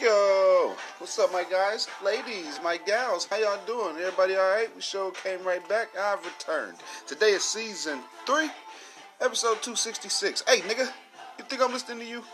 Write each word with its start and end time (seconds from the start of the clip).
Yo, 0.00 0.74
what's 0.98 1.18
up, 1.18 1.30
my 1.30 1.44
guys, 1.44 1.86
ladies, 2.02 2.58
my 2.64 2.78
gals? 2.78 3.26
How 3.26 3.36
y'all 3.36 3.58
doing? 3.66 3.96
Everybody 3.98 4.34
all 4.34 4.48
right? 4.48 4.74
We 4.74 4.80
show 4.80 5.10
came 5.10 5.42
right 5.44 5.66
back. 5.68 5.88
I've 5.98 6.24
returned. 6.24 6.78
Today 7.06 7.32
is 7.32 7.44
season 7.44 7.98
three, 8.24 8.48
episode 9.20 9.60
two 9.60 9.76
sixty 9.76 10.08
six. 10.08 10.42
Hey, 10.48 10.60
nigga, 10.60 10.90
you 11.38 11.44
think 11.44 11.60
I'm 11.60 11.72
listening 11.72 11.98
to 11.98 12.06
you? 12.06 12.24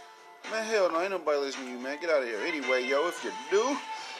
Man, 0.52 0.64
hell 0.64 0.92
no, 0.92 1.00
ain't 1.00 1.10
nobody 1.10 1.38
listening 1.38 1.66
to 1.66 1.72
you, 1.72 1.78
man. 1.80 1.98
Get 2.00 2.08
out 2.08 2.22
of 2.22 2.28
here. 2.28 2.38
Anyway, 2.46 2.86
yo, 2.86 3.08
if 3.08 3.24
you 3.24 3.32
do, 3.50 3.76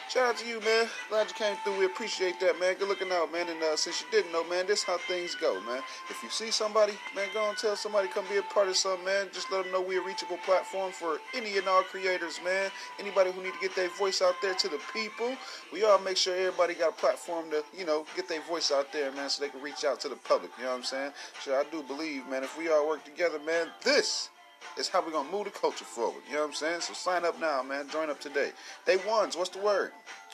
shout 0.09 0.29
out 0.29 0.37
to 0.37 0.47
you, 0.47 0.59
man. 0.61 0.87
Glad 1.09 1.27
you 1.27 1.33
came 1.35 1.55
through. 1.63 1.79
We 1.79 1.85
appreciate 1.85 2.39
that, 2.39 2.59
man. 2.59 2.75
Good 2.75 2.87
looking 2.87 3.11
out, 3.11 3.31
man. 3.31 3.49
And 3.49 3.61
uh, 3.61 3.75
since 3.75 4.01
you 4.01 4.07
didn't 4.11 4.31
know, 4.31 4.47
man, 4.47 4.67
this 4.67 4.83
how 4.83 4.97
things 4.97 5.35
go, 5.35 5.59
man. 5.61 5.81
If 6.09 6.21
you 6.23 6.29
see 6.29 6.51
somebody, 6.51 6.93
man, 7.15 7.27
go 7.33 7.49
and 7.49 7.57
tell 7.57 7.75
somebody 7.75 8.07
come 8.07 8.25
be 8.29 8.37
a 8.37 8.41
part 8.41 8.67
of 8.67 8.77
something, 8.77 9.05
man. 9.05 9.27
Just 9.33 9.51
let 9.51 9.63
them 9.63 9.71
know 9.71 9.81
we're 9.81 10.01
a 10.01 10.05
reachable 10.05 10.37
platform 10.37 10.91
for 10.91 11.19
any 11.35 11.57
and 11.57 11.67
all 11.67 11.83
creators, 11.83 12.39
man. 12.43 12.71
Anybody 12.99 13.31
who 13.31 13.43
need 13.43 13.53
to 13.53 13.59
get 13.59 13.75
their 13.75 13.89
voice 13.89 14.21
out 14.21 14.35
there 14.41 14.53
to 14.53 14.69
the 14.69 14.79
people. 14.93 15.35
We 15.73 15.83
all 15.83 15.99
make 15.99 16.17
sure 16.17 16.35
everybody 16.35 16.73
got 16.73 16.89
a 16.89 16.95
platform 16.95 17.49
to, 17.51 17.63
you 17.77 17.85
know, 17.85 18.05
get 18.15 18.27
their 18.27 18.41
voice 18.41 18.71
out 18.71 18.91
there, 18.93 19.11
man, 19.11 19.29
so 19.29 19.43
they 19.43 19.49
can 19.49 19.61
reach 19.61 19.83
out 19.83 19.99
to 20.01 20.09
the 20.09 20.15
public. 20.15 20.51
You 20.57 20.65
know 20.65 20.71
what 20.71 20.77
I'm 20.77 20.83
saying? 20.83 21.11
Sure, 21.43 21.59
I 21.59 21.63
do 21.71 21.83
believe, 21.83 22.27
man, 22.27 22.43
if 22.43 22.57
we 22.57 22.69
all 22.69 22.87
work 22.87 23.03
together, 23.03 23.39
man, 23.45 23.67
this 23.83 24.29
is 24.77 24.87
how 24.87 25.03
we're 25.05 25.11
gonna 25.11 25.31
move 25.31 25.45
the 25.45 25.51
culture 25.51 25.85
forward. 25.85 26.21
You 26.27 26.35
know 26.35 26.41
what 26.41 26.47
I'm 26.49 26.53
saying? 26.53 26.81
So 26.81 26.93
sign 26.93 27.25
up 27.25 27.39
now, 27.39 27.63
man. 27.63 27.89
Join 27.89 28.09
up 28.09 28.19
today. 28.19 28.51
Day 28.85 28.97
ones, 29.07 29.37
what's 29.37 29.49
the 29.49 29.59
word? 29.59 29.91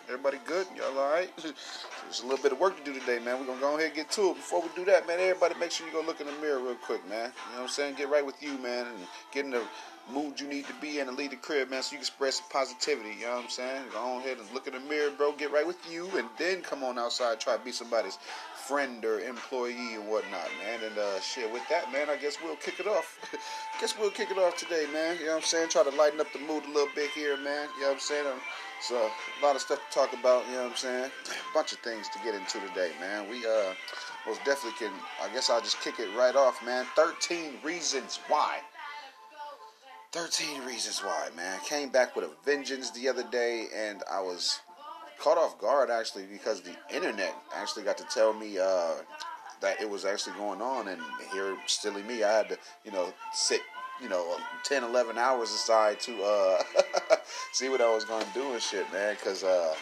Everybody 0.08 0.38
good? 0.46 0.68
Y'all 0.76 0.98
alright? 0.98 1.32
There's 1.38 2.20
a 2.22 2.26
little 2.26 2.44
bit 2.44 2.52
of 2.52 2.60
work 2.60 2.78
to 2.78 2.84
do 2.84 2.98
today, 3.00 3.20
man. 3.20 3.40
We're 3.40 3.46
gonna 3.46 3.62
go 3.62 3.76
ahead 3.76 3.88
and 3.88 3.96
get 3.96 4.12
to 4.12 4.32
it. 4.32 4.36
Before 4.36 4.62
we 4.62 4.68
do 4.76 4.84
that, 4.86 5.08
man, 5.08 5.20
everybody 5.20 5.56
make 5.60 5.72
sure 5.72 5.88
you 5.88 5.94
go 5.94 6.02
look 6.02 6.20
in 6.20 6.28
the 6.28 6.34
mirror 6.34 6.60
real 6.60 6.76
quick, 6.76 7.08
man. 7.08 7.32
You 7.50 7.56
know 7.56 7.62
what 7.62 7.62
I'm 7.64 7.68
saying? 7.70 7.96
Get 7.96 8.10
right 8.10 8.26
with 8.26 8.42
you, 8.42 8.58
man, 8.58 8.88
and 8.88 8.98
get 9.32 9.46
in 9.46 9.52
the 9.52 9.64
mood 10.12 10.40
you 10.40 10.48
need 10.48 10.68
to 10.68 10.74
be 10.82 11.00
in 11.00 11.08
and 11.08 11.18
lead 11.18 11.32
the 11.32 11.38
crib, 11.38 11.70
man, 11.70 11.82
so 11.82 11.94
you 11.94 11.98
can 11.98 12.06
spread 12.06 12.34
some 12.34 12.46
positivity. 12.50 13.16
You 13.20 13.26
know 13.26 13.36
what 13.36 13.44
I'm 13.46 13.50
saying? 13.50 13.84
Go 13.94 14.00
on 14.00 14.22
ahead 14.22 14.38
and 14.38 14.52
look 14.54 14.68
in 14.68 14.74
the 14.74 14.80
mirror, 14.82 15.12
bro. 15.12 15.32
Get 15.34 15.52
right 15.52 15.66
with 15.66 15.80
you, 15.90 16.10
and 16.18 16.28
then 16.38 16.62
come 16.62 16.84
on 16.84 17.00
outside, 17.00 17.40
try 17.40 17.56
to 17.56 17.64
be 17.64 17.72
somebody's 17.72 18.18
friend 18.68 19.04
or 19.06 19.20
employee 19.20 19.96
or 19.96 20.02
whatnot, 20.02 20.50
man. 20.64 20.80
And 20.86 20.98
uh, 20.98 21.20
shit, 21.20 21.52
with 21.52 21.64
that, 21.70 21.92
man, 21.92 22.10
I 22.10 22.18
guess 22.18 22.38
we'll 22.44 22.56
kick 22.58 22.80
it 22.80 22.88
off. 22.88 23.20
I 23.34 23.38
guess 23.82 23.98
we'll 23.98 24.12
kick 24.12 24.32
it 24.32 24.38
off 24.38 24.58
today, 24.58 24.86
man. 24.92 25.18
You 25.20 25.26
know 25.26 25.32
what 25.32 25.38
I'm 25.38 25.44
saying? 25.44 25.70
Try 25.70 25.84
to 25.84 25.96
lighten 25.96 26.20
up 26.20 26.32
the 26.34 26.40
mood 26.40 26.66
a 26.66 26.72
little 26.72 26.94
bit 26.96 27.10
here, 27.12 27.38
man. 27.38 27.68
You 27.76 27.82
know 27.82 27.88
what 27.90 27.94
I'm 27.96 28.00
saying? 28.00 28.28
Um, 28.28 28.40
so 28.82 28.96
a 28.96 29.46
lot 29.46 29.56
of 29.56 29.62
stuff 29.62 29.80
to 29.90 29.96
talk 29.98 30.14
about. 30.14 30.46
You 30.48 30.54
know 30.54 30.64
what 30.64 30.72
I'm 30.72 30.78
saying? 30.78 31.12
A 31.30 31.54
bunch 31.54 31.72
of 31.72 31.80
things 31.80 32.10
to 32.10 32.20
get 32.20 32.36
into 32.36 32.60
today, 32.68 32.92
man. 33.00 33.30
We 33.30 33.46
uh 33.46 33.74
most 34.28 34.44
definitely 34.44 34.78
can. 34.80 34.92
I 35.22 35.34
guess 35.34 35.50
I'll 35.50 35.62
just 35.62 35.80
kick 35.82 36.00
it 36.00 36.10
right 36.18 36.36
off, 36.36 36.64
man. 36.66 36.86
13 36.96 37.56
reasons 37.64 38.20
why 38.28 38.60
13 40.14 40.64
reasons 40.64 41.00
why, 41.00 41.28
man. 41.36 41.60
Came 41.68 41.90
back 41.90 42.16
with 42.16 42.24
a 42.24 42.30
vengeance 42.46 42.92
the 42.92 43.10
other 43.10 43.24
day, 43.32 43.66
and 43.76 44.04
I 44.12 44.22
was 44.22 44.60
caught 45.20 45.40
off 45.40 45.60
guard 45.60 45.90
actually 45.90 46.26
because 46.32 46.62
the 46.62 46.76
internet 46.94 47.34
actually 47.56 47.84
got 47.84 47.98
to 47.98 48.04
tell 48.04 48.32
me 48.32 48.60
uh, 48.60 48.94
that 49.62 49.82
it 49.82 49.90
was 49.90 50.06
actually 50.06 50.36
going 50.36 50.62
on, 50.62 50.90
and 50.90 51.02
here, 51.32 51.58
silly 51.66 52.04
me, 52.04 52.24
I 52.24 52.32
had 52.32 52.50
to, 52.50 52.60
you 52.86 52.92
know, 52.92 53.12
sit, 53.34 53.62
you 54.00 54.08
know, 54.08 54.38
10, 54.66 54.84
11 54.84 55.18
hours 55.18 55.50
aside 55.50 56.00
to 56.02 56.22
uh, 56.22 56.62
see 57.52 57.70
what 57.70 57.82
I 57.82 57.92
was 57.92 58.06
going 58.06 58.24
to 58.24 58.34
do 58.36 58.54
and 58.54 58.62
shit, 58.62 58.86
man, 58.94 59.16
because 59.16 59.44
uh, 59.44 59.74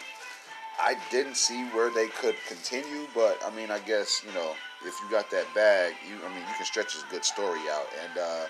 I 0.80 0.96
didn't 1.10 1.36
see 1.36 1.64
where 1.74 1.90
they 1.90 2.06
could 2.08 2.36
continue, 2.48 3.06
but 3.14 3.38
I 3.44 3.54
mean, 3.54 3.70
I 3.70 3.80
guess, 3.80 4.22
you 4.26 4.32
know, 4.32 4.52
if 4.86 4.94
you 5.02 5.10
got 5.10 5.30
that 5.30 5.44
bag, 5.54 5.92
you, 6.08 6.16
I 6.24 6.30
mean, 6.30 6.38
you 6.38 6.54
can 6.56 6.64
stretch 6.64 6.94
a 6.96 7.10
good 7.10 7.22
story 7.22 7.60
out, 7.70 7.86
and, 8.02 8.18
uh, 8.18 8.46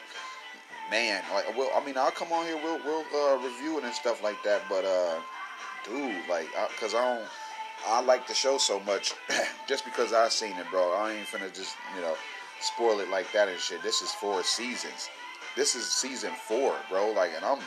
man, 0.92 1.22
like, 1.32 1.56
well, 1.56 1.70
I 1.74 1.84
mean, 1.84 1.96
I'll 1.96 2.10
come 2.10 2.30
on 2.32 2.44
here, 2.44 2.60
we'll 2.62 2.78
we'll 2.84 3.04
uh, 3.16 3.42
review 3.42 3.78
it 3.78 3.84
and 3.84 3.94
stuff 3.94 4.22
like 4.22 4.40
that. 4.44 4.68
But, 4.68 4.84
uh, 4.84 5.20
dude, 5.84 6.28
like, 6.28 6.46
I, 6.56 6.68
cause 6.78 6.94
I 6.94 7.02
don't, 7.02 7.28
I 7.88 8.02
like 8.02 8.28
the 8.28 8.34
show 8.34 8.58
so 8.58 8.78
much, 8.80 9.14
just 9.66 9.86
because 9.86 10.12
I 10.12 10.28
seen 10.28 10.56
it, 10.58 10.66
bro. 10.70 10.92
I 10.92 11.14
ain't 11.14 11.26
finna 11.26 11.52
just, 11.52 11.76
you 11.96 12.02
know, 12.02 12.14
spoil 12.60 13.00
it 13.00 13.08
like 13.08 13.32
that 13.32 13.48
and 13.48 13.58
shit. 13.58 13.82
This 13.82 14.02
is 14.02 14.12
four 14.12 14.42
seasons. 14.42 15.08
This 15.56 15.74
is 15.74 15.86
season 15.86 16.32
four, 16.46 16.76
bro. 16.90 17.10
Like, 17.12 17.30
and 17.34 17.44
I'm, 17.44 17.58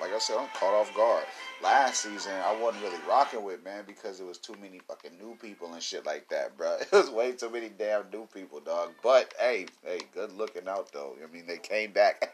like 0.00 0.12
I 0.14 0.18
said, 0.18 0.36
I'm 0.38 0.48
caught 0.54 0.74
off 0.74 0.94
guard. 0.94 1.24
Last 1.60 2.02
season, 2.04 2.32
I 2.32 2.56
wasn't 2.60 2.84
really 2.84 3.00
rocking 3.08 3.42
with, 3.42 3.64
man, 3.64 3.82
because 3.84 4.20
it 4.20 4.26
was 4.26 4.38
too 4.38 4.54
many 4.60 4.78
fucking 4.78 5.18
new 5.18 5.36
people 5.40 5.72
and 5.72 5.82
shit 5.82 6.06
like 6.06 6.28
that, 6.28 6.56
bro. 6.56 6.76
It 6.80 6.92
was 6.92 7.10
way 7.10 7.32
too 7.32 7.50
many 7.50 7.68
damn 7.68 8.04
new 8.12 8.28
people, 8.32 8.60
dog. 8.60 8.90
But 9.02 9.34
hey, 9.40 9.66
hey, 9.82 9.98
good 10.14 10.32
looking 10.32 10.68
out 10.68 10.92
though. 10.92 11.16
I 11.22 11.32
mean, 11.32 11.46
they 11.48 11.58
came 11.58 11.92
back. 11.92 12.30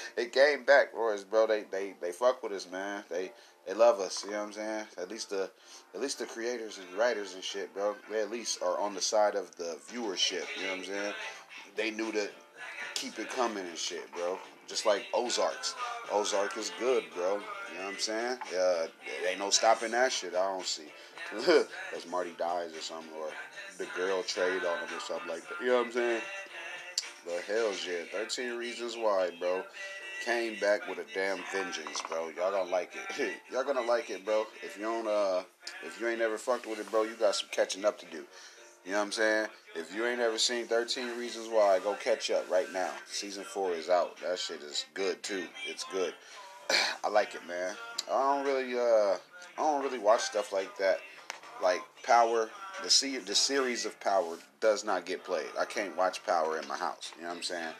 they 0.16 0.26
came 0.26 0.64
back 0.64 0.92
for 0.92 1.14
us, 1.14 1.24
bro. 1.24 1.46
They 1.46 1.62
they 1.70 1.94
they 2.00 2.12
fuck 2.12 2.42
with 2.42 2.52
us, 2.52 2.68
man. 2.70 3.04
They 3.08 3.32
they 3.66 3.72
love 3.72 4.00
us. 4.00 4.22
You 4.22 4.32
know 4.32 4.40
what 4.40 4.46
I'm 4.48 4.52
saying? 4.52 4.84
At 4.98 5.10
least 5.10 5.30
the 5.30 5.50
at 5.94 6.02
least 6.02 6.18
the 6.18 6.26
creators 6.26 6.78
and 6.78 6.98
writers 6.98 7.32
and 7.34 7.42
shit, 7.42 7.72
bro. 7.72 7.96
They 8.10 8.20
at 8.20 8.30
least 8.30 8.62
are 8.62 8.78
on 8.78 8.94
the 8.94 9.00
side 9.00 9.34
of 9.34 9.56
the 9.56 9.78
viewership. 9.90 10.44
You 10.56 10.64
know 10.64 10.70
what 10.72 10.78
I'm 10.80 10.84
saying? 10.84 11.14
They 11.74 11.90
knew 11.90 12.12
to 12.12 12.28
keep 12.94 13.18
it 13.18 13.30
coming 13.30 13.66
and 13.66 13.78
shit, 13.78 14.12
bro. 14.12 14.38
Just 14.68 14.84
like 14.84 15.06
Ozarks. 15.14 15.74
Ozark 16.12 16.56
is 16.58 16.70
good, 16.78 17.04
bro. 17.14 17.40
You 17.72 17.78
know 17.78 17.84
what 17.86 17.94
I'm 17.94 17.98
saying? 18.00 18.38
Uh, 18.58 18.86
ain't 19.28 19.38
no 19.38 19.50
stopping 19.50 19.92
that 19.92 20.12
shit. 20.12 20.34
I 20.34 20.52
don't 20.52 20.66
see. 20.66 20.90
As 21.96 22.06
Marty 22.10 22.32
dies 22.38 22.76
or 22.76 22.80
something, 22.80 23.12
or 23.18 23.28
the 23.78 23.86
girl 23.96 24.22
trade 24.22 24.64
on 24.64 24.78
him 24.78 24.96
or 24.96 25.00
something 25.00 25.28
like 25.28 25.48
that. 25.48 25.60
You 25.60 25.68
know 25.68 25.78
what 25.78 25.86
I'm 25.86 25.92
saying? 25.92 26.20
But 27.24 27.40
hell's 27.46 27.86
yeah, 27.86 28.04
13 28.12 28.56
Reasons 28.56 28.96
Why, 28.96 29.30
bro. 29.38 29.62
Came 30.24 30.58
back 30.60 30.88
with 30.88 30.98
a 30.98 31.14
damn 31.14 31.38
vengeance, 31.52 32.00
bro. 32.08 32.28
Y'all 32.36 32.52
gonna 32.52 32.70
like 32.70 32.92
it. 32.94 33.32
Y'all 33.52 33.64
gonna 33.64 33.80
like 33.80 34.10
it, 34.10 34.24
bro. 34.24 34.46
If 34.62 34.76
you 34.76 34.84
don't, 34.84 35.08
uh, 35.08 35.42
if 35.84 36.00
you 36.00 36.08
ain't 36.08 36.20
never 36.20 36.38
fucked 36.38 36.66
with 36.66 36.78
it, 36.78 36.90
bro, 36.90 37.02
you 37.02 37.14
got 37.14 37.34
some 37.34 37.48
catching 37.50 37.84
up 37.84 37.98
to 38.00 38.06
do. 38.06 38.24
You 38.84 38.92
know 38.92 38.98
what 38.98 39.04
I'm 39.04 39.12
saying? 39.12 39.46
If 39.74 39.94
you 39.94 40.04
ain't 40.06 40.20
ever 40.20 40.38
seen 40.38 40.66
13 40.66 41.18
Reasons 41.18 41.48
Why, 41.48 41.80
go 41.82 41.94
catch 41.94 42.30
up 42.30 42.48
right 42.50 42.70
now. 42.72 42.90
Season 43.10 43.44
4 43.44 43.72
is 43.72 43.88
out. 43.88 44.16
That 44.18 44.38
shit 44.38 44.60
is 44.62 44.84
good 44.94 45.22
too. 45.22 45.46
It's 45.68 45.84
good. 45.84 46.14
I 47.04 47.08
like 47.08 47.34
it, 47.34 47.46
man. 47.46 47.74
I 48.10 48.36
don't 48.36 48.46
really 48.46 48.78
uh 48.78 49.16
I 49.58 49.62
don't 49.62 49.82
really 49.82 49.98
watch 49.98 50.20
stuff 50.22 50.52
like 50.52 50.76
that. 50.78 50.98
Like 51.62 51.80
Power, 52.02 52.50
the 52.82 52.90
se- 52.90 53.18
the 53.18 53.34
series 53.34 53.84
of 53.84 53.98
Power 54.00 54.36
does 54.60 54.84
not 54.84 55.06
get 55.06 55.24
played. 55.24 55.46
I 55.58 55.64
can't 55.64 55.96
watch 55.96 56.24
Power 56.24 56.58
in 56.58 56.66
my 56.66 56.76
house. 56.76 57.12
You 57.16 57.22
know 57.22 57.28
what 57.28 57.36
I'm 57.36 57.42
saying? 57.42 57.74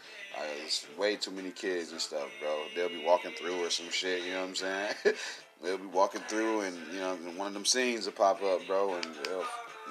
It's 0.64 0.86
way 0.96 1.16
too 1.16 1.30
many 1.30 1.50
kids 1.50 1.92
and 1.92 2.00
stuff, 2.00 2.28
bro. 2.40 2.62
They'll 2.74 2.88
be 2.88 3.04
walking 3.04 3.32
through 3.32 3.64
or 3.64 3.70
some 3.70 3.90
shit. 3.90 4.22
You 4.24 4.32
know 4.32 4.40
what 4.40 4.48
I'm 4.48 4.54
saying? 4.54 4.94
they'll 5.62 5.78
be 5.78 5.86
walking 5.86 6.22
through 6.22 6.62
and 6.62 6.76
you 6.92 7.00
know 7.00 7.16
one 7.36 7.46
of 7.46 7.54
them 7.54 7.64
scenes 7.64 8.06
will 8.06 8.12
pop 8.12 8.42
up, 8.42 8.66
bro, 8.66 8.94
and 8.94 9.06
they'll 9.24 9.44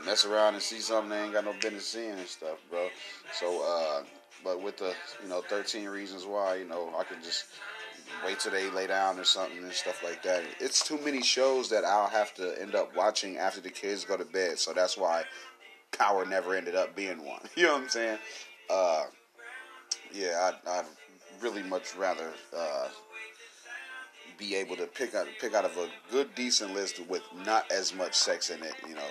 mess 0.06 0.25
around 0.25 0.53
and 0.56 0.63
see 0.63 0.79
something 0.79 1.09
they 1.09 1.23
ain't 1.23 1.33
got 1.33 1.45
no 1.45 1.53
business 1.62 1.88
seeing 1.88 2.12
and 2.12 2.28
stuff, 2.28 2.57
bro. 2.69 2.89
So, 3.33 3.62
uh, 3.63 4.03
but 4.44 4.62
with 4.62 4.78
the 4.78 4.94
you 5.22 5.29
know 5.29 5.41
13 5.41 5.88
reasons 5.88 6.25
why, 6.25 6.56
you 6.56 6.66
know, 6.66 6.94
I 6.97 7.03
can 7.03 7.22
just 7.23 7.45
wait 8.25 8.39
till 8.39 8.51
they 8.51 8.69
lay 8.69 8.88
down 8.88 9.19
or 9.19 9.23
something 9.23 9.57
and 9.57 9.72
stuff 9.72 10.03
like 10.03 10.23
that. 10.23 10.44
It's 10.59 10.85
too 10.88 10.99
many 11.03 11.22
shows 11.22 11.69
that 11.69 11.83
I'll 11.83 12.09
have 12.09 12.33
to 12.35 12.59
end 12.61 12.75
up 12.75 12.95
watching 12.95 13.38
after 13.38 13.61
the 13.61 13.69
kids 13.69 14.05
go 14.05 14.17
to 14.17 14.25
bed. 14.25 14.59
So 14.59 14.73
that's 14.73 14.97
why 14.97 15.23
Power 15.91 16.25
never 16.25 16.55
ended 16.55 16.75
up 16.75 16.95
being 16.95 17.25
one. 17.25 17.41
You 17.55 17.63
know 17.63 17.73
what 17.73 17.83
I'm 17.83 17.89
saying? 17.89 18.17
Uh, 18.69 19.03
yeah, 20.13 20.51
I'd, 20.66 20.69
I'd, 20.69 20.85
really 21.41 21.63
much 21.63 21.95
rather 21.95 22.31
uh, 22.55 22.88
be 24.38 24.53
able 24.55 24.75
to 24.75 24.85
pick 24.85 25.16
out 25.16 25.25
pick 25.39 25.55
out 25.55 25.66
of 25.66 25.75
a 25.77 25.88
good, 26.11 26.33
decent 26.35 26.73
list 26.73 27.01
with 27.07 27.23
not 27.45 27.69
as 27.71 27.95
much 27.95 28.13
sex 28.13 28.51
in 28.51 28.61
it. 28.61 28.73
You 28.88 28.94
know, 28.94 29.09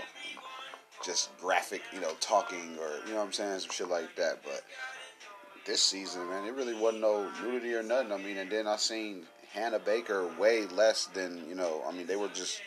just 1.04 1.36
graphic, 1.38 1.82
you 1.92 2.00
know, 2.00 2.12
talking 2.20 2.76
or 2.80 3.04
you 3.04 3.12
know 3.12 3.18
what 3.18 3.26
I'm 3.26 3.32
saying, 3.32 3.58
some 3.60 3.70
shit 3.70 3.88
like 3.88 4.14
that. 4.16 4.42
But 4.44 4.62
this 5.66 5.82
season, 5.82 6.28
man, 6.28 6.46
it 6.46 6.54
really 6.54 6.74
wasn't 6.74 7.02
no 7.02 7.30
nudity 7.42 7.74
or 7.74 7.82
nothing. 7.82 8.12
I 8.12 8.16
mean, 8.16 8.38
and 8.38 8.50
then 8.50 8.66
I 8.66 8.76
seen 8.76 9.24
Hannah 9.52 9.78
Baker 9.78 10.28
way 10.38 10.66
less 10.66 11.06
than 11.06 11.42
you 11.48 11.54
know. 11.54 11.82
I 11.88 11.92
mean, 11.92 12.06
they 12.06 12.16
were 12.16 12.28
just 12.28 12.60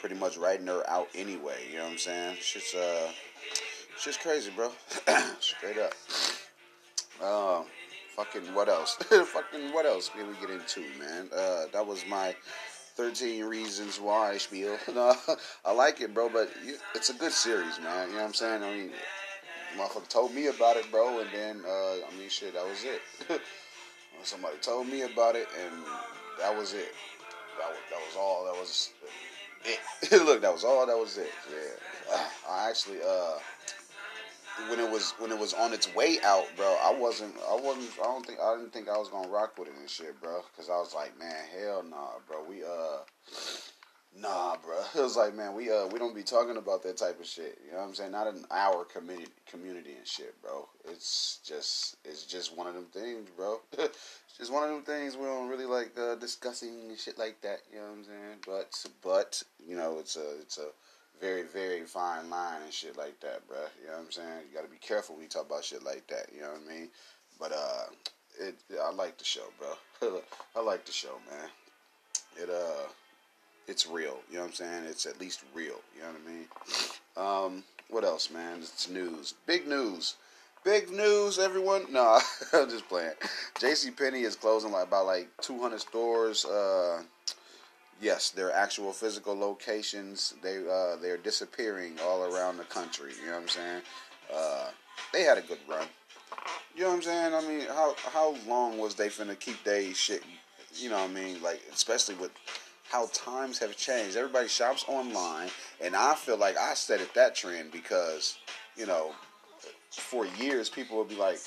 pretty 0.00 0.14
much 0.14 0.36
writing 0.36 0.66
her 0.66 0.88
out 0.88 1.08
anyway. 1.14 1.58
You 1.70 1.78
know 1.78 1.84
what 1.84 1.92
I'm 1.92 1.98
saying? 1.98 2.36
Shit's 2.40 2.74
uh, 2.74 3.10
shit's 3.98 4.16
crazy, 4.16 4.50
bro. 4.54 4.70
Straight 5.40 5.78
up. 5.78 5.92
Um, 7.22 7.66
fucking 8.16 8.54
what 8.54 8.68
else? 8.68 8.94
fucking 9.00 9.72
what 9.72 9.86
else 9.86 10.08
can 10.08 10.28
we 10.28 10.34
get 10.40 10.50
into, 10.50 10.80
man? 10.98 11.28
Uh, 11.34 11.64
that 11.72 11.86
was 11.86 12.04
my 12.08 12.34
13 12.96 13.44
Reasons 13.44 14.00
Why 14.00 14.38
spiel. 14.38 14.78
no, 14.94 15.14
I 15.64 15.72
like 15.72 16.00
it, 16.00 16.14
bro, 16.14 16.28
but 16.28 16.50
it's 16.94 17.10
a 17.10 17.14
good 17.14 17.32
series, 17.32 17.78
man. 17.82 18.08
You 18.08 18.14
know 18.14 18.20
what 18.20 18.28
I'm 18.28 18.34
saying? 18.34 18.62
I 18.62 18.74
mean, 18.74 18.90
motherfucker 19.76 20.08
told 20.08 20.34
me 20.34 20.46
about 20.46 20.76
it, 20.76 20.90
bro, 20.90 21.20
and 21.20 21.28
then, 21.32 21.62
uh, 21.66 21.94
I 21.94 22.18
mean, 22.18 22.28
shit, 22.28 22.54
that 22.54 22.66
was 22.66 22.84
it. 22.84 23.00
Somebody 24.22 24.56
told 24.60 24.86
me 24.86 25.02
about 25.02 25.36
it, 25.36 25.48
and 25.62 25.82
that 26.38 26.56
was 26.56 26.74
it. 26.74 26.94
That 27.58 27.68
was, 27.68 27.78
that 27.90 28.00
was 28.06 28.16
all. 28.16 28.44
That 28.44 28.60
was 28.60 28.90
it. 29.64 30.12
Look, 30.24 30.42
that 30.42 30.52
was 30.52 30.64
all. 30.64 30.86
That 30.86 30.98
was 30.98 31.16
it. 31.16 31.30
Yeah. 31.50 32.16
I 32.50 32.68
actually, 32.68 32.98
uh, 33.06 33.38
when 34.68 34.78
it 34.78 34.90
was 34.90 35.12
when 35.18 35.30
it 35.30 35.38
was 35.38 35.54
on 35.54 35.72
its 35.72 35.94
way 35.94 36.18
out, 36.24 36.44
bro, 36.56 36.76
I 36.82 36.92
wasn't 36.92 37.34
I 37.48 37.54
wasn't 37.54 37.88
I 38.00 38.04
don't 38.04 38.26
think 38.26 38.40
I 38.40 38.56
didn't 38.56 38.72
think 38.72 38.88
I 38.88 38.98
was 38.98 39.08
gonna 39.08 39.28
rock 39.28 39.56
with 39.58 39.68
it 39.68 39.74
and 39.78 39.88
shit, 39.88 40.20
bro, 40.20 40.42
because 40.50 40.68
I 40.68 40.76
was 40.76 40.94
like, 40.94 41.18
man, 41.18 41.34
hell 41.58 41.82
nah, 41.82 42.18
bro, 42.28 42.44
we 42.48 42.62
uh. 42.62 42.98
Nah, 44.18 44.56
bro. 44.56 44.76
It 44.94 45.00
was 45.00 45.16
like, 45.16 45.34
man, 45.34 45.54
we 45.54 45.70
uh 45.70 45.86
we 45.86 45.98
don't 45.98 46.14
be 46.14 46.22
talking 46.22 46.56
about 46.56 46.82
that 46.82 46.96
type 46.96 47.20
of 47.20 47.26
shit. 47.26 47.58
You 47.64 47.72
know 47.72 47.78
what 47.78 47.88
I'm 47.88 47.94
saying? 47.94 48.12
Not 48.12 48.26
in 48.26 48.44
our 48.50 48.84
community 48.84 49.30
community 49.46 49.94
and 49.96 50.06
shit, 50.06 50.40
bro. 50.42 50.68
It's 50.88 51.38
just 51.44 51.96
it's 52.04 52.24
just 52.24 52.56
one 52.56 52.66
of 52.66 52.74
them 52.74 52.86
things, 52.92 53.28
bro. 53.36 53.60
it's 53.78 54.36
just 54.36 54.52
one 54.52 54.64
of 54.64 54.70
them 54.70 54.82
things 54.82 55.16
we 55.16 55.24
don't 55.24 55.48
really 55.48 55.66
like 55.66 55.92
uh, 55.98 56.16
discussing 56.16 56.94
shit 56.96 57.18
like 57.18 57.40
that. 57.42 57.60
You 57.72 57.78
know 57.78 57.86
what 57.86 57.98
I'm 57.98 58.04
saying? 58.04 58.38
But 58.46 58.86
but 59.02 59.42
you 59.66 59.76
know 59.76 59.98
it's 59.98 60.16
a 60.16 60.40
it's 60.40 60.58
a 60.58 60.68
very 61.20 61.42
very 61.44 61.84
fine 61.84 62.28
line 62.30 62.62
and 62.62 62.72
shit 62.72 62.96
like 62.96 63.20
that, 63.20 63.46
bro. 63.46 63.58
You 63.80 63.88
know 63.88 63.98
what 63.98 64.06
I'm 64.06 64.10
saying? 64.12 64.40
You 64.48 64.54
got 64.56 64.64
to 64.64 64.70
be 64.70 64.78
careful 64.78 65.14
when 65.14 65.22
you 65.24 65.28
talk 65.28 65.46
about 65.46 65.64
shit 65.64 65.84
like 65.84 66.06
that. 66.08 66.26
You 66.34 66.42
know 66.42 66.50
what 66.52 66.62
I 66.68 66.74
mean? 66.74 66.88
But 67.38 67.52
uh, 67.52 67.84
it 68.40 68.56
I 68.82 68.90
like 68.90 69.18
the 69.18 69.24
show, 69.24 69.46
bro. 69.58 70.20
I 70.56 70.60
like 70.60 70.84
the 70.84 70.92
show, 70.92 71.16
man. 71.30 71.48
It 72.36 72.50
uh 72.50 72.88
it's 73.70 73.86
real. 73.86 74.18
You 74.28 74.36
know 74.36 74.40
what 74.40 74.48
I'm 74.48 74.54
saying? 74.54 74.84
It's 74.86 75.06
at 75.06 75.20
least 75.20 75.42
real. 75.54 75.80
You 75.94 76.02
know 76.02 76.08
what 76.08 76.20
I 76.26 77.46
mean? 77.46 77.56
Um, 77.56 77.64
what 77.88 78.04
else, 78.04 78.30
man? 78.30 78.58
It's 78.58 78.90
news. 78.90 79.34
Big 79.46 79.66
news. 79.66 80.16
Big 80.64 80.90
news, 80.90 81.38
everyone. 81.38 81.86
No, 81.90 82.18
I'm 82.52 82.68
just 82.68 82.88
playing. 82.88 83.12
J.C. 83.58 83.92
Penney 83.92 84.22
is 84.22 84.36
closing 84.36 84.72
like 84.72 84.88
about 84.88 85.06
like 85.06 85.28
200 85.40 85.80
stores. 85.80 86.44
Uh, 86.44 87.02
yes, 88.02 88.30
they're 88.30 88.52
actual 88.52 88.92
physical 88.92 89.38
locations. 89.38 90.34
They 90.42 90.58
uh, 90.58 90.96
they're 91.00 91.16
disappearing 91.16 91.98
all 92.04 92.24
around 92.24 92.58
the 92.58 92.64
country. 92.64 93.12
You 93.20 93.30
know 93.30 93.36
what 93.36 93.42
I'm 93.42 93.48
saying? 93.48 93.82
Uh, 94.34 94.68
they 95.12 95.22
had 95.22 95.38
a 95.38 95.42
good 95.42 95.60
run. 95.68 95.86
You 96.74 96.82
know 96.82 96.88
what 96.88 96.96
I'm 96.96 97.02
saying? 97.02 97.34
I 97.34 97.40
mean, 97.42 97.66
how 97.68 97.94
how 98.12 98.34
long 98.46 98.78
was 98.78 98.96
they 98.96 99.08
finna 99.08 99.38
keep 99.38 99.62
they 99.64 99.92
shit? 99.92 100.24
You 100.74 100.90
know 100.90 101.00
what 101.00 101.10
I 101.10 101.14
mean? 101.14 101.42
Like, 101.42 101.62
especially 101.72 102.16
with 102.16 102.30
how 102.90 103.08
times 103.12 103.58
have 103.60 103.76
changed. 103.76 104.16
Everybody 104.16 104.48
shops 104.48 104.84
online, 104.88 105.48
and 105.80 105.94
I 105.94 106.14
feel 106.16 106.36
like 106.36 106.56
I 106.56 106.74
set 106.74 107.00
it 107.00 107.14
that 107.14 107.36
trend 107.36 107.70
because, 107.70 108.38
you 108.76 108.84
know, 108.84 109.12
for 109.90 110.26
years 110.26 110.68
people 110.68 110.98
would 110.98 111.08
be 111.08 111.14
like, 111.14 111.38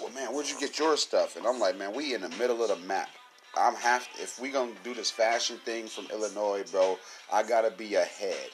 "Well, 0.00 0.10
man, 0.10 0.32
where'd 0.32 0.48
you 0.48 0.58
get 0.58 0.78
your 0.78 0.96
stuff?" 0.96 1.36
And 1.36 1.46
I'm 1.46 1.60
like, 1.60 1.76
"Man, 1.76 1.92
we 1.94 2.14
in 2.14 2.22
the 2.22 2.28
middle 2.30 2.62
of 2.62 2.68
the 2.68 2.86
map. 2.86 3.08
I'm 3.56 3.76
half. 3.76 4.08
if 4.20 4.40
we 4.40 4.50
gonna 4.50 4.72
do 4.82 4.94
this 4.94 5.12
fashion 5.12 5.58
thing 5.60 5.86
from 5.86 6.06
Illinois, 6.06 6.64
bro, 6.70 6.98
I 7.32 7.44
gotta 7.44 7.70
be 7.70 7.94
ahead." 7.94 8.50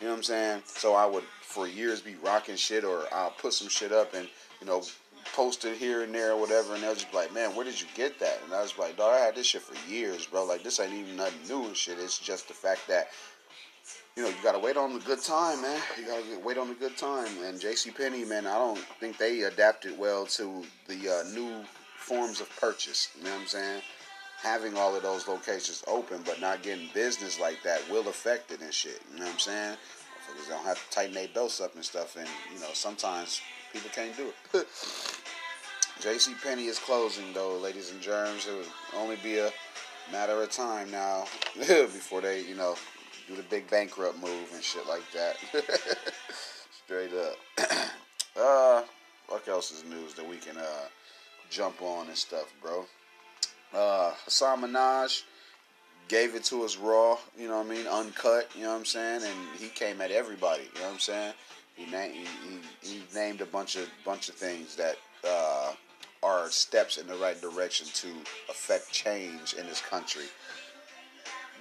You 0.00 0.06
know 0.06 0.12
what 0.12 0.18
I'm 0.18 0.22
saying? 0.22 0.62
So 0.64 0.94
I 0.94 1.04
would 1.04 1.24
for 1.42 1.66
years 1.68 2.00
be 2.00 2.14
rocking 2.16 2.56
shit, 2.56 2.82
or 2.82 3.12
I'll 3.12 3.32
put 3.32 3.52
some 3.52 3.68
shit 3.68 3.92
up 3.92 4.14
and 4.14 4.28
you 4.60 4.66
know 4.66 4.82
posted 5.34 5.76
here 5.76 6.02
and 6.02 6.14
there 6.14 6.32
or 6.32 6.40
whatever, 6.40 6.74
and 6.74 6.82
they 6.82 6.88
was 6.88 7.02
just 7.02 7.14
like, 7.14 7.32
man, 7.32 7.54
where 7.54 7.64
did 7.64 7.80
you 7.80 7.86
get 7.94 8.18
that? 8.20 8.40
And 8.44 8.52
I 8.52 8.62
was 8.62 8.76
like, 8.78 8.96
dog, 8.96 9.14
I 9.14 9.24
had 9.24 9.34
this 9.34 9.46
shit 9.46 9.62
for 9.62 9.90
years, 9.90 10.26
bro. 10.26 10.44
Like, 10.44 10.62
this 10.62 10.80
ain't 10.80 10.92
even 10.92 11.16
nothing 11.16 11.48
new 11.48 11.66
and 11.66 11.76
shit. 11.76 11.98
It's 11.98 12.18
just 12.18 12.48
the 12.48 12.54
fact 12.54 12.80
that, 12.88 13.08
you 14.16 14.22
know, 14.22 14.28
you 14.28 14.34
gotta 14.42 14.58
wait 14.58 14.76
on 14.76 14.92
the 14.92 15.00
good 15.00 15.22
time, 15.22 15.62
man. 15.62 15.80
You 15.98 16.06
gotta 16.06 16.22
wait 16.44 16.58
on 16.58 16.68
the 16.68 16.74
good 16.74 16.96
time. 16.96 17.28
And 17.44 17.60
J.C. 17.60 17.90
Penney, 17.90 18.24
man, 18.24 18.46
I 18.46 18.54
don't 18.54 18.78
think 19.00 19.18
they 19.18 19.42
adapted 19.42 19.98
well 19.98 20.26
to 20.26 20.64
the 20.88 21.08
uh, 21.08 21.34
new 21.34 21.64
forms 21.96 22.40
of 22.40 22.48
purchase. 22.58 23.08
You 23.16 23.24
know 23.24 23.30
what 23.32 23.40
I'm 23.42 23.46
saying? 23.46 23.82
Having 24.42 24.76
all 24.76 24.94
of 24.94 25.02
those 25.02 25.26
locations 25.26 25.82
open, 25.86 26.22
but 26.24 26.40
not 26.40 26.62
getting 26.62 26.88
business 26.94 27.40
like 27.40 27.62
that 27.64 27.80
will 27.90 28.08
affect 28.08 28.50
it 28.50 28.60
and 28.60 28.72
shit. 28.72 29.00
You 29.12 29.20
know 29.20 29.26
what 29.26 29.34
I'm 29.34 29.38
saying? 29.40 29.76
They 30.44 30.50
don't 30.54 30.64
have 30.64 30.82
to 30.82 30.90
tighten 30.94 31.14
their 31.14 31.28
belts 31.28 31.60
up 31.60 31.74
and 31.74 31.84
stuff, 31.84 32.16
and 32.16 32.28
you 32.52 32.60
know 32.60 32.68
sometimes 32.72 33.40
people 33.72 33.90
can't 33.94 34.16
do 34.16 34.32
it. 34.54 34.66
J.C. 36.00 36.32
Penney 36.42 36.66
is 36.66 36.78
closing 36.78 37.32
though, 37.32 37.56
ladies 37.56 37.90
and 37.90 38.00
germs. 38.00 38.46
It 38.46 38.56
would 38.56 38.66
only 38.96 39.16
be 39.16 39.38
a 39.38 39.50
matter 40.12 40.40
of 40.42 40.50
time 40.50 40.90
now 40.90 41.24
before 41.58 42.20
they, 42.20 42.42
you 42.42 42.54
know, 42.54 42.76
do 43.26 43.34
the 43.34 43.42
big 43.42 43.68
bankrupt 43.68 44.18
move 44.18 44.52
and 44.54 44.62
shit 44.62 44.86
like 44.86 45.02
that. 45.12 45.36
Straight 46.84 47.10
up. 47.12 47.36
uh, 48.40 48.82
what 49.28 49.46
else 49.48 49.70
is 49.70 49.84
news 49.84 50.14
that 50.14 50.26
we 50.26 50.36
can 50.36 50.56
uh 50.56 50.86
jump 51.50 51.82
on 51.82 52.06
and 52.06 52.16
stuff, 52.16 52.52
bro? 52.62 52.86
Uh, 53.74 54.12
Hasan 54.24 54.62
Minhaj 54.62 55.22
gave 56.08 56.34
it 56.34 56.44
to 56.44 56.64
us 56.64 56.76
raw, 56.76 57.18
you 57.38 57.48
know 57.48 57.58
what 57.58 57.66
I 57.66 57.70
mean, 57.70 57.86
uncut, 57.86 58.50
you 58.56 58.62
know 58.62 58.70
what 58.70 58.78
I'm 58.78 58.84
saying, 58.86 59.22
and 59.22 59.60
he 59.60 59.68
came 59.68 60.00
at 60.00 60.10
everybody, 60.10 60.62
you 60.62 60.80
know 60.80 60.86
what 60.86 60.94
I'm 60.94 60.98
saying. 61.00 61.34
He, 61.78 61.88
named 61.92 62.14
he, 62.82 62.88
he, 62.88 63.02
named 63.14 63.40
a 63.40 63.46
bunch 63.46 63.76
of 63.76 63.88
bunch 64.04 64.28
of 64.28 64.34
things 64.34 64.74
that 64.74 64.96
uh, 65.24 65.72
are 66.24 66.50
steps 66.50 66.98
in 66.98 67.06
the 67.06 67.14
right 67.14 67.40
direction 67.40 67.86
to 67.94 68.08
affect 68.50 68.90
change 68.90 69.54
in 69.54 69.64
this 69.66 69.80
country. 69.80 70.24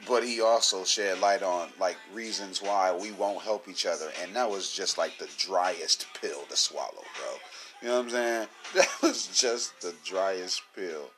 But 0.07 0.23
he 0.23 0.41
also 0.41 0.83
shed 0.83 1.19
light 1.19 1.43
on 1.43 1.69
like 1.79 1.97
reasons 2.13 2.63
why 2.63 2.95
we 2.95 3.11
won't 3.11 3.43
help 3.43 3.67
each 3.67 3.85
other, 3.85 4.09
and 4.21 4.35
that 4.35 4.49
was 4.49 4.71
just 4.71 4.97
like 4.97 5.19
the 5.19 5.29
driest 5.37 6.07
pill 6.19 6.41
to 6.49 6.57
swallow, 6.57 7.03
bro. 7.15 7.33
You 7.81 7.87
know 7.89 7.97
what 7.97 8.05
I'm 8.05 8.09
saying? 8.09 8.47
That 8.75 8.89
was 9.01 9.27
just 9.27 9.79
the 9.81 9.93
driest 10.03 10.61
pill, 10.75 11.11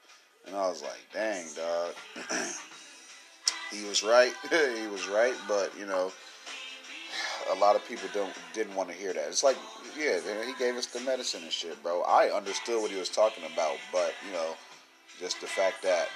and 0.45 0.55
I 0.55 0.67
was 0.67 0.81
like, 0.81 1.01
dang, 1.13 1.45
dog. 1.55 1.93
he 3.71 3.85
was 3.85 4.03
right. 4.03 4.33
he 4.49 4.87
was 4.87 5.07
right, 5.07 5.35
but 5.47 5.71
you 5.79 5.85
know, 5.85 6.11
a 7.51 7.55
lot 7.55 7.75
of 7.75 7.87
people 7.87 8.07
don't 8.13 8.33
didn't 8.53 8.75
want 8.75 8.89
to 8.89 8.95
hear 8.95 9.13
that. 9.13 9.27
It's 9.27 9.43
like, 9.43 9.57
yeah, 9.97 10.19
he 10.45 10.53
gave 10.57 10.75
us 10.75 10.85
the 10.87 10.99
medicine 11.01 11.43
and 11.43 11.51
shit, 11.51 11.81
bro. 11.83 12.01
I 12.03 12.29
understood 12.29 12.81
what 12.81 12.91
he 12.91 12.97
was 12.97 13.09
talking 13.09 13.43
about, 13.51 13.77
but 13.91 14.13
you 14.25 14.33
know, 14.33 14.55
just 15.19 15.41
the 15.41 15.47
fact 15.47 15.81
that 15.83 16.07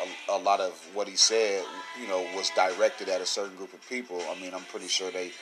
a, 0.00 0.32
a 0.32 0.38
lot 0.38 0.60
of 0.60 0.72
what 0.94 1.08
he 1.08 1.16
said, 1.16 1.64
you 2.00 2.08
know, 2.08 2.26
was 2.34 2.50
directed 2.50 3.08
at 3.08 3.20
a 3.20 3.26
certain 3.26 3.56
group 3.56 3.72
of 3.72 3.88
people. 3.88 4.20
I 4.30 4.40
mean, 4.40 4.54
I'm 4.54 4.64
pretty 4.64 4.88
sure 4.88 5.10
they, 5.10 5.32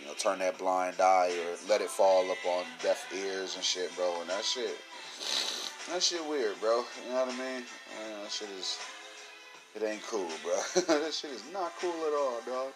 you 0.00 0.06
know, 0.06 0.14
turn 0.14 0.38
that 0.40 0.58
blind 0.58 1.00
eye 1.00 1.32
or 1.46 1.68
let 1.68 1.80
it 1.80 1.90
fall 1.90 2.30
up 2.30 2.44
on 2.46 2.64
deaf 2.82 3.06
ears 3.14 3.54
and 3.56 3.64
shit, 3.64 3.94
bro. 3.96 4.20
And 4.20 4.30
that 4.30 4.44
shit, 4.44 4.76
that 5.90 6.02
shit 6.02 6.26
weird, 6.28 6.58
bro. 6.60 6.84
You 7.04 7.12
know 7.12 7.20
what 7.20 7.28
I 7.28 7.38
mean? 7.38 7.64
Man, 7.98 8.22
that 8.22 8.32
shit 8.32 8.48
is, 8.58 8.78
it 9.74 9.82
ain't 9.82 10.02
cool, 10.06 10.28
bro. 10.42 10.54
that 10.86 11.14
shit 11.14 11.30
is 11.30 11.44
not 11.52 11.72
cool 11.80 11.90
at 11.90 12.14
all, 12.14 12.40
dog. 12.46 12.72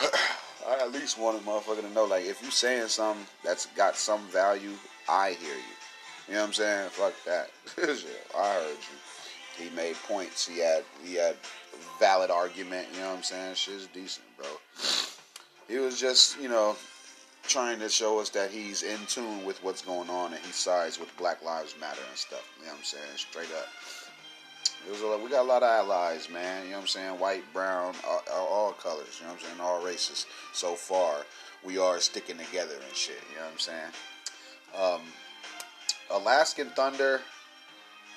I 0.00 0.78
at 0.80 0.92
least 0.92 1.18
want 1.18 1.38
a 1.38 1.40
motherfucker 1.40 1.80
to 1.80 1.90
know, 1.90 2.04
like, 2.04 2.24
if 2.24 2.42
you 2.42 2.50
saying 2.50 2.88
something 2.88 3.24
that's 3.44 3.66
got 3.66 3.96
some 3.96 4.20
value, 4.28 4.72
I 5.08 5.30
hear 5.30 5.54
you. 5.54 5.76
You 6.28 6.34
know 6.34 6.40
what 6.40 6.46
I'm 6.48 6.52
saying? 6.54 6.88
Fuck 6.90 7.14
that. 7.24 7.50
I 8.36 8.52
heard 8.52 8.76
you. 8.76 9.64
He 9.64 9.74
made 9.74 9.94
points. 10.08 10.46
He 10.46 10.58
had 10.58 10.82
he 11.02 11.14
had 11.14 11.36
valid 11.98 12.30
argument. 12.30 12.88
You 12.92 13.00
know 13.00 13.10
what 13.10 13.18
I'm 13.18 13.22
saying? 13.22 13.54
Shit's 13.54 13.86
decent, 13.86 14.26
bro. 14.36 14.46
He 15.68 15.78
was 15.78 15.98
just, 15.98 16.38
you 16.40 16.48
know, 16.48 16.76
trying 17.44 17.78
to 17.78 17.88
show 17.88 18.18
us 18.18 18.28
that 18.30 18.50
he's 18.50 18.82
in 18.82 18.98
tune 19.06 19.44
with 19.44 19.62
what's 19.62 19.82
going 19.82 20.10
on 20.10 20.32
and 20.32 20.44
he 20.44 20.52
sides 20.52 20.98
with 20.98 21.16
Black 21.16 21.42
Lives 21.44 21.74
Matter 21.80 22.02
and 22.08 22.18
stuff. 22.18 22.46
You 22.58 22.66
know 22.66 22.72
what 22.72 22.78
I'm 22.78 22.84
saying? 22.84 23.16
Straight 23.16 23.50
up. 23.56 23.68
A, 24.88 25.18
we 25.18 25.30
got 25.30 25.42
a 25.42 25.48
lot 25.48 25.62
of 25.62 25.68
allies, 25.68 26.28
man. 26.30 26.64
You 26.64 26.70
know 26.70 26.76
what 26.76 26.82
I'm 26.82 26.86
saying? 26.88 27.18
White, 27.18 27.42
brown, 27.52 27.94
all, 28.06 28.22
all, 28.32 28.72
colors. 28.72 29.18
You 29.18 29.26
know 29.26 29.32
what 29.32 29.42
I'm 29.42 29.46
saying? 29.46 29.60
All 29.60 29.84
races. 29.84 30.26
So 30.52 30.74
far, 30.74 31.26
we 31.64 31.78
are 31.78 31.98
sticking 31.98 32.38
together 32.38 32.74
and 32.74 32.96
shit. 32.96 33.20
You 33.30 33.36
know 33.36 33.44
what 33.44 33.52
I'm 33.52 33.58
saying? 33.58 33.92
Um, 34.78 35.02
Alaskan 36.10 36.70
Thunder 36.70 37.20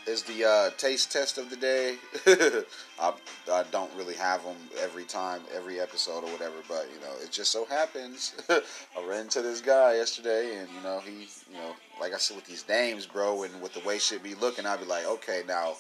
is 0.08 0.24
the 0.24 0.46
uh, 0.46 0.70
taste 0.78 1.12
test 1.12 1.38
of 1.38 1.50
the 1.50 1.56
day. 1.56 1.96
I, 3.00 3.14
I, 3.52 3.64
don't 3.72 3.92
really 3.96 4.16
have 4.16 4.44
them 4.44 4.56
every 4.82 5.04
time, 5.04 5.42
every 5.56 5.80
episode 5.80 6.24
or 6.24 6.32
whatever, 6.32 6.56
but 6.68 6.88
you 6.94 7.00
know, 7.02 7.14
it 7.24 7.32
just 7.32 7.52
so 7.52 7.66
happens 7.66 8.34
I 8.50 8.62
ran 9.08 9.22
into 9.22 9.42
this 9.42 9.62
guy 9.62 9.96
yesterday, 9.96 10.58
and 10.58 10.70
you 10.70 10.82
know, 10.84 11.00
he, 11.00 11.28
you 11.52 11.58
know, 11.58 11.76
like 12.00 12.14
I 12.14 12.18
said 12.18 12.36
with 12.36 12.46
these 12.46 12.68
names, 12.68 13.06
bro, 13.06 13.44
and 13.44 13.62
with 13.62 13.74
the 13.74 13.88
way 13.88 14.00
shit 14.00 14.24
be 14.24 14.36
looking, 14.36 14.66
I'd 14.66 14.80
be 14.80 14.86
like, 14.86 15.06
okay, 15.06 15.44
now 15.48 15.76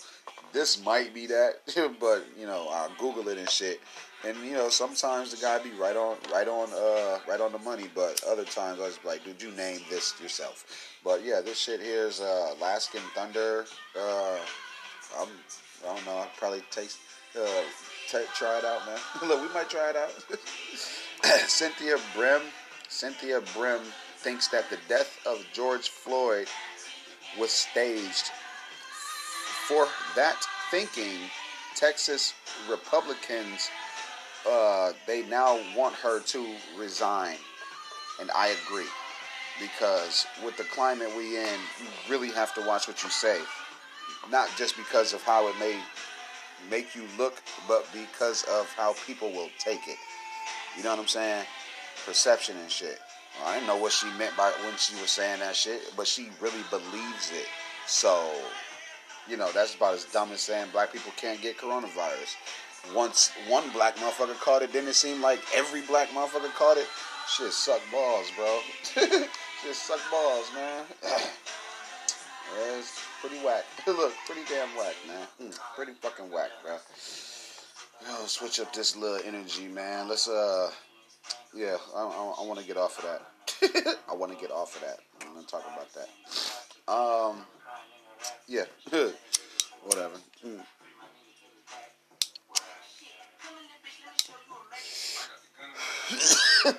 this 0.53 0.83
might 0.83 1.13
be 1.13 1.27
that, 1.27 1.53
but 1.99 2.25
you 2.37 2.45
know, 2.45 2.67
I'll 2.71 2.91
Google 2.97 3.27
it 3.29 3.37
and 3.37 3.49
shit. 3.49 3.79
And 4.25 4.37
you 4.43 4.53
know, 4.53 4.69
sometimes 4.69 5.31
the 5.31 5.37
guy 5.41 5.63
be 5.63 5.71
right 5.71 5.95
on, 5.95 6.17
right 6.31 6.47
on, 6.47 6.69
uh, 6.73 7.19
right 7.27 7.39
on 7.39 7.51
the 7.53 7.59
money. 7.59 7.89
But 7.93 8.21
other 8.27 8.43
times 8.43 8.79
I 8.79 8.85
was 8.85 8.99
like, 9.05 9.23
"Did 9.23 9.41
you 9.41 9.51
name 9.51 9.79
this 9.89 10.13
yourself?" 10.21 10.65
But 11.03 11.23
yeah, 11.23 11.39
this 11.41 11.57
shit 11.57 11.79
here 11.79 12.05
is 12.07 12.19
uh, 12.19 12.53
Alaskan 12.57 13.01
Thunder. 13.15 13.65
Uh, 13.97 14.37
I'm, 15.19 15.27
I 15.87 15.95
don't 15.95 16.05
know. 16.05 16.17
I'll 16.17 16.31
probably 16.37 16.63
taste, 16.71 16.97
uh, 17.39 17.45
t- 18.09 18.25
try 18.35 18.57
it 18.57 18.65
out, 18.65 18.85
man. 18.85 18.99
Look, 19.29 19.41
we 19.41 19.53
might 19.53 19.69
try 19.69 19.89
it 19.89 19.95
out. 19.95 20.11
Cynthia 21.49 21.95
Brehm, 22.15 22.41
Cynthia 22.89 23.41
Brehm 23.55 23.81
thinks 24.17 24.49
that 24.49 24.69
the 24.69 24.77
death 24.89 25.17
of 25.25 25.45
George 25.53 25.89
Floyd 25.89 26.47
was 27.39 27.51
staged 27.51 28.31
for 29.69 29.87
that 30.15 30.35
thinking, 30.71 31.19
Texas 31.75 32.33
Republicans 32.69 33.69
uh, 34.49 34.93
they 35.05 35.23
now 35.27 35.59
want 35.75 35.93
her 35.95 36.21
to 36.21 36.55
resign, 36.77 37.35
and 38.19 38.31
I 38.31 38.55
agree. 38.65 38.87
because 39.59 40.25
with 40.43 40.57
the 40.57 40.63
climate 40.65 41.09
we 41.17 41.37
in, 41.37 41.59
you 41.79 41.87
really 42.09 42.31
have 42.31 42.53
to 42.55 42.65
watch 42.65 42.87
what 42.87 43.03
you 43.03 43.09
say. 43.09 43.39
Not 44.31 44.49
just 44.57 44.77
because 44.77 45.13
of 45.13 45.21
how 45.23 45.47
it 45.47 45.55
may 45.59 45.77
make 46.69 46.95
you 46.95 47.03
look, 47.17 47.41
but 47.67 47.85
because 47.93 48.43
of 48.43 48.71
how 48.75 48.93
people 49.05 49.31
will 49.31 49.49
take 49.59 49.87
it. 49.87 49.97
You 50.77 50.83
know 50.83 50.91
what 50.91 50.99
I'm 50.99 51.07
saying? 51.07 51.45
Perception 52.05 52.55
and 52.57 52.71
shit. 52.71 52.99
I 53.45 53.55
didn't 53.55 53.67
know 53.67 53.77
what 53.77 53.91
she 53.91 54.07
meant 54.17 54.35
by 54.35 54.51
when 54.63 54.75
she 54.77 54.95
was 55.01 55.11
saying 55.11 55.39
that 55.39 55.55
shit, 55.55 55.93
but 55.95 56.07
she 56.07 56.29
really 56.41 56.63
believes 56.69 57.31
it. 57.31 57.47
So, 57.87 58.31
you 59.29 59.37
know, 59.37 59.49
that's 59.53 59.75
about 59.75 59.93
as 59.93 60.05
dumb 60.05 60.31
as 60.31 60.41
saying 60.41 60.67
black 60.71 60.91
people 60.91 61.11
can't 61.15 61.41
get 61.41 61.57
coronavirus. 61.57 62.35
Once 62.95 63.31
one 63.47 63.69
black 63.71 63.95
motherfucker 63.97 64.39
caught 64.39 64.61
it, 64.61 64.71
didn't 64.73 64.89
it 64.89 64.95
seem 64.95 65.21
like 65.21 65.39
every 65.55 65.81
black 65.81 66.09
motherfucker 66.09 66.53
caught 66.55 66.77
it? 66.77 66.87
Shit 67.27 67.51
suck 67.51 67.81
balls, 67.91 68.31
bro. 68.35 68.59
Shit 68.95 69.75
suck 69.75 69.99
balls, 70.09 70.49
man. 70.55 70.83
yeah, 71.03 71.19
it's 72.77 72.99
pretty 73.21 73.37
whack. 73.45 73.65
Look, 73.87 74.13
pretty 74.25 74.41
damn 74.49 74.69
whack, 74.75 74.95
man. 75.07 75.27
Mm, 75.41 75.59
pretty 75.75 75.91
fucking 75.93 76.31
whack, 76.31 76.49
bro. 76.63 76.77
Yo, 78.07 78.25
switch 78.25 78.59
up 78.59 78.73
this 78.73 78.95
little 78.95 79.19
energy, 79.25 79.67
man. 79.67 80.07
Let's 80.07 80.27
uh, 80.27 80.71
yeah, 81.53 81.77
I, 81.95 81.99
I, 81.99 82.33
I 82.41 82.45
want 82.45 82.59
to 82.59 82.65
get 82.67 82.77
off 82.77 82.97
of 82.97 83.05
that. 83.05 83.97
I 84.09 84.15
want 84.15 84.31
to 84.31 84.37
get 84.39 84.51
off 84.51 84.75
of 84.75 84.81
that. 84.81 84.99
I'm 85.21 85.33
gonna 85.33 85.45
talk 85.45 85.65
about 85.65 85.89
that. 85.93 86.91
Um, 86.91 87.45
yeah, 88.49 88.63
whatever. 89.85 90.17
Mm. 90.45 90.61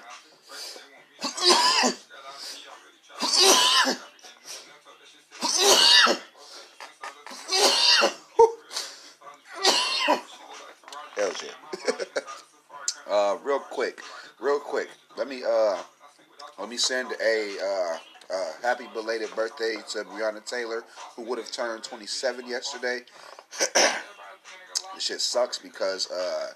Uh, 13.11 13.37
real 13.43 13.59
quick, 13.59 14.00
real 14.39 14.61
quick. 14.61 14.89
Let 15.17 15.27
me 15.27 15.43
uh, 15.43 15.79
let 16.61 16.69
me 16.69 16.77
send 16.77 17.12
a 17.21 17.57
uh, 17.59 17.99
uh, 18.32 18.52
happy 18.62 18.84
belated 18.92 19.34
birthday 19.34 19.76
to 19.90 20.04
Breonna 20.04 20.44
Taylor, 20.44 20.84
who 21.16 21.22
would 21.22 21.38
have 21.38 21.50
turned 21.50 21.82
27 21.82 22.46
yesterday. 22.46 23.00
this 23.75 23.94
shit 24.99 25.20
sucks 25.20 25.58
because 25.58 26.10
uh, 26.10 26.49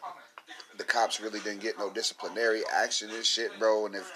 the 0.78 0.84
cops 0.84 1.20
really 1.20 1.40
didn't 1.40 1.60
get 1.62 1.78
no 1.78 1.90
disciplinary 1.90 2.62
action 2.72 3.10
and 3.10 3.24
shit, 3.24 3.50
bro. 3.58 3.86
And 3.86 3.94
if 3.94 4.10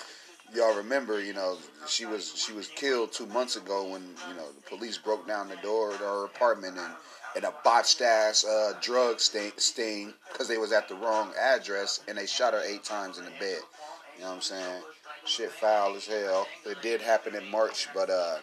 y'all 0.54 0.76
remember, 0.76 1.22
you 1.22 1.34
know, 1.34 1.58
she 1.86 2.06
was 2.06 2.34
she 2.36 2.52
was 2.52 2.68
killed 2.68 3.12
two 3.12 3.26
months 3.26 3.56
ago 3.56 3.88
when 3.90 4.02
you 4.28 4.34
know 4.34 4.46
the 4.52 4.76
police 4.76 4.98
broke 4.98 5.26
down 5.26 5.48
the 5.48 5.56
door 5.56 5.92
to 5.92 5.98
her 5.98 6.24
apartment 6.26 6.76
and 6.78 6.92
in 7.36 7.44
a 7.44 7.52
botched 7.64 8.00
ass 8.00 8.44
uh, 8.44 8.72
drug 8.80 9.20
sting 9.20 10.12
because 10.32 10.48
they 10.48 10.58
was 10.58 10.72
at 10.72 10.88
the 10.88 10.94
wrong 10.94 11.30
address 11.38 12.00
and 12.08 12.18
they 12.18 12.26
shot 12.26 12.52
her 12.52 12.62
eight 12.66 12.84
times 12.84 13.18
in 13.18 13.24
the 13.24 13.30
bed. 13.32 13.60
You 14.16 14.22
know 14.22 14.30
what 14.30 14.36
I'm 14.36 14.40
saying? 14.40 14.82
Shit 15.28 15.52
foul 15.52 15.94
as 15.94 16.06
hell. 16.06 16.46
It 16.64 16.80
did 16.80 17.02
happen 17.02 17.34
in 17.34 17.50
March, 17.50 17.86
but 17.94 18.08
uh, 18.08 18.38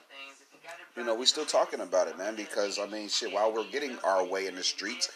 you 0.96 1.04
know 1.04 1.16
we're 1.16 1.26
still 1.26 1.46
talking 1.46 1.80
about 1.80 2.08
it, 2.08 2.18
man. 2.18 2.36
Because 2.36 2.78
I 2.78 2.86
mean, 2.86 3.10
shit, 3.10 3.34
while 3.34 3.52
we're 3.52 3.70
getting 3.72 3.98
our 4.04 4.24
way 4.24 4.46
in 4.46 4.56
the 4.56 4.64
streets, 4.64 5.10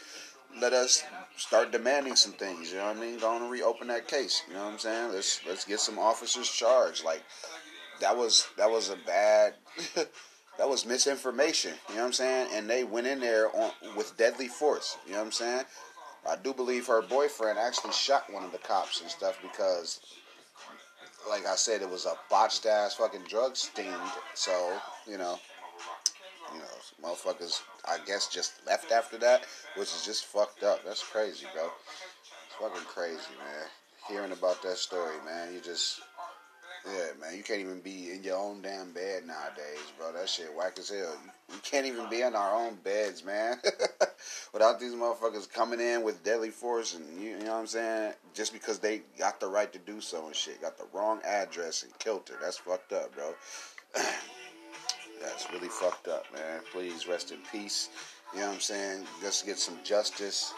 let 0.60 0.74
us 0.74 1.04
start 1.38 1.72
demanding 1.72 2.16
some 2.16 2.34
things. 2.34 2.72
You 2.72 2.78
know 2.78 2.88
what 2.88 2.98
I 2.98 3.00
mean? 3.00 3.20
Go 3.20 3.30
on 3.30 3.44
and 3.44 3.52
reopen 3.52 3.88
that 3.90 4.08
case. 4.08 4.42
You 4.48 4.56
know 4.56 4.66
what 4.66 4.74
I'm 4.74 4.80
saying? 4.80 5.14
Let's 5.14 5.42
let's 5.48 5.64
get 5.64 5.80
some 5.80 6.00
officers 6.00 6.50
charged. 6.50 7.06
Like 7.06 7.24
that 8.02 8.18
was 8.18 8.48
that 8.58 8.70
was 8.70 8.90
a 8.90 8.98
bad. 9.06 9.54
that 10.58 10.68
was 10.68 10.86
misinformation. 10.86 11.74
You 11.88 11.96
know 11.96 12.02
what 12.02 12.08
I'm 12.08 12.14
saying? 12.14 12.50
And 12.54 12.70
they 12.70 12.84
went 12.84 13.08
in 13.08 13.20
there 13.20 13.56
on, 13.56 13.72
with 13.96 14.18
deadly 14.18 14.48
force. 14.48 14.98
You 15.06 15.14
know 15.14 15.20
what 15.20 15.26
I'm 15.26 15.32
saying? 15.32 15.64
I 16.30 16.36
do 16.36 16.54
believe 16.54 16.88
her 16.88 17.02
boyfriend 17.02 17.58
actually 17.58 17.94
shot 17.94 18.32
one 18.32 18.44
of 18.44 18.52
the 18.52 18.58
cops 18.58 19.02
and 19.02 19.10
stuff 19.10 19.40
because, 19.42 20.02
like 21.28 21.46
I 21.46 21.56
said, 21.56 21.82
it 21.82 21.90
was 21.90 22.06
a 22.06 22.14
botched 22.30 22.66
ass 22.66 22.96
fucking 22.96 23.24
drug 23.28 23.56
sting. 23.56 23.94
So 24.34 24.78
you 25.08 25.18
know, 25.18 25.40
you 26.54 26.60
know, 26.60 27.10
motherfuckers. 27.10 27.62
I 27.86 27.98
guess 28.06 28.28
just 28.28 28.66
left 28.68 28.92
after 28.92 29.18
that, 29.20 29.46
which 29.76 29.90
is 29.90 30.06
just 30.06 30.26
fucked 30.26 30.64
up. 30.64 30.84
That's 30.86 31.04
crazy, 31.04 31.48
bro. 31.54 31.66
It's 31.66 32.56
fucking 32.60 32.88
crazy, 32.88 33.34
man. 33.38 33.68
Hearing 34.08 34.32
about 34.32 34.62
that 34.64 34.78
story, 34.78 35.16
man, 35.26 35.54
you 35.54 35.60
just 35.60 36.02
yeah, 36.86 37.08
man, 37.20 37.36
you 37.36 37.44
can't 37.44 37.60
even 37.60 37.80
be 37.82 38.12
in 38.12 38.24
your 38.24 38.38
own 38.38 38.62
damn 38.62 38.92
bed 38.92 39.26
nowadays, 39.28 39.92
bro. 39.98 40.14
That 40.14 40.30
shit 40.30 40.54
whack 40.56 40.78
as 40.80 40.90
hell. 40.90 41.18
We 41.50 41.58
can't 41.60 41.86
even 41.86 42.10
be 42.10 42.22
in 42.22 42.36
our 42.36 42.56
own 42.56 42.76
beds, 42.84 43.26
man. 43.26 43.58
Without 44.54 44.80
these 44.80 44.94
motherfuckers 44.94 45.52
coming 45.52 45.80
in 45.80 46.04
with 46.04 46.24
deadly 46.24 46.50
force 46.50 46.96
and 46.96 47.22
you, 47.22 47.32
you, 47.32 47.40
know 47.40 47.54
what 47.54 47.60
I'm 47.60 47.68
saying? 47.68 48.14
Just 48.34 48.54
because 48.54 48.80
they 48.80 49.02
got 49.18 49.40
the 49.40 49.48
right 49.48 49.72
to 49.74 49.80
do 49.80 50.00
so 50.00 50.28
and 50.28 50.36
shit. 50.36 50.62
Got 50.62 50.78
the 50.78 50.86
wrong 50.94 51.20
address 51.26 51.84
and 51.84 51.98
killed 52.00 52.30
her. 52.30 52.36
That's 52.42 52.58
fucked 52.58 52.94
up, 52.94 53.14
bro. 53.16 53.34
That's 55.22 55.52
really 55.52 55.68
fucked 55.68 56.08
up, 56.08 56.26
man. 56.34 56.62
Please 56.72 57.08
rest 57.08 57.32
in 57.32 57.40
peace. 57.52 57.90
You 58.34 58.42
know 58.42 58.48
what 58.48 58.56
I'm 58.56 58.60
saying? 58.62 59.06
Just 59.22 59.46
get 59.46 59.58
some 59.58 59.78
justice 59.84 60.54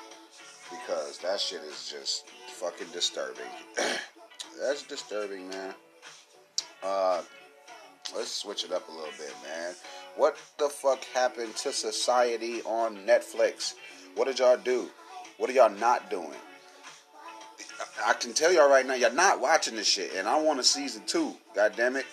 because 0.70 1.18
that 1.20 1.40
shit 1.40 1.62
is 1.62 1.90
just 1.90 2.30
fucking 2.50 2.88
disturbing. 2.94 3.44
That's 4.62 4.84
disturbing, 4.84 5.50
man. 5.50 5.74
Uh, 6.84 7.22
let's 8.16 8.32
switch 8.32 8.64
it 8.64 8.72
up 8.72 8.88
a 8.90 8.92
little 8.92 9.14
bit, 9.18 9.34
man. 9.44 9.74
What 10.16 10.38
the 10.58 10.70
fuck 10.70 11.04
happened 11.06 11.56
to 11.58 11.72
society 11.72 12.62
on 12.64 12.98
Netflix? 13.06 13.76
What 14.16 14.26
did 14.26 14.40
y'all 14.40 14.58
do? 14.58 14.90
What 15.38 15.50
are 15.50 15.54
y'all 15.54 15.70
not 15.70 16.10
doing? 16.10 16.36
I 18.06 18.14
can 18.14 18.34
tell 18.34 18.52
y'all 18.52 18.70
right 18.70 18.86
now, 18.86 18.96
y'all 18.96 19.14
not 19.14 19.40
watching 19.40 19.76
this 19.76 19.88
shit, 19.88 20.14
and 20.16 20.28
I 20.28 20.40
want 20.42 20.60
a 20.60 20.64
season 20.64 21.04
two. 21.06 21.36
God 21.56 21.74
damn 21.76 21.96
it. 21.96 22.06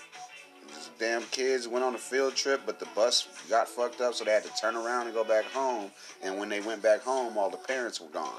These 0.69 0.91
damn 0.99 1.23
kids 1.25 1.67
went 1.67 1.85
on 1.85 1.95
a 1.95 1.99
field 1.99 2.35
trip, 2.37 2.63
but 2.67 2.79
the 2.79 2.87
bus 2.95 3.27
got 3.49 3.69
fucked 3.69 4.01
up, 4.01 4.15
so 4.15 4.25
they 4.25 4.33
had 4.33 4.45
to 4.45 4.53
turn 4.61 4.77
around 4.77 5.07
and 5.07 5.15
go 5.15 5.25
back 5.25 5.45
home. 5.47 5.91
And 6.23 6.39
when 6.39 6.49
they 6.49 6.61
went 6.61 6.83
back 6.83 7.01
home, 7.03 7.37
all 7.37 7.51
the 7.51 7.57
parents 7.57 8.01
were 8.01 8.09
gone. 8.09 8.31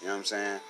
You 0.00 0.06
know 0.06 0.14
what 0.14 0.18
I'm 0.20 0.24
saying? 0.24 0.60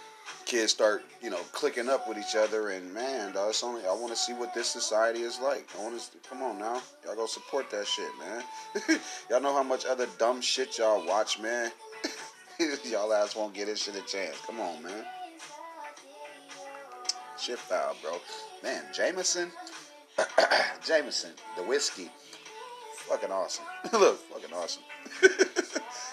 Kids 0.50 0.72
start, 0.72 1.04
you 1.22 1.30
know, 1.30 1.40
clicking 1.52 1.88
up 1.88 2.08
with 2.08 2.18
each 2.18 2.34
other. 2.34 2.70
And 2.70 2.92
man, 2.92 3.32
dog, 3.32 3.50
it's 3.50 3.62
only 3.62 3.82
I 3.86 3.92
want 3.92 4.08
to 4.08 4.16
see 4.16 4.32
what 4.32 4.52
this 4.52 4.68
society 4.68 5.20
is 5.20 5.38
like. 5.40 5.68
I 5.78 5.82
want 5.82 6.00
to 6.00 6.28
come 6.28 6.42
on 6.42 6.58
now, 6.58 6.82
y'all 7.04 7.14
go 7.14 7.26
support 7.26 7.70
that 7.70 7.86
shit, 7.86 8.10
man. 8.18 9.00
y'all 9.30 9.40
know 9.40 9.54
how 9.54 9.62
much 9.62 9.84
other 9.86 10.06
dumb 10.18 10.40
shit 10.40 10.78
y'all 10.78 11.06
watch, 11.06 11.38
man. 11.38 11.70
y'all 12.84 13.12
ass 13.12 13.36
won't 13.36 13.54
get 13.54 13.66
this 13.66 13.84
shit 13.84 13.94
a 13.94 14.02
chance. 14.02 14.36
Come 14.46 14.60
on, 14.60 14.82
man. 14.82 15.04
Shit 17.38 17.58
foul, 17.58 17.96
bro. 18.02 18.18
Man, 18.62 18.82
Jameson, 18.92 19.50
Jameson, 20.86 21.30
the 21.56 21.62
whiskey, 21.62 22.10
fucking 23.08 23.30
awesome. 23.30 23.64
Look, 23.92 24.18
fucking 24.30 24.54
awesome. 24.54 24.82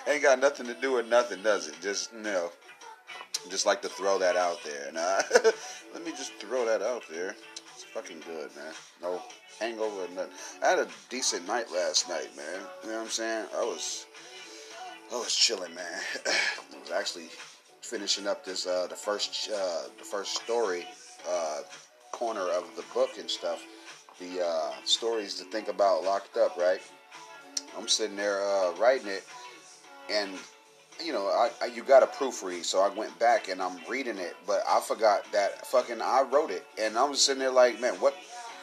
Ain't 0.08 0.24
got 0.24 0.40
nothing 0.40 0.68
to 0.68 0.74
do 0.76 0.94
with 0.94 1.08
nothing, 1.08 1.44
does 1.44 1.68
it? 1.68 1.76
Just 1.82 2.14
know 2.14 2.50
just 3.50 3.66
like 3.66 3.82
to 3.82 3.90
throw 3.90 4.18
that 4.20 4.36
out 4.36 4.64
there. 4.64 4.88
And 4.88 4.98
uh, 4.98 5.22
let 5.94 6.06
me 6.06 6.12
just 6.12 6.34
throw 6.36 6.66
that 6.66 6.82
out 6.82 7.04
there. 7.12 7.36
It's 7.74 7.84
fucking 7.84 8.22
good, 8.26 8.50
man. 8.56 8.74
No 9.02 9.22
hangover 9.60 10.06
or 10.06 10.08
nothing. 10.10 10.32
I 10.64 10.70
had 10.70 10.80
a 10.80 10.88
decent 11.10 11.48
night 11.48 11.72
last 11.72 12.10
night, 12.10 12.30
man. 12.36 12.62
You 12.84 12.90
know 12.90 12.98
what 12.98 13.04
I'm 13.04 13.10
saying? 13.10 13.46
I 13.56 13.64
was, 13.64 14.06
I 15.12 15.16
was 15.16 15.36
chilling, 15.36 15.74
man. 15.74 16.00
I 16.26 16.80
was 16.80 16.92
actually 16.92 17.30
finishing 17.82 18.28
up 18.28 18.44
this 18.44 18.68
uh, 18.68 18.88
the 18.90 18.96
first 18.96 19.50
uh, 19.54 19.84
the 19.98 20.04
first 20.04 20.36
story 20.36 20.86
uh, 21.30 21.60
corner 22.12 22.50
of 22.50 22.66
the 22.76 22.84
book 22.94 23.12
and 23.20 23.30
stuff. 23.30 23.64
The 24.20 24.46
uh, 24.46 24.72
stories 24.84 25.36
to 25.36 25.44
think 25.46 25.68
about 25.68 26.04
locked 26.04 26.38
up, 26.38 26.58
right? 26.58 26.82
I'm 27.78 27.88
sitting 27.88 28.18
there 28.18 28.42
uh, 28.42 28.74
writing 28.78 29.08
it, 29.08 29.24
and 30.12 30.32
you 31.04 31.14
know, 31.14 31.28
I, 31.28 31.50
I, 31.62 31.66
you 31.68 31.84
got 31.84 32.00
to 32.00 32.08
proofread, 32.08 32.66
so 32.66 32.80
I 32.80 32.90
went 32.90 33.18
back 33.20 33.50
and 33.50 33.62
I'm 33.62 33.78
reading 33.90 34.18
it, 34.18 34.36
but 34.46 34.64
I 34.68 34.80
forgot 34.80 35.32
that 35.32 35.66
fucking 35.68 36.02
I 36.02 36.24
wrote 36.32 36.52
it, 36.52 36.66
and 36.80 36.98
I'm 36.98 37.16
sitting 37.16 37.40
there 37.40 37.52
like, 37.52 37.80
man, 37.80 37.96
what, 37.96 38.16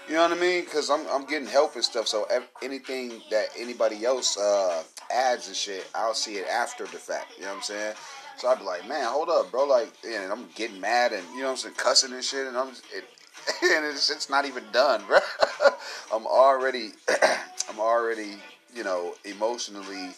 you 0.08 0.14
know 0.14 0.22
what 0.22 0.36
I 0.36 0.40
mean? 0.40 0.64
Because 0.64 0.90
I'm 0.90 1.06
I'm 1.08 1.24
getting 1.26 1.48
help 1.48 1.74
and 1.74 1.84
stuff, 1.84 2.06
so 2.08 2.26
anything 2.62 3.22
that 3.30 3.46
anybody 3.58 4.04
else 4.04 4.36
uh, 4.36 4.82
adds 5.10 5.46
and 5.48 5.56
shit, 5.56 5.86
I'll 5.94 6.14
see 6.14 6.34
it 6.34 6.46
after 6.48 6.84
the 6.84 6.98
fact. 6.98 7.32
You 7.36 7.44
know 7.44 7.50
what 7.50 7.56
I'm 7.56 7.62
saying? 7.62 7.94
So 8.36 8.48
I'd 8.48 8.58
be 8.58 8.64
like, 8.64 8.86
man, 8.88 9.06
hold 9.06 9.28
up, 9.28 9.50
bro, 9.50 9.64
like, 9.64 9.92
and 10.06 10.32
I'm 10.32 10.46
getting 10.56 10.80
mad 10.80 11.12
and 11.12 11.24
you 11.34 11.42
know 11.42 11.50
I'm 11.50 11.56
saying, 11.56 11.76
cussing 11.76 12.12
and 12.12 12.24
shit, 12.24 12.46
and 12.46 12.56
I'm 12.56 12.68
it, 12.68 13.04
and 13.62 13.84
it's 13.86 14.10
it's 14.10 14.28
not 14.28 14.44
even 14.44 14.64
done, 14.72 15.02
bro. 15.06 15.18
I'm 16.12 16.26
already 16.26 16.92
I'm 17.70 17.78
already 17.78 18.36
you 18.74 18.84
know 18.84 19.14
emotionally 19.24 20.14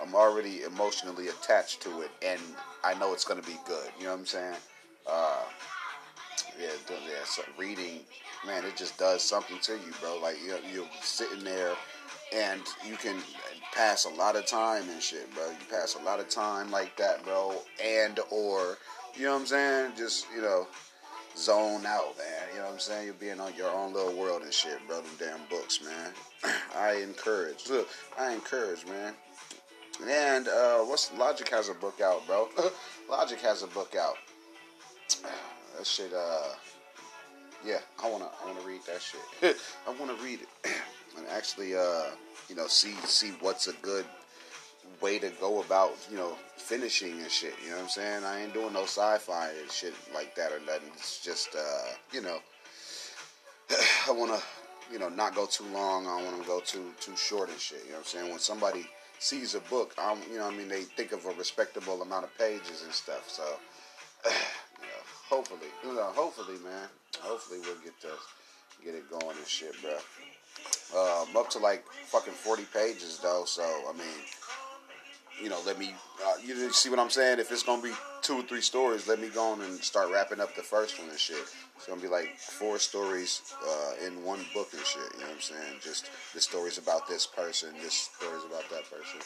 I'm 0.00 0.14
already 0.14 0.62
emotionally 0.62 1.28
attached 1.28 1.82
to 1.82 2.02
it, 2.02 2.10
and 2.22 2.40
I 2.84 2.94
know 2.94 3.12
it's 3.12 3.24
gonna 3.24 3.42
be 3.42 3.58
good. 3.66 3.90
You 3.98 4.04
know 4.04 4.12
what 4.12 4.20
I'm 4.20 4.26
saying? 4.26 4.56
Uh, 5.06 5.42
yeah, 6.60 6.68
yeah. 6.88 7.24
So 7.24 7.42
reading, 7.58 8.00
man, 8.46 8.64
it 8.64 8.76
just 8.76 8.98
does 8.98 9.22
something 9.22 9.58
to 9.62 9.72
you, 9.72 9.92
bro. 10.00 10.18
Like 10.20 10.36
you 10.44 10.54
you're 10.72 10.88
sitting 11.02 11.44
there, 11.44 11.74
and 12.32 12.62
you 12.88 12.96
can 12.96 13.16
pass 13.74 14.04
a 14.04 14.10
lot 14.10 14.36
of 14.36 14.46
time 14.46 14.88
and 14.90 15.02
shit, 15.02 15.32
bro. 15.34 15.46
You 15.46 15.66
pass 15.70 15.96
a 16.00 16.04
lot 16.04 16.20
of 16.20 16.28
time 16.28 16.70
like 16.70 16.96
that, 16.96 17.24
bro, 17.24 17.56
and 17.82 18.18
or 18.30 18.78
you 19.16 19.24
know 19.24 19.34
what 19.34 19.40
I'm 19.40 19.46
saying? 19.46 19.92
Just 19.96 20.26
you 20.34 20.42
know, 20.42 20.66
zone 21.36 21.84
out, 21.86 22.16
man. 22.18 22.48
You 22.52 22.58
know 22.58 22.64
what 22.66 22.74
I'm 22.74 22.78
saying? 22.78 23.06
You're 23.06 23.14
being 23.14 23.40
on 23.40 23.54
your 23.54 23.70
own 23.70 23.92
little 23.92 24.14
world 24.14 24.42
and 24.42 24.52
shit, 24.52 24.78
bro. 24.86 25.00
Them 25.00 25.10
damn 25.18 25.40
books, 25.50 25.80
man. 25.84 26.12
I 26.76 26.96
encourage. 26.96 27.68
Look, 27.68 27.88
I 28.18 28.32
encourage, 28.32 28.86
man. 28.86 29.14
And 30.06 30.48
uh, 30.48 30.78
what's 30.80 31.12
Logic 31.14 31.48
has 31.50 31.68
a 31.68 31.74
book 31.74 32.00
out, 32.00 32.26
bro. 32.26 32.48
Logic 33.10 33.40
has 33.40 33.62
a 33.62 33.68
book 33.68 33.94
out. 33.98 34.16
That 35.78 35.86
shit, 35.86 36.12
uh, 36.12 36.48
yeah, 37.64 37.78
I 38.04 38.10
wanna, 38.10 38.28
I 38.42 38.46
wanna 38.46 38.60
read 38.60 38.82
that 38.86 39.00
shit. 39.00 39.56
I 39.88 39.90
wanna 39.98 40.12
read 40.22 40.40
it 40.42 40.48
and 41.16 41.26
actually, 41.28 41.74
uh, 41.74 42.10
you 42.50 42.54
know, 42.54 42.66
see, 42.66 42.92
see 43.04 43.32
what's 43.40 43.68
a 43.68 43.72
good 43.80 44.04
way 45.00 45.18
to 45.18 45.30
go 45.40 45.62
about, 45.62 45.92
you 46.10 46.18
know, 46.18 46.36
finishing 46.56 47.20
and 47.20 47.30
shit. 47.30 47.54
You 47.64 47.70
know 47.70 47.76
what 47.76 47.84
I'm 47.84 47.88
saying? 47.88 48.24
I 48.24 48.42
ain't 48.42 48.52
doing 48.52 48.74
no 48.74 48.82
sci-fi 48.82 49.48
and 49.60 49.70
shit 49.70 49.94
like 50.14 50.34
that 50.36 50.52
or 50.52 50.60
nothing. 50.60 50.90
It's 50.94 51.24
just, 51.24 51.54
uh, 51.56 51.94
you 52.12 52.20
know, 52.20 52.38
I 54.08 54.12
wanna, 54.12 54.40
you 54.92 54.98
know, 54.98 55.08
not 55.08 55.34
go 55.34 55.46
too 55.46 55.64
long. 55.72 56.06
I 56.06 56.18
don't 56.18 56.26
want 56.26 56.42
to 56.42 56.46
go 56.46 56.60
too 56.60 56.92
too 57.00 57.16
short 57.16 57.48
and 57.48 57.58
shit. 57.58 57.82
You 57.84 57.92
know 57.92 57.98
what 57.98 58.00
I'm 58.00 58.04
saying? 58.04 58.30
When 58.30 58.38
somebody 58.38 58.86
sees 59.22 59.54
a 59.54 59.60
book, 59.60 59.94
I'm, 59.98 60.18
you 60.30 60.38
know, 60.38 60.48
I 60.48 60.50
mean, 60.50 60.68
they 60.68 60.82
think 60.82 61.12
of 61.12 61.24
a 61.26 61.32
respectable 61.38 62.02
amount 62.02 62.24
of 62.24 62.36
pages 62.36 62.82
and 62.84 62.92
stuff. 62.92 63.30
So, 63.30 63.44
you 64.26 64.30
know, 64.30 65.02
hopefully, 65.28 65.70
you 65.84 65.94
know, 65.94 66.10
hopefully, 66.14 66.58
man, 66.64 66.88
hopefully 67.20 67.60
we'll 67.60 67.78
get 67.84 67.98
to 68.00 68.08
get 68.84 68.96
it 68.96 69.08
going 69.08 69.36
and 69.36 69.46
shit, 69.46 69.74
bro. 69.80 69.96
I'm 70.94 71.36
up 71.36 71.48
to 71.50 71.58
like 71.58 71.84
fucking 72.06 72.32
40 72.32 72.64
pages 72.74 73.20
though, 73.22 73.44
so 73.46 73.62
I 73.62 73.92
mean, 73.92 74.06
you 75.40 75.48
know, 75.48 75.60
let 75.64 75.78
me, 75.78 75.94
uh, 76.26 76.34
you 76.44 76.72
see 76.72 76.90
what 76.90 76.98
I'm 76.98 77.08
saying? 77.08 77.38
If 77.38 77.52
it's 77.52 77.62
gonna 77.62 77.80
be 77.80 77.92
two 78.22 78.38
or 78.38 78.42
three 78.42 78.60
stories, 78.60 79.08
let 79.08 79.20
me 79.20 79.28
go 79.28 79.52
on 79.52 79.60
and 79.62 79.82
start 79.82 80.10
wrapping 80.10 80.40
up 80.40 80.54
the 80.54 80.62
first 80.62 80.98
one 80.98 81.10
and 81.10 81.18
shit. 81.18 81.44
It's 81.76 81.86
gonna 81.86 82.00
be 82.00 82.08
like 82.08 82.38
four 82.38 82.78
stories 82.78 83.42
uh, 83.68 84.06
in 84.06 84.24
one 84.24 84.40
book 84.54 84.68
and 84.72 84.82
shit. 84.84 85.02
You 85.14 85.20
know 85.20 85.26
what 85.26 85.34
I'm 85.34 85.40
saying? 85.40 85.74
Just 85.82 86.08
the 86.32 86.40
stories 86.40 86.78
about 86.78 87.08
this 87.08 87.26
person, 87.26 87.70
this 87.82 88.10
stories 88.16 88.44
about 88.48 88.70
that 88.70 88.88
person. 88.88 89.20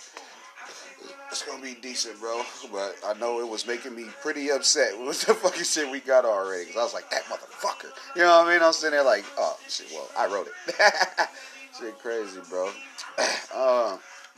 It's 1.31 1.43
gonna 1.43 1.63
be 1.63 1.75
decent, 1.75 2.19
bro. 2.19 2.43
But 2.73 2.97
I 3.07 3.13
know 3.19 3.41
it 3.41 3.49
was 3.49 3.67
making 3.67 3.95
me 3.95 4.07
pretty 4.23 4.51
upset 4.51 4.99
with 5.07 5.21
the 5.23 5.35
fucking 5.35 5.65
shit 5.65 5.91
we 5.91 6.01
got 6.01 6.25
already. 6.25 6.65
Cause 6.67 6.77
I 6.77 6.83
was 6.83 6.95
like, 6.95 7.11
that 7.11 7.25
motherfucker. 7.25 7.91
You 8.17 8.23
know 8.23 8.39
what 8.39 8.49
I 8.49 8.55
mean? 8.55 8.63
I'm 8.63 8.73
sitting 8.73 8.93
there 8.93 9.05
like, 9.05 9.25
oh 9.39 9.59
shit. 9.69 9.87
Well, 9.93 10.09
I 10.17 10.27
wrote 10.27 10.49
it. 10.49 11.29
shit, 11.79 11.99
crazy, 11.99 12.41
bro. 12.49 12.71
Uh, 13.55 13.97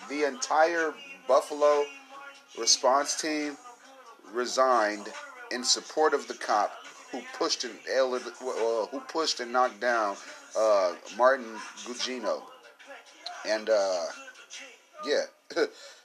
the 0.09 0.23
entire 0.23 0.95
Buffalo 1.27 1.83
response 2.57 3.21
team 3.21 3.57
resigned 4.33 5.09
in 5.51 5.65
support 5.65 6.15
of 6.15 6.29
the 6.29 6.35
cop 6.35 6.73
who 7.11 7.21
pushed 7.39 7.65
and 7.65 7.75
who 8.91 9.01
pushed 9.09 9.41
and 9.41 9.53
knocked 9.53 9.81
down 9.81 10.17
uh, 10.59 10.95
Martin 11.17 11.55
Gugino, 11.85 12.43
and 13.47 13.71
uh, 13.71 14.05
yeah, 15.05 15.23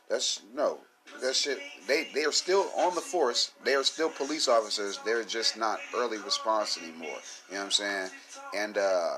that's 0.09 0.41
no 0.53 0.79
that 1.21 1.35
shit. 1.35 1.59
They 1.87 2.07
they 2.13 2.25
are 2.25 2.31
still 2.31 2.69
on 2.77 2.95
the 2.95 3.01
force. 3.01 3.51
They 3.63 3.75
are 3.75 3.83
still 3.83 4.09
police 4.09 4.47
officers. 4.47 4.99
They're 5.05 5.23
just 5.23 5.57
not 5.57 5.79
early 5.95 6.17
response 6.17 6.77
anymore. 6.77 7.17
You 7.49 7.55
know 7.55 7.59
what 7.59 7.65
I'm 7.65 7.71
saying? 7.71 8.09
And 8.55 8.77
uh, 8.77 9.15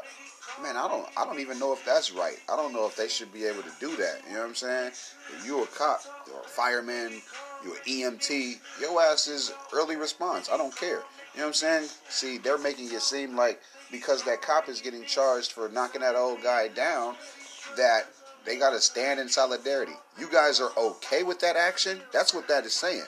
man, 0.62 0.78
I 0.78 0.88
don't 0.88 1.08
I 1.18 1.26
don't 1.26 1.40
even 1.40 1.60
know 1.60 1.74
if 1.74 1.84
that's 1.86 2.12
right. 2.12 2.38
I 2.52 2.56
don't 2.56 2.74
know 2.74 2.88
if 2.88 2.96
they 2.96 3.08
should 3.08 3.34
be 3.34 3.46
able 3.46 3.64
to 3.64 3.72
do 3.80 3.96
that. 3.98 4.22
You 4.28 4.36
know 4.36 4.42
what 4.42 4.50
I'm 4.50 4.56
saying? 4.56 4.88
If 4.88 5.44
you're 5.46 5.64
a 5.64 5.68
cop, 5.68 6.02
you're 6.28 6.40
a 6.40 6.44
fireman, 6.44 7.22
you're 7.64 7.76
an 7.76 8.18
EMT, 8.20 8.60
your 8.82 9.02
ass 9.02 9.28
is 9.28 9.54
early 9.74 9.96
response. 9.96 10.50
I 10.52 10.58
don't 10.58 10.76
care. 10.76 11.04
You 11.34 11.42
know 11.42 11.48
what 11.48 11.48
I'm 11.48 11.54
saying? 11.54 11.90
See, 12.10 12.38
they're 12.38 12.58
making 12.58 12.92
it 12.92 13.02
seem 13.02 13.36
like 13.36 13.62
because 13.92 14.24
that 14.24 14.42
cop 14.42 14.70
is 14.70 14.82
getting 14.82 15.04
charged 15.06 15.52
for 15.52 15.70
knocking 15.70 16.02
that 16.02 16.16
old 16.16 16.42
guy 16.42 16.68
down, 16.70 17.16
that 17.78 18.06
they 18.46 18.58
got 18.58 18.72
to 18.72 18.80
stand 18.80 19.20
in 19.20 19.28
solidarity. 19.28 19.94
You 20.20 20.30
guys 20.32 20.62
are 20.62 20.72
okay 20.78 21.24
with 21.24 21.40
that 21.40 21.56
action? 21.56 22.00
That's 22.14 22.34
what 22.34 22.48
that 22.48 22.66
is 22.66 22.74
saying. 22.74 23.06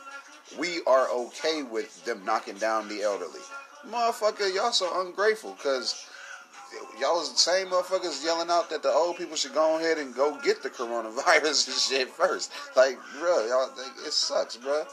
We 0.57 0.81
are 0.87 1.09
okay 1.09 1.63
with 1.63 2.03
them 2.05 2.23
knocking 2.25 2.55
down 2.55 2.87
the 2.87 3.01
elderly. 3.01 3.41
Motherfucker, 3.87 4.53
y'all 4.53 4.71
so 4.71 5.01
ungrateful 5.05 5.53
because 5.53 6.07
y'all 6.99 7.17
was 7.17 7.31
the 7.31 7.37
same 7.37 7.67
motherfuckers 7.67 8.23
yelling 8.23 8.49
out 8.49 8.69
that 8.69 8.83
the 8.83 8.89
old 8.89 9.17
people 9.17 9.35
should 9.35 9.53
go 9.53 9.77
ahead 9.77 9.97
and 9.97 10.13
go 10.15 10.37
get 10.43 10.63
the 10.63 10.69
coronavirus 10.69 11.67
and 11.67 11.77
shit 11.77 12.09
first. 12.09 12.51
Like, 12.75 12.97
bro, 13.19 13.45
y'all, 13.47 13.69
it 14.05 14.13
sucks, 14.13 14.57
bro. 14.57 14.83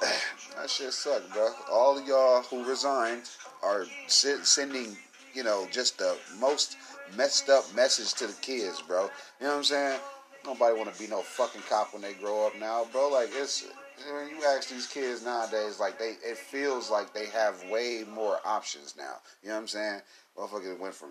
that 0.00 0.70
shit 0.70 0.92
sucks, 0.92 1.26
bro. 1.32 1.52
All 1.70 2.00
y'all 2.02 2.42
who 2.42 2.64
resigned 2.68 3.22
are 3.62 3.86
sending, 4.06 4.96
you 5.34 5.44
know, 5.44 5.66
just 5.70 5.98
the 5.98 6.16
most 6.38 6.76
messed 7.16 7.48
up 7.48 7.64
message 7.74 8.14
to 8.14 8.26
the 8.26 8.40
kids, 8.40 8.82
bro. 8.82 9.04
You 9.40 9.46
know 9.46 9.48
what 9.48 9.56
I'm 9.58 9.64
saying? 9.64 10.00
Nobody 10.44 10.76
want 10.76 10.92
to 10.92 10.98
be 10.98 11.08
no 11.08 11.22
fucking 11.22 11.62
cop 11.68 11.92
when 11.92 12.02
they 12.02 12.14
grow 12.14 12.46
up 12.46 12.58
now, 12.58 12.86
bro. 12.92 13.08
Like 13.08 13.30
it's 13.32 13.66
when 14.12 14.28
you 14.28 14.44
ask 14.44 14.68
these 14.68 14.86
kids 14.86 15.24
nowadays, 15.24 15.80
like 15.80 15.98
they, 15.98 16.16
it 16.24 16.36
feels 16.36 16.90
like 16.90 17.12
they 17.12 17.26
have 17.26 17.62
way 17.70 18.04
more 18.12 18.38
options 18.44 18.94
now. 18.96 19.16
You 19.42 19.48
know 19.48 19.56
what 19.56 19.60
I'm 19.62 19.68
saying? 19.68 20.00
Motherfuckers 20.38 20.78
went 20.78 20.94
from 20.94 21.10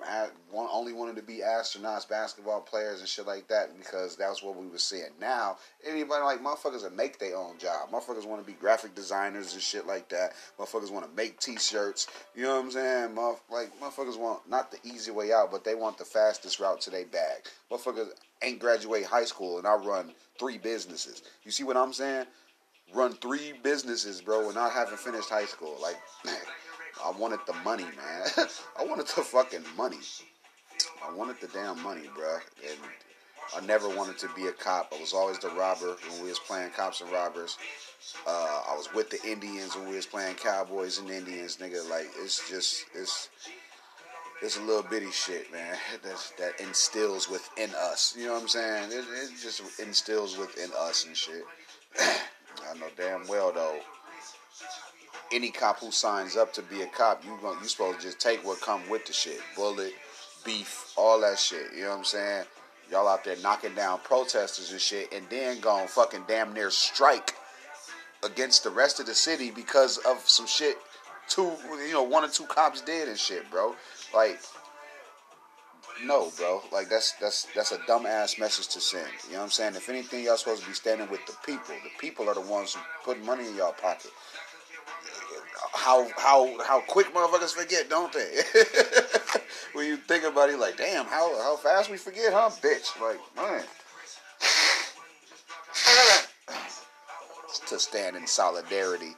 one, 0.52 0.68
only 0.72 0.94
wanted 0.94 1.18
to 1.18 1.22
be 1.22 1.42
astronauts, 1.46 2.08
basketball 2.08 2.62
players, 2.62 3.02
and 3.02 3.10
shit 3.10 3.28
like 3.28 3.48
that 3.50 3.78
because 3.78 4.16
that's 4.16 4.42
what 4.42 4.56
we 4.56 4.68
were 4.68 4.78
seeing. 4.78 5.10
Now, 5.20 5.58
anybody 5.86 6.24
like 6.24 6.42
motherfuckers 6.42 6.84
that 6.84 6.96
make 6.96 7.20
their 7.20 7.36
own 7.36 7.58
job. 7.58 7.92
Motherfuckers 7.92 8.26
want 8.26 8.42
to 8.42 8.48
be 8.48 8.58
graphic 8.58 8.96
designers 8.96 9.52
and 9.54 9.62
shit 9.62 9.86
like 9.86 10.08
that. 10.10 10.34
Motherfuckers 10.58 10.92
want 10.92 11.06
to 11.10 11.16
make 11.16 11.42
T-shirts. 11.42 12.08
You 12.36 12.44
know 12.44 12.56
what 12.56 12.66
I'm 12.66 12.72
saying? 12.72 13.16
Motherf- 13.16 13.40
like 13.52 13.78
motherfuckers 13.82 14.18
want 14.18 14.50
not 14.50 14.72
the 14.72 14.78
easy 14.86 15.12
way 15.12 15.34
out, 15.34 15.52
but 15.52 15.66
they 15.66 15.76
want 15.76 15.98
the 15.98 16.06
fastest 16.06 16.62
route 16.62 16.80
to 16.82 16.90
their 16.90 17.06
bag. 17.06 17.44
Motherfuckers 17.70 18.12
ain't 18.42 18.60
graduate 18.60 19.06
high 19.06 19.26
school 19.26 19.58
and 19.58 19.68
I 19.68 19.76
run 19.76 20.14
three 20.40 20.58
businesses. 20.58 21.22
You 21.44 21.52
see 21.52 21.66
what 21.66 21.76
I'm 21.76 21.92
saying? 21.92 22.28
Run 22.94 23.14
three 23.14 23.54
businesses, 23.64 24.22
bro, 24.22 24.46
and 24.46 24.56
not 24.56 24.72
having 24.72 24.98
finished 24.98 25.30
high 25.30 25.46
school. 25.46 25.78
Like. 25.82 25.98
I 27.04 27.12
wanted 27.12 27.40
the 27.46 27.54
money, 27.64 27.84
man. 27.84 28.48
I 28.80 28.84
wanted 28.84 29.08
the 29.08 29.22
fucking 29.22 29.64
money. 29.76 30.00
I 31.06 31.14
wanted 31.14 31.40
the 31.42 31.48
damn 31.48 31.82
money, 31.84 32.10
bro. 32.16 32.38
And 32.68 32.80
I 33.56 33.66
never 33.66 33.88
wanted 33.90 34.18
to 34.20 34.30
be 34.36 34.48
a 34.48 34.52
cop. 34.52 34.92
I 34.96 35.00
was 35.00 35.14
always 35.14 35.40
the 35.40 35.50
robber 35.50 35.96
when 36.10 36.24
we 36.24 36.30
was 36.30 36.40
playing 36.40 36.72
cops 36.72 37.02
and 37.02 37.12
robbers. 37.12 37.58
Uh, 38.26 38.62
I 38.70 38.76
was 38.76 38.90
with 38.94 39.10
the 39.10 39.22
Indians 39.30 39.76
when 39.76 39.90
we 39.90 39.96
was 39.96 40.06
playing 40.06 40.36
cowboys 40.36 40.98
and 40.98 41.10
Indians, 41.10 41.58
nigga. 41.58 41.88
Like 41.90 42.08
it's 42.20 42.50
just 42.50 42.86
it's 42.96 43.30
it's 44.42 44.58
a 44.58 44.62
little 44.62 44.84
bitty 44.84 45.12
shit, 45.12 45.52
man. 45.52 45.76
That 46.04 46.34
that 46.40 46.62
instills 46.62 47.30
within 47.30 47.72
us. 47.76 48.16
You 48.18 48.28
know 48.28 48.34
what 48.34 48.44
I'm 48.44 48.48
saying? 48.48 48.92
It, 48.92 49.06
it 49.12 49.30
just 49.42 49.80
instills 49.80 50.38
within 50.38 50.70
us 50.78 51.06
and 51.06 51.16
shit. 51.16 51.44
I 52.70 52.78
know 52.78 52.88
damn 52.98 53.28
well 53.28 53.52
though 53.52 53.80
any 55.32 55.52
cop 55.52 55.80
who 55.80 55.92
signs 55.92 56.36
up 56.36 56.54
to 56.54 56.62
be 56.62 56.82
a 56.82 56.88
cop, 56.88 57.24
you 57.24 57.38
going 57.42 57.58
you 57.62 57.68
supposed 57.68 58.00
to 58.00 58.06
just 58.06 58.20
take 58.20 58.46
what 58.46 58.62
come 58.62 58.88
with 58.90 59.06
the 59.06 59.14
shit. 59.14 59.40
Bullet, 59.56 59.94
beef, 60.46 60.94
all 60.96 61.20
that 61.22 61.40
shit. 61.40 61.74
You 61.76 61.84
know 61.84 61.90
what 61.90 61.98
I'm 62.00 62.04
saying? 62.06 62.46
Y'all 62.90 63.08
out 63.08 63.24
there 63.24 63.36
knocking 63.44 63.76
down 63.76 64.00
protesters 64.04 64.72
and 64.72 64.80
shit 64.80 65.12
and 65.14 65.26
then 65.30 65.60
going 65.60 65.88
fucking 65.88 66.24
damn 66.28 66.54
near 66.54 66.70
strike 66.70 67.36
against 68.24 68.64
the 68.64 68.70
rest 68.70 69.00
of 69.00 69.06
the 69.06 69.14
city 69.14 69.52
because 69.52 69.98
of 70.00 70.20
some 70.20 70.48
shit 70.48 70.78
two 71.28 71.52
you 71.86 71.94
know, 71.94 72.04
one 72.04 72.24
or 72.24 72.30
two 72.30 72.46
cops 72.46 72.82
did 72.82 73.10
and 73.10 73.18
shit, 73.18 73.50
bro. 73.52 73.76
Like 74.14 74.40
no, 76.04 76.32
bro. 76.38 76.62
Like 76.72 76.90
that's 76.90 77.14
that's 77.14 77.48
that's 77.56 77.72
a 77.72 77.78
dumbass 77.80 78.40
message 78.40 78.68
to 78.70 78.82
send. 78.82 79.08
You 79.28 79.34
know 79.34 79.40
what 79.40 79.46
I'm 79.46 79.50
saying? 79.52 79.76
If 79.76 79.90
anything, 79.90 80.26
y'all 80.26 80.38
supposed 80.38 80.64
to 80.64 80.68
be 80.68 80.74
standing 80.74 81.10
with 81.10 81.26
the 81.26 81.34
people. 81.46 81.76
The 81.84 81.90
people 82.00 82.30
are 82.30 82.36
the 82.36 82.42
ones 82.42 82.74
who 82.74 82.82
put 83.04 83.24
money 83.24 83.48
in 83.48 83.56
y'all 83.56 83.74
pocket 83.74 84.12
how 85.74 86.08
how 86.18 86.58
how 86.64 86.82
quick 86.82 87.14
motherfuckers 87.14 87.54
forget, 87.54 87.90
don't 87.90 88.12
they? 88.12 88.42
when 89.74 89.86
you 89.88 89.98
think 89.98 90.24
about 90.24 90.50
it, 90.50 90.60
like, 90.60 90.78
damn, 90.78 91.06
how 91.06 91.38
how 91.42 91.56
fast 91.56 91.90
we 91.90 91.98
forget, 91.98 92.34
huh, 92.34 92.50
bitch? 92.62 93.00
Like, 93.02 93.20
man. 93.36 93.64
to 97.68 97.80
stand 97.80 98.16
in 98.16 98.26
solidarity, 98.28 99.14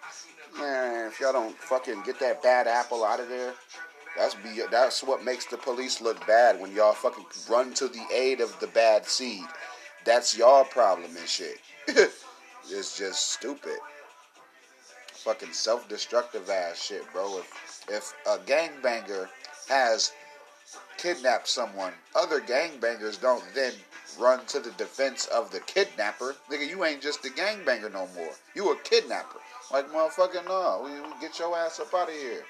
man. 0.58 1.08
If 1.08 1.20
y'all 1.20 1.34
don't 1.34 1.56
fucking 1.58 2.04
get 2.04 2.20
that 2.20 2.42
bad 2.42 2.68
apple 2.68 3.04
out 3.04 3.20
of 3.20 3.30
there, 3.30 3.54
that's 4.18 4.36
be 4.36 4.62
that's 4.72 5.04
what 5.04 5.24
makes 5.24 5.46
the 5.46 5.58
police 5.58 6.02
look 6.02 6.26
bad 6.28 6.60
when 6.60 6.74
y'all 6.76 6.94
fucking 6.94 7.26
run 7.50 7.74
to 7.76 7.88
the 7.88 8.06
aid 8.14 8.42
of 8.42 8.58
the 8.60 8.68
bad 8.68 9.06
seed. 9.06 9.46
That's 10.06 10.38
y'all 10.38 10.66
problem 10.66 11.16
and 11.18 11.28
shit. 11.28 11.58
it's 11.88 12.98
just 12.98 13.32
stupid. 13.32 13.78
fucking 15.14 15.52
self-destructive 15.54 16.50
ass 16.50 16.82
shit, 16.82 17.04
bro. 17.12 17.40
If 17.40 17.86
if 17.90 18.14
a 18.28 18.38
gangbanger 18.40 19.30
has 19.68 20.12
kidnapped 20.98 21.48
someone, 21.48 21.94
other 22.16 22.42
gangbangers 22.42 23.20
don't 23.22 23.44
then 23.54 23.74
run 24.20 24.46
to 24.48 24.60
the 24.60 24.72
defense 24.72 25.28
of 25.28 25.52
the 25.52 25.60
kidnapper. 25.62 26.36
Nigga, 26.52 26.68
you 26.68 26.84
ain't 26.84 27.02
just 27.02 27.26
a 27.26 27.30
gangbanger 27.30 27.92
no 27.92 28.08
more. 28.16 28.32
You 28.56 28.72
a 28.72 28.78
kidnapper. 28.78 29.40
Like 29.72 29.90
motherfucking 29.92 30.48
no, 30.48 30.82
we, 30.84 30.92
we 30.92 31.20
get 31.22 31.40
your 31.40 31.56
ass 31.58 31.80
up 31.80 31.94
out 31.94 32.10
of 32.10 32.16
here. 32.16 32.44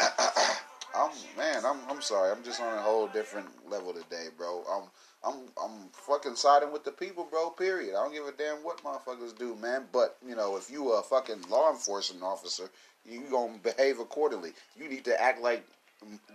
I'm 0.96 1.10
man, 1.36 1.64
I'm 1.64 1.78
I'm 1.88 2.00
sorry. 2.00 2.30
I'm 2.32 2.42
just 2.42 2.60
on 2.60 2.78
a 2.78 2.82
whole 2.82 3.08
different 3.08 3.48
level 3.70 3.92
today, 3.92 4.28
bro. 4.36 4.64
I'm 4.70 4.82
I'm 5.24 5.40
I'm 5.62 5.88
fucking 5.92 6.36
siding 6.36 6.72
with 6.72 6.84
the 6.84 6.92
people, 6.92 7.26
bro. 7.30 7.50
Period. 7.50 7.90
I 7.90 8.02
don't 8.02 8.12
give 8.12 8.26
a 8.26 8.32
damn 8.32 8.64
what 8.64 8.82
motherfuckers 8.82 9.36
do, 9.36 9.54
man. 9.56 9.84
But 9.92 10.16
you 10.26 10.34
know, 10.34 10.56
if 10.56 10.70
you 10.70 10.92
a 10.92 11.02
fucking 11.02 11.42
law 11.50 11.70
enforcement 11.70 12.22
officer, 12.22 12.70
you 13.04 13.22
gonna 13.30 13.58
behave 13.62 14.00
accordingly. 14.00 14.52
You 14.78 14.88
need 14.88 15.04
to 15.04 15.20
act 15.20 15.42
like 15.42 15.66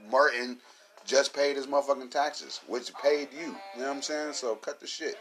Martin 0.10 0.58
just 1.06 1.34
paid 1.34 1.56
his 1.56 1.68
motherfucking 1.68 2.12
taxes, 2.12 2.62
which 2.68 2.94
paid 2.96 3.30
you. 3.34 3.56
You 3.76 3.82
know 3.82 3.88
what 3.88 3.96
I'm 3.98 4.02
saying? 4.02 4.34
So 4.34 4.56
cut 4.56 4.80
the 4.80 4.88
shit. 4.88 5.18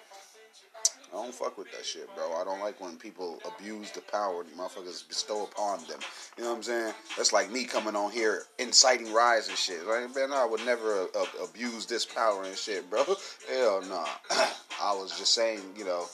I 1.13 1.17
don't 1.17 1.35
fuck 1.35 1.59
with 1.59 1.71
that 1.73 1.85
shit, 1.85 2.09
bro. 2.15 2.33
I 2.41 2.45
don't 2.45 2.61
like 2.61 2.81
when 2.81 2.97
people 2.97 3.41
abuse 3.45 3.91
the 3.91 4.01
power 4.01 4.45
motherfuckers 4.57 5.07
bestow 5.09 5.45
upon 5.45 5.79
them. 5.89 5.99
You 6.37 6.45
know 6.45 6.51
what 6.51 6.57
I'm 6.59 6.63
saying? 6.63 6.95
That's 7.17 7.33
like 7.33 7.51
me 7.51 7.65
coming 7.65 7.97
on 7.97 8.13
here 8.13 8.45
inciting 8.59 9.13
riots 9.13 9.49
and 9.49 9.59
shit. 9.59 9.87
Like, 9.87 10.15
man, 10.15 10.33
I 10.33 10.45
would 10.45 10.65
never 10.65 11.09
uh, 11.17 11.25
abuse 11.43 11.87
this 11.87 12.05
power 12.05 12.45
and 12.45 12.57
shit, 12.57 12.89
bro. 12.89 13.05
Hell 13.49 13.83
no. 13.83 13.89
Nah. 13.89 14.07
I 14.83 14.95
was 14.95 15.19
just 15.19 15.35
saying, 15.35 15.63
you 15.77 15.85
know, 15.85 16.07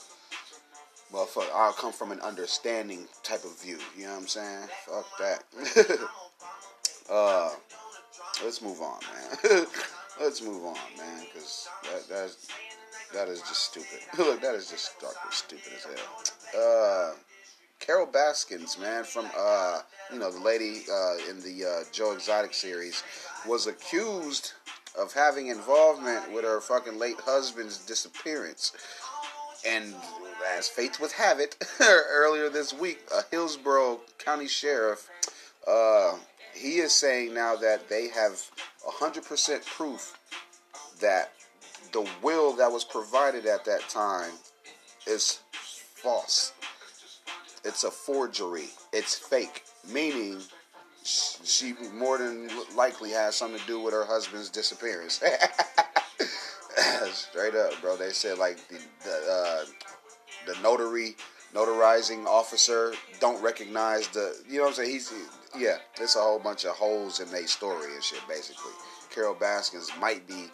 motherfucker, 1.13 1.49
I'll 1.53 1.73
come 1.73 1.93
from 1.93 2.11
an 2.11 2.19
understanding 2.21 3.07
type 3.23 3.43
of 3.43 3.59
view. 3.61 3.77
You 3.95 4.05
know 4.05 4.13
what 4.13 4.21
I'm 4.21 4.27
saying? 4.27 4.67
Fuck 4.85 5.17
that. 5.19 5.43
uh, 7.09 7.51
let's 8.43 8.61
move 8.61 8.81
on, 8.81 8.99
man. 9.13 9.65
let's 10.19 10.41
move 10.41 10.65
on, 10.65 10.77
man, 10.97 11.25
because 11.33 11.69
that, 11.83 12.09
that's 12.09 12.47
that 13.13 13.27
is 13.27 13.41
just 13.41 13.63
stupid. 13.63 13.99
Look, 14.17 14.41
that 14.41 14.55
is 14.55 14.69
just 14.69 14.95
stupid 15.31 15.71
as 15.75 15.83
hell. 15.83 16.61
Uh, 16.61 17.13
Carole 17.79 18.07
Baskins, 18.07 18.77
man, 18.79 19.03
from 19.03 19.27
uh, 19.37 19.81
you 20.11 20.19
know 20.19 20.31
the 20.31 20.39
lady 20.39 20.81
uh, 20.91 21.29
in 21.29 21.39
the 21.41 21.65
uh, 21.65 21.83
Joe 21.91 22.13
Exotic 22.13 22.53
series, 22.53 23.03
was 23.47 23.67
accused 23.67 24.53
of 24.97 25.13
having 25.13 25.47
involvement 25.47 26.31
with 26.33 26.43
her 26.43 26.59
fucking 26.59 26.97
late 26.97 27.19
husband's 27.23 27.77
disappearance. 27.85 28.73
And 29.65 29.95
as 30.57 30.67
fate 30.67 30.99
would 30.99 31.11
have 31.13 31.39
it, 31.39 31.55
earlier 31.81 32.49
this 32.49 32.73
week, 32.73 32.99
a 33.15 33.21
Hillsborough 33.31 33.99
County 34.17 34.47
sheriff, 34.47 35.09
uh, 35.67 36.15
he 36.53 36.77
is 36.77 36.93
saying 36.93 37.33
now 37.33 37.55
that 37.57 37.89
they 37.89 38.07
have 38.09 38.41
100% 38.87 39.65
proof 39.65 40.17
that 40.99 41.31
the 41.91 42.07
will 42.21 42.53
that 42.53 42.71
was 42.71 42.83
provided 42.83 43.45
at 43.45 43.65
that 43.65 43.87
time 43.89 44.31
is 45.05 45.39
false. 45.51 46.53
It's 47.63 47.83
a 47.83 47.91
forgery. 47.91 48.69
It's 48.93 49.15
fake. 49.15 49.63
Meaning, 49.91 50.41
she 51.03 51.73
more 51.93 52.17
than 52.17 52.49
likely 52.75 53.11
has 53.11 53.35
something 53.35 53.59
to 53.59 53.67
do 53.67 53.79
with 53.79 53.93
her 53.93 54.05
husband's 54.05 54.49
disappearance. 54.49 55.21
Straight 57.11 57.55
up, 57.55 57.73
bro. 57.81 57.97
They 57.97 58.11
said 58.11 58.37
like 58.37 58.57
the 58.67 58.79
the, 59.03 59.31
uh, 59.31 59.65
the 60.45 60.61
notary 60.61 61.15
notarizing 61.53 62.25
officer 62.25 62.93
don't 63.19 63.41
recognize 63.41 64.07
the. 64.09 64.35
You 64.47 64.57
know 64.57 64.63
what 64.63 64.69
I'm 64.69 64.75
saying? 64.75 64.91
He's 64.91 65.13
yeah. 65.57 65.77
It's 65.99 66.15
a 66.15 66.19
whole 66.19 66.39
bunch 66.39 66.65
of 66.65 66.71
holes 66.71 67.19
in 67.19 67.29
their 67.31 67.47
story 67.47 67.93
and 67.93 68.03
shit. 68.03 68.21
Basically, 68.27 68.71
Carole 69.09 69.35
Baskins 69.35 69.89
might 69.99 70.27
be 70.27 70.47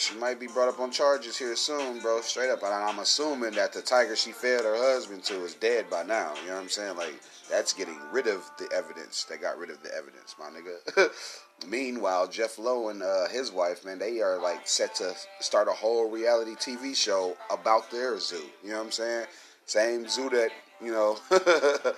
she 0.00 0.14
might 0.16 0.40
be 0.40 0.46
brought 0.46 0.68
up 0.68 0.80
on 0.80 0.90
charges 0.90 1.36
here 1.36 1.54
soon, 1.54 2.00
bro. 2.00 2.22
Straight 2.22 2.50
up. 2.50 2.62
And 2.62 2.72
I'm 2.72 3.00
assuming 3.00 3.52
that 3.52 3.72
the 3.72 3.82
tiger 3.82 4.16
she 4.16 4.32
fed 4.32 4.64
her 4.64 4.74
husband 4.76 5.24
to 5.24 5.44
is 5.44 5.54
dead 5.54 5.90
by 5.90 6.02
now. 6.02 6.32
You 6.42 6.48
know 6.48 6.54
what 6.54 6.62
I'm 6.62 6.68
saying? 6.70 6.96
Like, 6.96 7.20
that's 7.50 7.74
getting 7.74 7.98
rid 8.10 8.26
of 8.26 8.50
the 8.58 8.66
evidence. 8.74 9.24
They 9.24 9.36
got 9.36 9.58
rid 9.58 9.68
of 9.68 9.82
the 9.82 9.94
evidence, 9.94 10.36
my 10.38 10.46
nigga. 10.46 11.10
Meanwhile, 11.68 12.28
Jeff 12.28 12.58
Lowe 12.58 12.88
and 12.88 13.02
uh, 13.02 13.28
his 13.28 13.52
wife, 13.52 13.84
man, 13.84 13.98
they 13.98 14.20
are 14.20 14.40
like 14.40 14.66
set 14.66 14.94
to 14.96 15.14
start 15.40 15.68
a 15.68 15.72
whole 15.72 16.10
reality 16.10 16.54
TV 16.54 16.96
show 16.96 17.36
about 17.50 17.90
their 17.90 18.18
zoo. 18.18 18.42
You 18.64 18.70
know 18.70 18.78
what 18.78 18.86
I'm 18.86 18.92
saying? 18.92 19.26
Same 19.66 20.08
zoo 20.08 20.30
that, 20.30 20.50
you 20.82 20.92
know, 20.92 21.18
I 21.30 21.92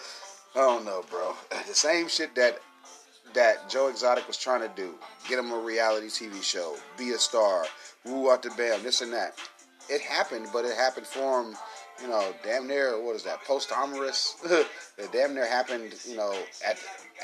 don't 0.56 0.84
know, 0.84 1.04
bro. 1.08 1.34
The 1.68 1.74
same 1.74 2.08
shit 2.08 2.34
that 2.34 2.58
that 3.34 3.70
Joe 3.70 3.88
Exotic 3.88 4.26
was 4.26 4.36
trying 4.36 4.60
to 4.60 4.70
do. 4.76 4.94
Get 5.28 5.38
him 5.38 5.52
a 5.52 5.58
reality 5.58 6.08
TV 6.08 6.42
show, 6.42 6.76
be 6.98 7.10
a 7.12 7.18
star, 7.18 7.64
woo 8.04 8.30
out 8.30 8.42
the 8.42 8.50
bam, 8.50 8.82
this 8.82 9.00
and 9.00 9.12
that. 9.12 9.34
It 9.88 10.00
happened, 10.00 10.46
but 10.52 10.64
it 10.64 10.76
happened 10.76 11.06
for 11.06 11.42
him, 11.42 11.56
you 12.00 12.08
know, 12.08 12.32
damn 12.44 12.66
near, 12.66 13.02
what 13.02 13.16
is 13.16 13.24
that, 13.24 13.44
posthumous? 13.44 14.36
it 14.44 15.12
damn 15.12 15.34
near 15.34 15.46
happened, 15.46 15.94
you 16.06 16.16
know, 16.16 16.32
at, 16.66 16.78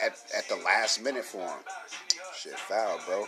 at, 0.04 0.18
at 0.36 0.48
the 0.48 0.56
last 0.64 1.02
minute 1.02 1.24
for 1.24 1.38
him. 1.38 1.58
Shit, 2.36 2.58
foul, 2.58 3.00
bro. 3.06 3.26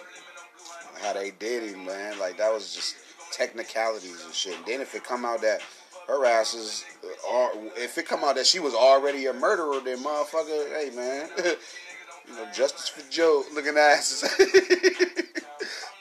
How 1.01 1.13
they 1.13 1.31
did 1.31 1.75
him, 1.75 1.87
man. 1.87 2.19
Like, 2.19 2.37
that 2.39 2.53
was 2.53 2.75
just 2.75 2.97
technicalities 3.33 4.25
and 4.25 4.35
shit. 4.35 4.57
And 4.57 4.67
then 4.67 4.81
if 4.81 4.95
it 4.95 5.05
come 5.05 5.25
out 5.25 5.41
that 5.43 5.63
her 6.09 6.27
asses 6.27 6.85
uh, 7.05 7.33
are, 7.33 7.51
if 7.77 7.97
it 7.97 8.07
come 8.07 8.25
out 8.25 8.35
that 8.35 8.47
she 8.47 8.59
was 8.59 8.75
already 8.75 9.27
a 9.27 9.33
murderer, 9.33 9.81
then 9.85 9.99
motherfucker, 9.99 10.69
hey, 10.77 10.91
man. 10.95 11.29
you 12.29 12.35
know, 12.35 12.47
justice 12.53 12.89
for 12.89 13.09
Joe 13.11 13.45
looking 13.55 13.77
asses. 13.77 14.29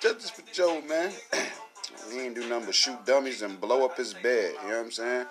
justice 0.01 0.29
for 0.29 0.43
Joe, 0.53 0.81
man. 0.87 1.11
he 2.11 2.19
ain't 2.19 2.35
do 2.35 2.47
nothing 2.47 2.65
but 2.65 2.75
shoot 2.75 3.05
dummies 3.05 3.41
and 3.41 3.59
blow 3.59 3.85
up 3.85 3.97
his 3.97 4.13
bed. 4.13 4.53
You 4.63 4.69
know 4.69 4.77
what 4.77 4.85
I'm 4.85 4.91
saying? 4.91 5.25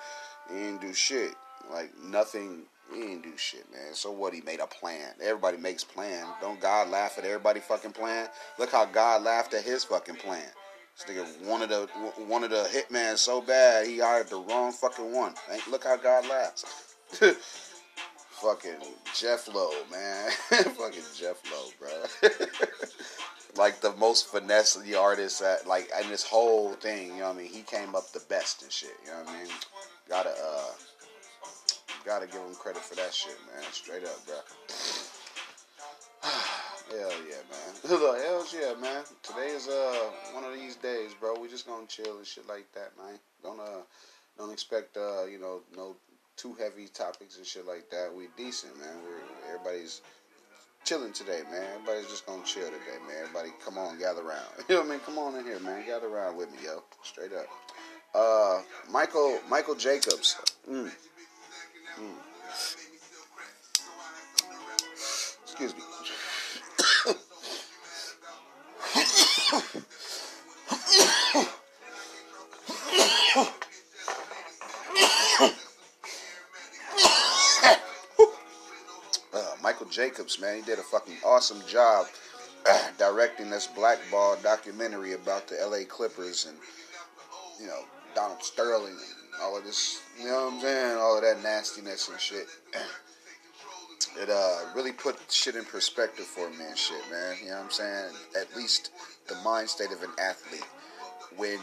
He 0.51 0.59
ain't 0.59 0.81
do 0.81 0.93
shit. 0.93 1.35
Like 1.71 1.93
nothing. 2.03 2.63
He 2.93 3.03
ain't 3.03 3.23
do 3.23 3.37
shit, 3.37 3.71
man. 3.71 3.93
So 3.93 4.11
what? 4.11 4.33
He 4.33 4.41
made 4.41 4.61
a 4.61 4.67
plan. 4.67 5.13
Everybody 5.23 5.59
makes 5.59 5.85
plan. 5.85 6.27
Don't 6.41 6.61
God 6.61 6.89
laugh 6.89 7.19
at 7.19 7.25
everybody 7.25 7.61
fucking 7.61 7.93
plan? 7.93 8.29
Look 8.59 8.71
how 8.71 8.87
God 8.87 9.23
laughed 9.23 9.55
at 9.55 9.65
his 9.65 9.85
fucking 9.85 10.17
plan. 10.17 10.47
This 11.07 11.17
nigga 11.17 11.47
wanted 11.47 11.71
a 11.71 11.87
wanted 12.27 12.53
a 12.53 12.65
hitman 12.65 13.17
so 13.19 13.41
bad 13.41 13.87
he 13.87 13.99
hired 13.99 14.29
the 14.29 14.41
wrong 14.41 14.73
fucking 14.73 15.15
one. 15.15 15.35
Look 15.71 15.85
how 15.85 15.97
God 15.97 16.27
laughs. 16.29 16.65
fucking 18.31 18.79
Jeff 19.15 19.49
Lowe, 19.55 19.71
man. 19.91 20.31
fucking 20.51 21.03
Jeff 21.15 21.43
Lowe, 21.53 21.71
bro. 21.79 22.31
like 23.57 23.81
the 23.81 23.93
most 23.97 24.29
finesse 24.29 24.75
the 24.75 24.95
artist 24.95 25.43
at 25.43 25.67
like 25.67 25.91
in 26.03 26.09
this 26.09 26.25
whole 26.25 26.73
thing, 26.75 27.09
you 27.09 27.19
know 27.21 27.29
what 27.29 27.37
I 27.37 27.39
mean? 27.39 27.51
He 27.51 27.63
came 27.63 27.95
up 27.95 28.13
the 28.13 28.23
best 28.29 28.63
and 28.63 28.73
shit, 28.73 28.97
you 29.05 29.11
know 29.11 29.19
what 29.19 29.29
I 29.29 29.39
mean? 29.39 29.53
Gotta 30.09 30.31
uh 30.31 30.73
gotta 32.05 32.27
give 32.27 32.41
him 32.41 32.55
credit 32.55 32.83
for 32.83 32.95
that 32.97 33.13
shit, 33.13 33.37
man. 33.53 33.65
Straight 33.73 34.05
up, 34.05 34.27
bro. 34.27 34.37
Hell 36.91 37.13
yeah, 37.29 37.43
man. 37.51 37.75
Hell 38.23 38.47
yeah, 38.55 38.81
man. 38.81 39.05
Today 39.23 39.49
is 39.49 39.69
uh 39.69 40.11
one 40.33 40.45
of 40.45 40.55
these 40.55 40.77
days, 40.77 41.15
bro. 41.19 41.39
We 41.41 41.49
just 41.49 41.67
gonna 41.67 41.87
chill 41.87 42.17
and 42.17 42.27
shit 42.27 42.49
like 42.49 42.71
that, 42.73 42.93
man. 42.97 43.19
Don't 43.43 43.61
uh 43.61 43.83
don't 44.39 44.53
expect 44.53 44.97
uh, 44.97 45.25
you 45.25 45.39
know, 45.39 45.61
no 45.77 45.97
too 46.37 46.55
heavy 46.55 46.87
topics 46.87 47.37
and 47.37 47.45
shit 47.45 47.67
like 47.67 47.91
that. 47.91 48.15
We 48.17 48.29
decent, 48.37 48.79
man. 48.79 48.95
We're 49.05 49.55
everybody's 49.55 50.01
chilling 50.89 51.13
today, 51.13 51.43
man. 51.51 51.67
Everybody's 51.75 52.07
just 52.09 52.25
gonna 52.25 52.43
chill 52.45 52.65
today, 52.65 52.99
man. 53.07 53.17
Everybody, 53.25 53.51
come 53.63 53.77
on, 53.77 53.99
gather 53.99 54.23
around. 54.23 54.47
You 54.71 54.77
know 54.77 54.81
what 54.81 54.87
I 54.87 54.91
mean? 54.93 55.01
Come 55.01 55.19
on 55.19 55.37
in 55.37 55.45
here, 55.45 55.61
man. 55.61 55.85
Gather 55.85 56.07
around 56.09 56.39
with 56.39 56.51
me, 56.51 56.57
yo. 56.65 56.83
Straight 57.03 57.31
up. 57.35 57.47
Uh, 58.15 58.63
Michael 58.91 59.39
Michael 59.51 59.75
Jacobs. 59.75 60.37
Mm. 60.67 60.91
Mm. 62.01 62.15
Excuse 65.45 65.75
me. 65.77 65.83
Jacobs, 79.99 80.41
man. 80.41 80.55
He 80.55 80.63
did 80.63 80.79
a 80.79 80.83
fucking 80.83 81.17
awesome 81.27 81.61
job 81.67 82.07
directing 82.99 83.51
this 83.51 83.67
blackball 83.67 84.37
documentary 84.45 85.15
about 85.15 85.49
the 85.49 85.57
LA 85.57 85.79
Clippers 85.89 86.47
and, 86.47 86.57
you 87.61 87.67
know, 87.67 87.81
Donald 88.15 88.41
Sterling 88.41 88.93
and 88.93 89.43
all 89.43 89.59
of 89.59 89.65
this, 89.65 90.01
you 90.17 90.27
know 90.27 90.45
what 90.45 90.53
I'm 90.55 90.61
saying? 90.61 90.97
All 90.99 91.17
of 91.17 91.25
that 91.25 91.43
nastiness 91.43 92.09
and 92.09 92.21
shit. 92.21 92.47
It 94.17 94.31
uh, 94.31 94.73
really 94.75 94.91
put 94.91 95.17
shit 95.31 95.55
in 95.55 95.65
perspective 95.65 96.25
for 96.25 96.49
me 96.51 96.65
and 96.67 96.79
shit, 96.79 97.03
man. 97.11 97.37
You 97.41 97.51
know 97.51 97.57
what 97.57 97.65
I'm 97.65 97.71
saying? 97.71 98.15
At 98.41 98.57
least 98.57 98.91
the 99.29 99.37
mind 99.45 99.69
state 99.69 99.93
of 99.93 100.03
an 100.03 100.11
athlete 100.19 100.67
when 101.37 101.59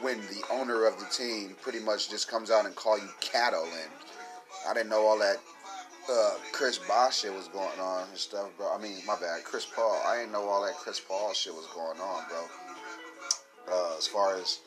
when 0.00 0.20
the 0.28 0.42
owner 0.50 0.86
of 0.86 0.98
the 0.98 1.04
team 1.06 1.54
pretty 1.60 1.80
much 1.80 2.08
just 2.08 2.30
comes 2.30 2.50
out 2.50 2.64
and 2.64 2.74
call 2.74 2.96
you 2.98 3.08
cattle 3.20 3.64
and 3.64 3.90
I 4.66 4.72
didn't 4.72 4.88
know 4.88 5.06
all 5.06 5.18
that 5.18 5.38
uh, 6.10 6.34
Chris 6.52 6.78
Bosh 6.78 7.20
shit 7.20 7.32
was 7.32 7.48
going 7.48 7.80
on 7.80 8.08
and 8.08 8.18
stuff, 8.18 8.48
bro. 8.56 8.72
I 8.72 8.80
mean, 8.80 8.98
my 9.06 9.16
bad, 9.20 9.44
Chris 9.44 9.66
Paul. 9.66 10.00
I 10.06 10.18
didn't 10.18 10.32
know 10.32 10.48
all 10.48 10.64
that 10.64 10.76
Chris 10.76 11.00
Paul 11.00 11.32
shit 11.32 11.54
was 11.54 11.66
going 11.74 12.00
on, 12.00 12.24
bro. 12.28 12.44
Uh, 13.72 13.96
as 13.98 14.06
far 14.06 14.36
as 14.36 14.60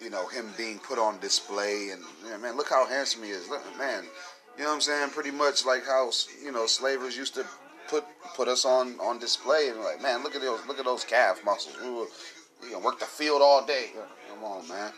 you 0.00 0.10
know, 0.10 0.26
him 0.28 0.46
being 0.56 0.78
put 0.78 0.98
on 0.98 1.18
display, 1.20 1.90
and 1.90 2.42
man, 2.42 2.56
look 2.56 2.68
how 2.68 2.86
handsome 2.86 3.22
he 3.22 3.30
is. 3.30 3.48
Look, 3.48 3.62
man, 3.78 4.04
you 4.56 4.62
know 4.62 4.70
what 4.70 4.74
I'm 4.76 4.80
saying? 4.80 5.10
Pretty 5.10 5.30
much 5.30 5.64
like 5.64 5.84
how 5.84 6.10
you 6.42 6.52
know 6.52 6.66
slavers 6.66 7.16
used 7.16 7.34
to 7.34 7.44
put 7.88 8.04
put 8.34 8.48
us 8.48 8.64
on 8.64 8.98
on 9.00 9.18
display, 9.18 9.68
and 9.68 9.80
like, 9.80 10.02
man, 10.02 10.22
look 10.22 10.34
at 10.34 10.42
those 10.42 10.60
look 10.66 10.78
at 10.78 10.84
those 10.84 11.04
calf 11.04 11.44
muscles. 11.44 11.76
We 11.82 11.90
were, 11.90 12.06
you 12.62 12.74
can 12.74 12.82
work 12.82 12.98
the 12.98 13.06
field 13.06 13.42
all 13.42 13.64
day. 13.64 13.90
Come 14.28 14.44
on, 14.44 14.66
man. 14.68 14.92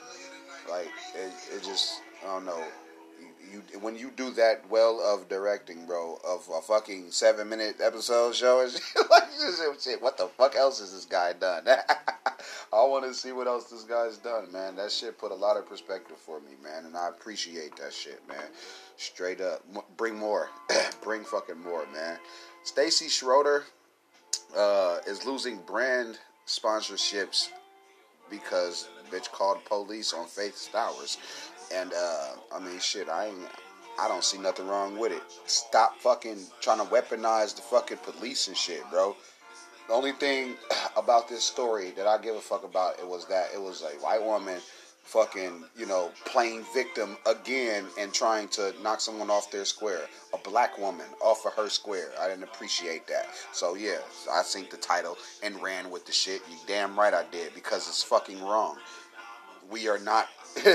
Like 0.71 0.88
it, 1.14 1.33
it 1.57 1.64
just 1.64 2.01
I 2.23 2.27
don't 2.27 2.44
know 2.44 2.62
you 3.51 3.81
when 3.81 3.97
you 3.97 4.11
do 4.17 4.31
that 4.33 4.69
well 4.71 5.01
of 5.01 5.29
directing, 5.29 5.87
bro, 5.87 6.19
of 6.27 6.49
a 6.55 6.61
fucking 6.61 7.11
seven 7.11 7.49
minute 7.49 7.77
episode 7.83 8.35
show, 8.35 8.67
like. 9.11 9.29
What 10.01 10.19
the 10.19 10.27
fuck 10.27 10.57
else 10.57 10.81
has 10.81 10.93
this 10.93 11.05
guy 11.05 11.33
done? 11.33 11.65
I 12.73 12.85
want 12.85 13.05
to 13.05 13.15
see 13.15 13.33
what 13.33 13.47
else 13.47 13.71
this 13.71 13.85
guy's 13.85 14.19
done, 14.19 14.51
man. 14.53 14.77
That 14.77 14.91
shit 14.91 15.19
put 15.19 15.31
a 15.31 15.35
lot 15.35 15.57
of 15.57 15.69
perspective 15.69 16.17
for 16.19 16.41
me, 16.41 16.53
man, 16.63 16.85
and 16.85 16.97
I 16.97 17.09
appreciate 17.09 17.77
that 17.77 17.93
shit, 17.93 18.21
man. 18.29 18.45
Straight 18.97 19.41
up, 19.41 19.63
bring 19.97 20.17
more, 20.17 20.49
bring 21.03 21.25
fucking 21.25 21.61
more, 21.63 21.85
man. 21.93 22.19
Stassi 22.65 23.09
Schroeder 23.09 23.65
uh, 24.57 24.99
is 25.07 25.25
losing 25.25 25.59
brand 25.67 26.19
sponsorships 26.47 27.51
because 28.31 28.89
bitch 29.11 29.31
called 29.33 29.65
police 29.65 30.13
on 30.13 30.27
Faith 30.27 30.57
Stowers. 30.57 31.19
And 31.75 31.93
uh, 31.93 32.29
I 32.55 32.59
mean, 32.61 32.79
shit, 32.81 33.09
I 33.09 33.27
ain't. 33.27 33.39
I 34.01 34.07
don't 34.07 34.23
see 34.23 34.39
nothing 34.39 34.69
wrong 34.69 34.97
with 34.97 35.11
it. 35.11 35.23
Stop 35.47 35.99
fucking 35.99 36.39
trying 36.61 36.79
to 36.79 36.85
weaponize 36.85 37.57
the 37.57 37.63
fucking 37.63 37.99
police 37.99 38.47
and 38.47 38.57
shit, 38.57 38.89
bro. 38.91 39.17
The 39.89 39.95
only 39.95 40.13
thing 40.13 40.55
about 40.97 41.29
this 41.29 41.43
story 41.43 41.91
that 41.97 42.07
I 42.07 42.19
give 42.19 42.37
a 42.37 42.41
fuck 42.41 42.63
about 42.65 42.99
it 43.01 43.09
was 43.09 43.27
that 43.27 43.49
it 43.55 43.61
was 43.61 43.83
a 43.83 43.97
white 44.05 44.23
woman 44.23 44.61
fucking, 45.09 45.65
you 45.75 45.87
know, 45.87 46.11
playing 46.27 46.63
victim 46.75 47.17
again 47.27 47.87
and 47.99 48.13
trying 48.13 48.47
to 48.47 48.75
knock 48.83 49.01
someone 49.01 49.31
off 49.31 49.51
their 49.51 49.65
square. 49.65 50.03
A 50.35 50.39
black 50.39 50.77
woman 50.79 51.07
off 51.23 51.47
of 51.47 51.55
her 51.55 51.71
square. 51.71 52.11
I 52.21 52.29
didn't 52.29 52.45
appreciate 52.45 53.07
that. 53.07 53.27
So 53.53 53.75
yeah, 53.75 53.97
I 54.31 54.43
synced 54.43 54.71
the 54.71 54.77
title 54.77 55.17
and 55.43 55.61
ran 55.63 55.91
with 55.91 56.05
the 56.05 56.13
shit. 56.13 56.43
You 56.51 56.57
damn 56.67 56.99
right 56.99 57.15
I 57.15 57.25
did 57.33 57.55
because 57.55 57.89
it's 57.89 58.03
fucking 58.03 58.43
wrong. 58.45 58.77
We 59.71 59.89
are 59.89 59.99
not 59.99 60.29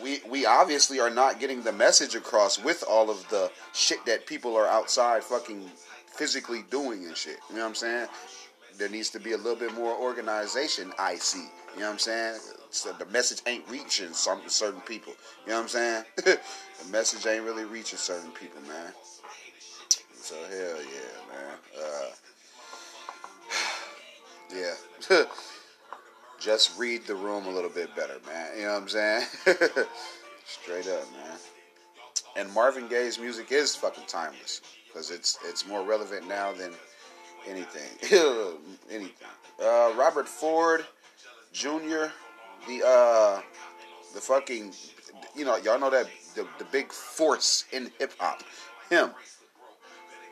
we 0.00 0.20
we 0.28 0.46
obviously 0.46 1.00
are 1.00 1.10
not 1.10 1.40
getting 1.40 1.62
the 1.62 1.72
message 1.72 2.14
across 2.14 2.58
with 2.58 2.84
all 2.88 3.10
of 3.10 3.28
the 3.28 3.50
shit 3.72 4.04
that 4.06 4.26
people 4.26 4.56
are 4.56 4.66
outside 4.66 5.22
fucking 5.24 5.70
physically 6.06 6.64
doing 6.70 7.04
and 7.04 7.16
shit. 7.16 7.38
You 7.50 7.56
know 7.56 7.62
what 7.62 7.68
I'm 7.68 7.74
saying? 7.74 8.08
There 8.78 8.88
needs 8.88 9.10
to 9.10 9.20
be 9.20 9.32
a 9.32 9.36
little 9.36 9.56
bit 9.56 9.74
more 9.74 9.94
organization. 9.94 10.92
I 10.98 11.16
see. 11.16 11.48
You 11.74 11.80
know 11.80 11.86
what 11.86 11.92
I'm 11.92 11.98
saying? 11.98 12.38
So 12.70 12.92
the 12.92 13.06
message 13.06 13.42
ain't 13.46 13.68
reaching 13.68 14.12
some 14.12 14.40
certain 14.46 14.80
people. 14.82 15.14
You 15.44 15.52
know 15.52 15.56
what 15.56 15.62
I'm 15.64 15.68
saying? 15.68 16.04
the 16.16 16.38
message 16.90 17.26
ain't 17.26 17.44
really 17.44 17.64
reaching 17.64 17.98
certain 17.98 18.30
people, 18.30 18.60
man. 18.62 18.92
So 20.14 20.36
hell 20.36 20.78
yeah, 20.78 21.18
man. 21.32 21.58
Uh, 21.78 22.10
yeah. 25.18 25.24
just 26.42 26.76
read 26.78 27.06
the 27.06 27.14
room 27.14 27.46
a 27.46 27.50
little 27.50 27.70
bit 27.70 27.94
better, 27.94 28.16
man. 28.26 28.50
You 28.56 28.64
know 28.64 28.72
what 28.74 28.82
I'm 28.82 28.88
saying? 28.88 29.26
Straight 30.44 30.88
up, 30.88 31.10
man. 31.12 31.38
And 32.36 32.52
Marvin 32.52 32.88
Gaye's 32.88 33.18
music 33.18 33.52
is 33.52 33.76
fucking 33.76 34.04
timeless 34.06 34.60
because 34.86 35.10
it's 35.10 35.38
it's 35.48 35.66
more 35.66 35.84
relevant 35.84 36.26
now 36.28 36.52
than 36.52 36.72
anything. 37.46 37.90
anything. 38.90 39.28
Uh, 39.62 39.92
Robert 39.96 40.28
Ford 40.28 40.84
Jr. 41.52 42.06
The 42.66 42.82
uh, 42.84 43.40
the 44.14 44.20
fucking 44.20 44.72
you 45.36 45.44
know 45.44 45.56
y'all 45.56 45.78
know 45.78 45.90
that 45.90 46.08
the 46.34 46.46
the 46.58 46.64
big 46.64 46.90
force 46.90 47.66
in 47.72 47.90
hip 47.98 48.12
hop. 48.18 48.42
Him. 48.90 49.10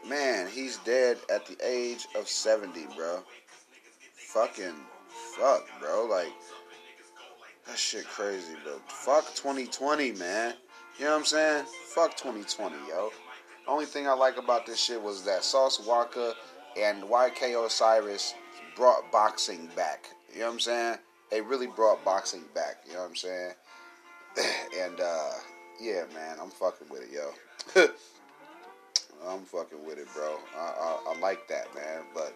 Man, 0.07 0.49
he's 0.49 0.79
dead 0.79 1.19
at 1.33 1.47
the 1.47 1.57
age 1.63 2.07
of 2.17 2.27
70, 2.27 2.87
bro. 2.97 3.23
Fucking 4.15 4.75
fuck, 5.37 5.67
bro. 5.81 6.07
Like, 6.07 6.33
that 7.67 7.79
shit 7.79 8.07
crazy, 8.07 8.55
bro. 8.65 8.75
Fuck 8.89 9.35
2020, 9.35 10.13
man. 10.13 10.55
You 10.99 11.05
know 11.05 11.13
what 11.13 11.19
I'm 11.19 11.25
saying? 11.25 11.65
Fuck 11.95 12.17
2020, 12.17 12.77
yo. 12.89 13.11
Only 13.67 13.87
thing 13.87 14.09
I 14.09 14.13
like 14.13 14.37
about 14.37 14.67
this 14.67 14.81
shit 14.81 15.01
was 15.01 15.25
that 15.25 15.45
Sauce 15.45 15.79
Walka 15.87 16.35
and 16.79 17.03
YK 17.05 17.65
Osiris 17.65 18.35
brought 18.77 19.11
boxing 19.13 19.69
back. 19.77 20.09
You 20.33 20.41
know 20.41 20.47
what 20.47 20.53
I'm 20.55 20.61
saying? 20.61 20.99
They 21.31 21.41
really 21.41 21.69
brought 21.69 22.05
boxing 22.05 22.45
back. 22.55 22.83
You 22.87 22.95
know 22.95 23.01
what 23.01 23.11
I'm 23.11 23.17
saying? 23.17 23.53
and 24.81 25.01
uh, 25.01 25.31
yeah, 25.81 26.05
man, 26.15 26.37
I'm 26.41 26.51
fucking 26.51 26.89
with 26.91 27.03
it, 27.03 27.11
yo. 27.13 27.87
I'm 29.29 29.43
fucking 29.43 29.85
with 29.85 29.99
it, 29.99 30.09
bro. 30.15 30.37
I, 30.57 30.61
I, 30.61 31.15
I 31.15 31.19
like 31.21 31.47
that, 31.49 31.75
man. 31.75 32.03
But 32.15 32.35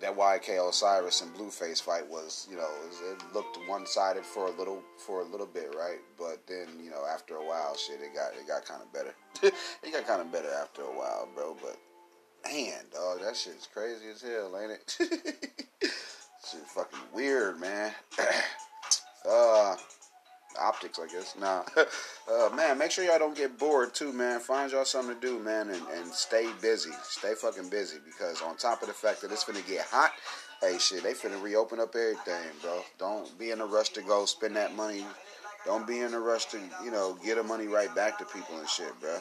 that 0.00 0.16
YK 0.16 0.68
Osiris 0.68 1.20
and 1.22 1.34
Blueface 1.34 1.80
fight 1.82 2.08
was, 2.08 2.48
you 2.50 2.56
know, 2.56 2.68
it 3.12 3.34
looked 3.34 3.58
one 3.66 3.86
sided 3.86 4.24
for 4.24 4.46
a 4.46 4.50
little 4.50 4.82
for 4.98 5.20
a 5.20 5.24
little 5.24 5.46
bit, 5.46 5.74
right? 5.76 5.98
But 6.18 6.46
then, 6.46 6.68
you 6.82 6.90
know, 6.90 7.04
after 7.12 7.36
a 7.36 7.44
while, 7.44 7.76
shit, 7.76 8.00
it 8.00 8.14
got 8.14 8.32
it 8.32 8.46
got 8.46 8.64
kind 8.64 8.82
of 8.82 8.92
better. 8.92 9.14
it 9.82 9.92
got 9.92 10.06
kind 10.06 10.20
of 10.20 10.32
better 10.32 10.50
after 10.62 10.82
a 10.82 10.86
while, 10.86 11.28
bro. 11.34 11.56
But 11.62 11.76
man, 12.50 12.84
dog, 12.92 13.20
that 13.22 13.36
shit's 13.36 13.66
crazy 13.66 14.08
as 14.12 14.22
hell, 14.22 14.58
ain't 14.60 14.72
it? 14.72 14.96
shit, 15.82 16.66
fucking 16.66 16.98
weird, 17.14 17.60
man. 17.60 17.92
uh, 19.28 19.76
optics, 20.58 20.98
I 20.98 21.06
guess. 21.06 21.34
Nah, 21.38 21.62
uh, 21.76 22.50
man, 22.54 22.78
make 22.78 22.90
sure 22.90 23.04
y'all 23.04 23.18
don't 23.18 23.36
get 23.36 23.58
bored 23.58 23.94
too, 23.94 24.12
man. 24.12 24.40
Find 24.40 24.70
y'all 24.72 24.84
something 24.84 25.14
to 25.14 25.20
do, 25.20 25.38
man, 25.38 25.70
and, 25.70 25.82
and 25.96 26.12
stay 26.12 26.48
busy. 26.60 26.90
Stay 27.02 27.34
fucking 27.34 27.68
busy 27.68 27.98
because 28.04 28.42
on 28.42 28.56
top 28.56 28.82
of 28.82 28.88
the 28.88 28.94
fact 28.94 29.20
that 29.22 29.32
it's 29.32 29.44
gonna 29.44 29.62
get 29.62 29.86
hot, 29.86 30.12
hey, 30.60 30.78
shit, 30.78 31.02
they 31.02 31.12
finna 31.12 31.40
reopen 31.42 31.80
up 31.80 31.94
everything, 31.94 32.50
bro. 32.62 32.82
Don't 32.98 33.38
be 33.38 33.50
in 33.50 33.60
a 33.60 33.66
rush 33.66 33.90
to 33.90 34.02
go 34.02 34.24
spend 34.24 34.56
that 34.56 34.74
money. 34.74 35.04
Don't 35.66 35.86
be 35.86 36.00
in 36.00 36.14
a 36.14 36.20
rush 36.20 36.46
to, 36.46 36.58
you 36.84 36.90
know, 36.90 37.18
get 37.22 37.36
the 37.36 37.42
money 37.42 37.66
right 37.66 37.94
back 37.94 38.18
to 38.18 38.24
people 38.24 38.58
and 38.58 38.68
shit, 38.68 38.98
bro. 39.00 39.18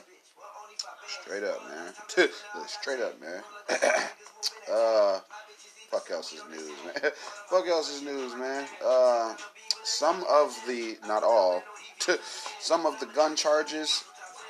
Straight 1.21 1.43
up, 1.43 1.61
man. 1.67 2.29
Straight 2.67 2.99
up, 2.99 3.19
man. 3.19 3.41
uh, 4.71 5.19
fuck 5.89 6.09
else 6.11 6.33
is 6.33 6.43
news, 6.49 6.71
man. 6.85 7.11
fuck 7.49 7.67
else 7.67 7.89
is 7.93 8.01
news, 8.03 8.35
man. 8.35 8.65
Uh, 8.85 9.35
some 9.83 10.23
of 10.29 10.57
the, 10.67 10.97
not 11.07 11.23
all, 11.23 11.63
some 12.59 12.85
of 12.85 12.99
the 12.99 13.05
gun 13.07 13.35
charges 13.35 14.03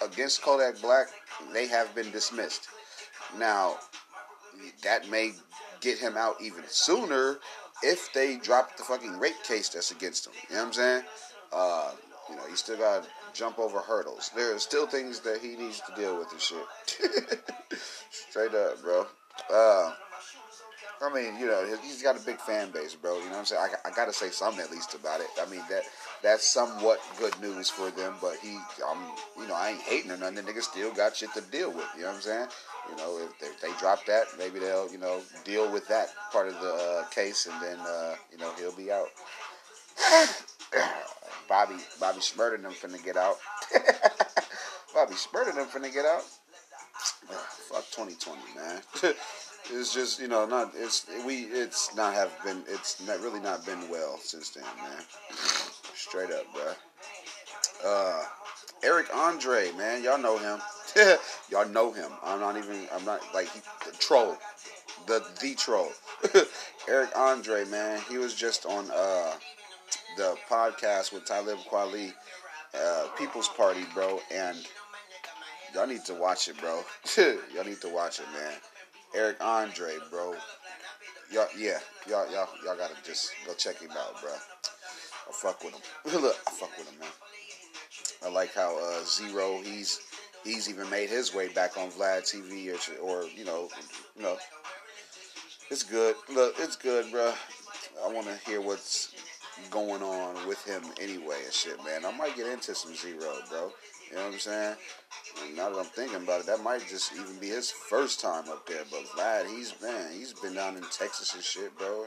against 0.03 0.41
Kodak 0.41 0.81
Black, 0.81 1.07
they 1.53 1.67
have 1.67 1.93
been 1.95 2.11
dismissed. 2.11 2.67
Now, 3.37 3.77
that 4.83 5.09
may 5.09 5.33
get 5.81 5.97
him 5.97 6.17
out 6.17 6.35
even 6.41 6.63
sooner 6.67 7.39
if 7.83 8.11
they 8.13 8.37
drop 8.37 8.75
the 8.77 8.83
fucking 8.83 9.19
rape 9.19 9.41
case 9.43 9.69
that's 9.69 9.91
against 9.91 10.27
him. 10.27 10.33
You 10.49 10.55
know 10.55 10.61
what 10.61 10.67
I'm 10.67 10.73
saying? 10.73 11.03
Uh, 11.53 11.91
you 12.29 12.35
know, 12.35 12.43
he 12.49 12.55
still 12.55 12.77
got 12.77 13.03
to 13.03 13.09
jump 13.33 13.59
over 13.59 13.79
hurdles. 13.79 14.31
There 14.35 14.53
are 14.53 14.59
still 14.59 14.87
things 14.87 15.19
that 15.21 15.41
he 15.41 15.55
needs 15.55 15.81
to 15.81 15.95
deal 15.95 16.17
with 16.17 16.31
and 16.31 16.41
shit. 16.41 16.65
Straight 18.11 18.53
up, 18.53 18.81
bro. 18.81 19.07
Uh, 19.51 19.93
I 21.01 21.13
mean, 21.13 21.39
you 21.39 21.45
know, 21.45 21.65
he's 21.81 22.03
got 22.03 22.17
a 22.17 22.25
big 22.25 22.39
fan 22.39 22.71
base, 22.71 22.93
bro. 22.93 23.15
You 23.17 23.25
know 23.25 23.31
what 23.31 23.37
I'm 23.39 23.45
saying? 23.45 23.61
I, 23.85 23.89
I 23.89 23.91
got 23.91 24.05
to 24.05 24.13
say 24.13 24.29
something 24.29 24.61
at 24.61 24.69
least 24.69 24.93
about 24.95 25.21
it. 25.21 25.27
I 25.41 25.49
mean, 25.49 25.61
that 25.69 25.83
that's 26.21 26.45
somewhat 26.45 26.99
good 27.17 27.39
news 27.39 27.69
for 27.69 27.89
them, 27.91 28.15
but 28.21 28.35
he, 28.41 28.57
um, 28.89 28.99
you 29.37 29.47
know, 29.47 29.55
I 29.55 29.69
ain't 29.69 29.81
hating 29.81 30.11
or 30.11 30.17
nothing. 30.17 30.35
The 30.35 30.41
nigga 30.41 30.61
still 30.61 30.93
got 30.93 31.15
shit 31.15 31.33
to 31.35 31.41
deal 31.41 31.71
with. 31.71 31.85
You 31.95 32.01
know 32.01 32.07
what 32.07 32.15
I'm 32.15 32.21
saying? 32.21 32.47
You 32.89 32.97
know, 32.97 33.19
if, 33.19 33.47
if 33.47 33.61
they 33.61 33.71
drop 33.79 34.05
that, 34.07 34.25
maybe 34.37 34.59
they'll, 34.59 34.91
you 34.91 34.97
know, 34.97 35.21
deal 35.45 35.71
with 35.71 35.87
that 35.87 36.09
part 36.33 36.49
of 36.49 36.59
the 36.59 36.73
uh, 36.73 37.05
case, 37.09 37.47
and 37.47 37.61
then, 37.61 37.79
uh, 37.79 38.15
you 38.31 38.37
know, 38.37 38.51
he'll 38.59 38.75
be 38.75 38.91
out. 38.91 39.07
Bobby, 41.47 41.75
Bobby 41.99 42.19
Shmurda 42.19 42.55
and 42.55 42.65
them 42.65 42.73
finna 42.73 43.03
get 43.03 43.15
out. 43.17 43.37
Bobby 44.93 45.13
Shmurda 45.13 45.49
and 45.49 45.57
them 45.57 45.67
finna 45.67 45.93
get 45.93 46.05
out. 46.05 46.23
fuck 47.69 47.85
2020, 47.91 48.39
man. 48.55 48.81
it's 49.71 49.93
just 49.93 50.19
you 50.19 50.27
know 50.27 50.45
not 50.45 50.71
it's 50.75 51.05
we 51.25 51.43
it's 51.45 51.95
not 51.95 52.13
have 52.13 52.31
been 52.43 52.63
it's 52.67 53.05
not 53.05 53.19
really 53.21 53.39
not 53.39 53.65
been 53.65 53.89
well 53.89 54.17
since 54.21 54.49
then, 54.51 54.63
man. 54.63 55.03
Straight 55.95 56.31
up, 56.31 56.45
bro. 56.53 56.71
Uh, 57.85 58.23
Eric 58.83 59.07
Andre, 59.13 59.71
man, 59.77 60.03
y'all 60.03 60.17
know 60.17 60.37
him. 60.37 60.59
y'all 61.49 61.67
know 61.69 61.91
him. 61.91 62.11
I'm 62.23 62.39
not 62.39 62.57
even. 62.57 62.87
I'm 62.93 63.05
not 63.05 63.21
like 63.33 63.49
he, 63.51 63.61
the 63.85 63.95
troll, 63.97 64.37
the 65.07 65.23
the 65.41 65.55
troll. 65.55 65.91
Eric 66.87 67.09
Andre, 67.15 67.65
man, 67.65 68.01
he 68.09 68.17
was 68.17 68.35
just 68.35 68.65
on 68.65 68.89
uh 68.91 69.33
the 70.17 70.35
podcast 70.49 71.13
with 71.13 71.25
Talib 71.25 71.59
Kweli, 71.71 72.13
uh, 72.73 73.07
People's 73.17 73.47
Party, 73.49 73.85
bro, 73.93 74.19
and 74.31 74.57
Y'all 75.73 75.85
need 75.85 76.03
to 76.05 76.13
watch 76.15 76.47
it, 76.47 76.57
bro. 76.59 76.83
y'all 77.53 77.63
need 77.63 77.79
to 77.81 77.89
watch 77.89 78.19
it, 78.19 78.25
man. 78.33 78.53
Eric 79.15 79.43
Andre, 79.43 79.93
bro. 80.11 80.35
Y'all, 81.31 81.47
yeah, 81.57 81.79
y'all, 82.07 82.29
y'all, 82.31 82.49
y'all 82.65 82.77
gotta 82.77 82.95
just 83.03 83.31
go 83.45 83.53
check 83.53 83.79
him 83.79 83.91
out, 83.91 84.19
bro. 84.21 84.31
I 84.31 85.31
fuck 85.31 85.63
with 85.63 85.73
him. 85.73 85.81
Look, 86.21 86.37
I 86.47 86.51
fuck 86.51 86.75
with 86.77 86.89
him, 86.89 86.99
man. 86.99 87.09
I 88.25 88.29
like 88.29 88.53
how 88.53 88.77
uh, 88.77 89.03
Zero, 89.05 89.61
he's 89.63 89.99
he's 90.43 90.69
even 90.69 90.89
made 90.89 91.09
his 91.09 91.33
way 91.33 91.47
back 91.49 91.77
on 91.77 91.89
Vlad 91.91 92.23
TV 92.23 92.73
or, 92.73 93.01
or 93.01 93.23
you 93.35 93.45
know, 93.45 93.69
you 94.15 94.23
know, 94.23 94.37
it's 95.69 95.83
good. 95.83 96.15
Look, 96.33 96.55
it's 96.59 96.75
good, 96.75 97.11
bro. 97.11 97.33
I 98.03 98.11
want 98.11 98.27
to 98.27 98.49
hear 98.49 98.61
what's 98.61 99.13
going 99.69 100.01
on 100.01 100.47
with 100.47 100.63
him 100.65 100.83
anyway 100.99 101.37
and 101.43 101.53
shit, 101.53 101.77
man. 101.83 102.05
I 102.05 102.15
might 102.15 102.35
get 102.35 102.47
into 102.47 102.73
some 102.73 102.95
Zero, 102.95 103.35
bro. 103.49 103.71
You 104.09 104.15
know 104.15 104.25
what 104.25 104.33
I'm 104.33 104.39
saying? 104.39 104.75
And 105.45 105.55
now 105.55 105.69
that 105.69 105.79
I'm 105.79 105.85
thinking 105.85 106.23
about 106.23 106.41
it, 106.41 106.45
that 106.47 106.63
might 106.63 106.87
just 106.87 107.13
even 107.13 107.37
be 107.39 107.47
his 107.47 107.71
first 107.71 108.19
time 108.19 108.49
up 108.49 108.67
there. 108.67 108.83
But 108.89 109.05
Vlad, 109.15 109.47
he's 109.47 109.71
been 109.71 110.11
he's 110.11 110.33
been 110.33 110.55
down 110.55 110.77
in 110.77 110.83
Texas 110.83 111.35
and 111.35 111.43
shit, 111.43 111.77
bro. 111.77 112.05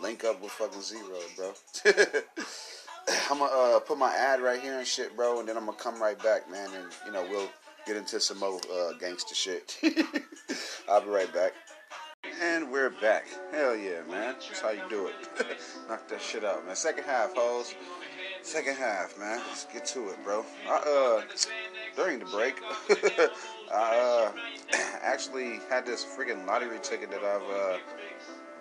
Link 0.00 0.24
up 0.24 0.40
with 0.40 0.52
fucking 0.52 0.80
Zero, 0.80 1.18
bro. 1.36 1.52
I'm 3.30 3.38
gonna 3.38 3.76
uh, 3.76 3.80
put 3.80 3.98
my 3.98 4.14
ad 4.14 4.40
right 4.40 4.60
here 4.60 4.78
and 4.78 4.86
shit, 4.86 5.16
bro, 5.16 5.40
and 5.40 5.48
then 5.48 5.56
I'm 5.56 5.66
gonna 5.66 5.76
come 5.76 6.00
right 6.00 6.20
back, 6.22 6.50
man, 6.50 6.68
and 6.74 6.86
you 7.06 7.12
know 7.12 7.26
we'll 7.28 7.48
get 7.86 7.96
into 7.96 8.20
some 8.20 8.38
more 8.38 8.60
uh, 8.72 8.92
gangster 9.00 9.34
shit. 9.34 9.78
I'll 10.88 11.00
be 11.00 11.08
right 11.08 11.32
back. 11.32 11.52
And 12.42 12.70
we're 12.70 12.90
back. 12.90 13.26
Hell 13.52 13.74
yeah, 13.76 14.02
man. 14.08 14.34
That's 14.34 14.60
how 14.60 14.70
you 14.70 14.82
do 14.90 15.06
it. 15.06 15.14
Knock 15.88 16.06
that 16.08 16.20
shit 16.20 16.44
out, 16.44 16.66
man. 16.66 16.76
Second 16.76 17.04
half, 17.04 17.34
hoes. 17.34 17.74
Second 18.48 18.76
half, 18.76 19.18
man. 19.18 19.42
Let's 19.46 19.66
get 19.66 19.84
to 19.88 20.08
it, 20.08 20.24
bro. 20.24 20.42
I, 20.66 20.76
uh, 20.76 21.22
during 21.94 22.18
the 22.18 22.24
break, 22.24 22.54
I 23.70 24.30
uh, 24.32 24.32
actually 25.02 25.60
had 25.68 25.84
this 25.84 26.02
freaking 26.02 26.46
lottery 26.46 26.78
ticket 26.82 27.10
that 27.10 27.22
I've 27.22 27.42
uh, 27.42 27.76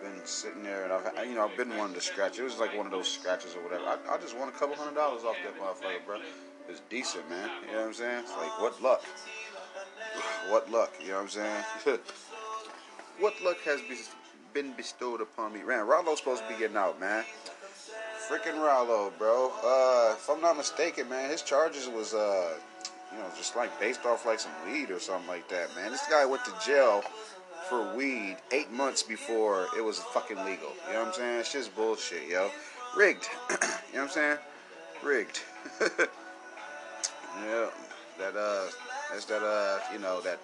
been 0.04 0.20
sitting 0.26 0.62
there 0.62 0.84
and 0.84 0.92
I've, 0.92 1.26
you 1.26 1.36
know, 1.36 1.48
I've 1.48 1.56
been 1.56 1.70
wanting 1.78 1.96
to 1.96 2.02
scratch. 2.02 2.38
It 2.38 2.44
was 2.44 2.60
like 2.60 2.76
one 2.76 2.86
of 2.86 2.92
those 2.92 3.08
scratches 3.08 3.56
or 3.56 3.64
whatever. 3.64 3.86
I, 3.86 4.16
I 4.16 4.18
just 4.18 4.38
won 4.38 4.50
a 4.50 4.52
couple 4.52 4.76
hundred 4.76 4.96
dollars 4.96 5.24
off 5.24 5.38
that 5.46 5.58
motherfucker, 5.58 6.06
bro. 6.06 6.18
It's 6.68 6.82
decent, 6.90 7.30
man. 7.30 7.50
You 7.66 7.72
know 7.72 7.80
what 7.80 7.88
I'm 7.88 7.94
saying? 7.94 8.20
It's 8.24 8.36
like, 8.36 8.60
what 8.60 8.82
luck? 8.84 9.06
What 10.50 10.70
luck? 10.70 10.92
You 11.02 11.12
know 11.12 11.14
what 11.16 11.22
I'm 11.22 11.30
saying? 11.30 11.64
what 13.20 13.34
luck 13.42 13.58
has 13.64 13.80
been 14.54 14.74
bestowed 14.74 15.22
upon 15.22 15.54
me? 15.54 15.64
Man, 15.64 15.88
Rollo's 15.88 16.18
supposed 16.18 16.44
to 16.44 16.50
be 16.50 16.60
getting 16.60 16.76
out, 16.76 17.00
man. 17.00 17.24
Freaking 18.28 18.62
Rollo, 18.62 19.14
bro. 19.18 19.54
Uh, 19.64 20.14
if 20.18 20.30
I'm 20.30 20.42
not 20.42 20.58
mistaken, 20.58 21.08
man, 21.08 21.30
his 21.30 21.42
charges 21.42 21.88
was, 21.88 22.14
uh, 22.14 22.56
you 23.14 23.20
know, 23.20 23.26
just 23.38 23.56
like 23.56 23.80
based 23.80 24.06
off 24.06 24.26
like 24.26 24.42
some 24.42 24.52
weed 24.66 24.92
or 24.92 25.00
something 25.00 25.30
like 25.30 25.48
that, 25.48 25.74
man. 25.78 25.92
This 25.92 26.06
guy 26.10 26.26
went 26.26 26.44
to 26.44 26.52
jail 26.66 27.04
for 27.70 27.96
weed 27.96 28.36
eight 28.52 28.70
months 28.70 29.02
before 29.02 29.68
it 29.78 29.82
was 29.82 30.00
fucking 30.00 30.36
legal. 30.40 30.74
You 30.88 30.94
know 30.94 31.00
what 31.00 31.08
I'm 31.08 31.14
saying? 31.14 31.40
It's 31.40 31.54
just 31.54 31.74
bullshit, 31.74 32.28
yo. 32.28 32.52
Rigged. 32.98 33.30
you 33.50 33.56
know 33.60 33.68
what 33.94 34.02
I'm 34.02 34.10
saying? 34.10 34.38
Rigged. 35.02 35.40
yeah. 35.82 37.70
That, 38.20 38.36
uh, 38.36 38.66
that's 39.10 39.24
that, 39.26 39.42
uh, 39.42 39.80
you 39.94 40.00
know, 40.00 40.20
that 40.22 40.40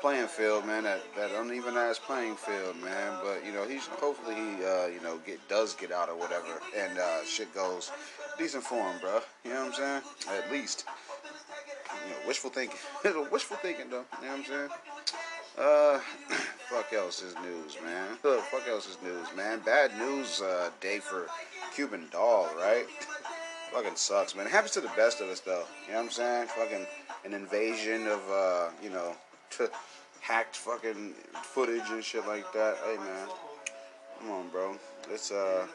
playing 0.00 0.28
field, 0.28 0.66
man. 0.66 0.84
That 0.84 1.00
that 1.16 1.30
uneven 1.32 1.76
ass 1.76 1.98
playing 1.98 2.36
field, 2.36 2.76
man. 2.82 3.18
But 3.22 3.44
you 3.44 3.52
know, 3.52 3.66
he's 3.66 3.86
hopefully 3.86 4.34
he 4.34 4.64
uh, 4.64 4.86
you 4.86 5.00
know 5.02 5.18
get 5.26 5.46
does 5.48 5.74
get 5.74 5.92
out 5.92 6.08
or 6.08 6.16
whatever, 6.16 6.60
and 6.76 6.98
uh, 6.98 7.24
shit 7.24 7.54
goes 7.54 7.90
decent 8.38 8.64
for 8.64 8.76
him, 8.76 9.00
bro. 9.00 9.20
You 9.44 9.50
know 9.50 9.66
what 9.66 9.68
I'm 9.68 9.74
saying? 9.74 10.02
At 10.38 10.50
least. 10.50 10.84
You 12.04 12.12
know, 12.12 12.28
wishful 12.28 12.50
thinking. 12.50 12.78
wishful 13.32 13.56
thinking, 13.56 13.90
though. 13.90 14.04
You 14.20 14.26
know 14.26 14.32
what 14.32 14.38
I'm 14.38 14.44
saying? 14.44 14.68
Uh, 15.58 15.98
fuck 16.68 16.92
else 16.92 17.22
is 17.22 17.34
news, 17.42 17.78
man. 17.82 18.16
fuck 18.50 18.68
else 18.68 18.88
is 18.88 18.98
news, 19.02 19.26
man. 19.34 19.60
Bad 19.60 19.96
news 19.98 20.42
uh, 20.42 20.70
day 20.80 20.98
for 20.98 21.26
Cuban 21.74 22.08
doll, 22.12 22.48
right? 22.58 22.84
Fucking 23.72 23.96
sucks, 23.96 24.34
man. 24.36 24.46
It 24.46 24.52
happens 24.52 24.72
to 24.72 24.80
the 24.80 24.90
best 24.96 25.20
of 25.20 25.28
us, 25.28 25.40
though. 25.40 25.64
You 25.86 25.92
know 25.92 25.98
what 25.98 26.04
I'm 26.04 26.10
saying? 26.10 26.48
Fucking 26.48 26.86
an 27.24 27.34
invasion 27.34 28.06
of, 28.06 28.20
uh, 28.30 28.68
you 28.82 28.90
know, 28.90 29.16
to 29.50 29.70
hacked 30.20 30.56
fucking 30.56 31.14
footage 31.42 31.88
and 31.90 32.02
shit 32.02 32.26
like 32.26 32.52
that. 32.52 32.76
Hey 32.84 32.96
man, 32.96 33.28
come 34.18 34.30
on, 34.30 34.48
bro. 34.48 34.76
It's 35.10 35.30
uh, 35.30 35.66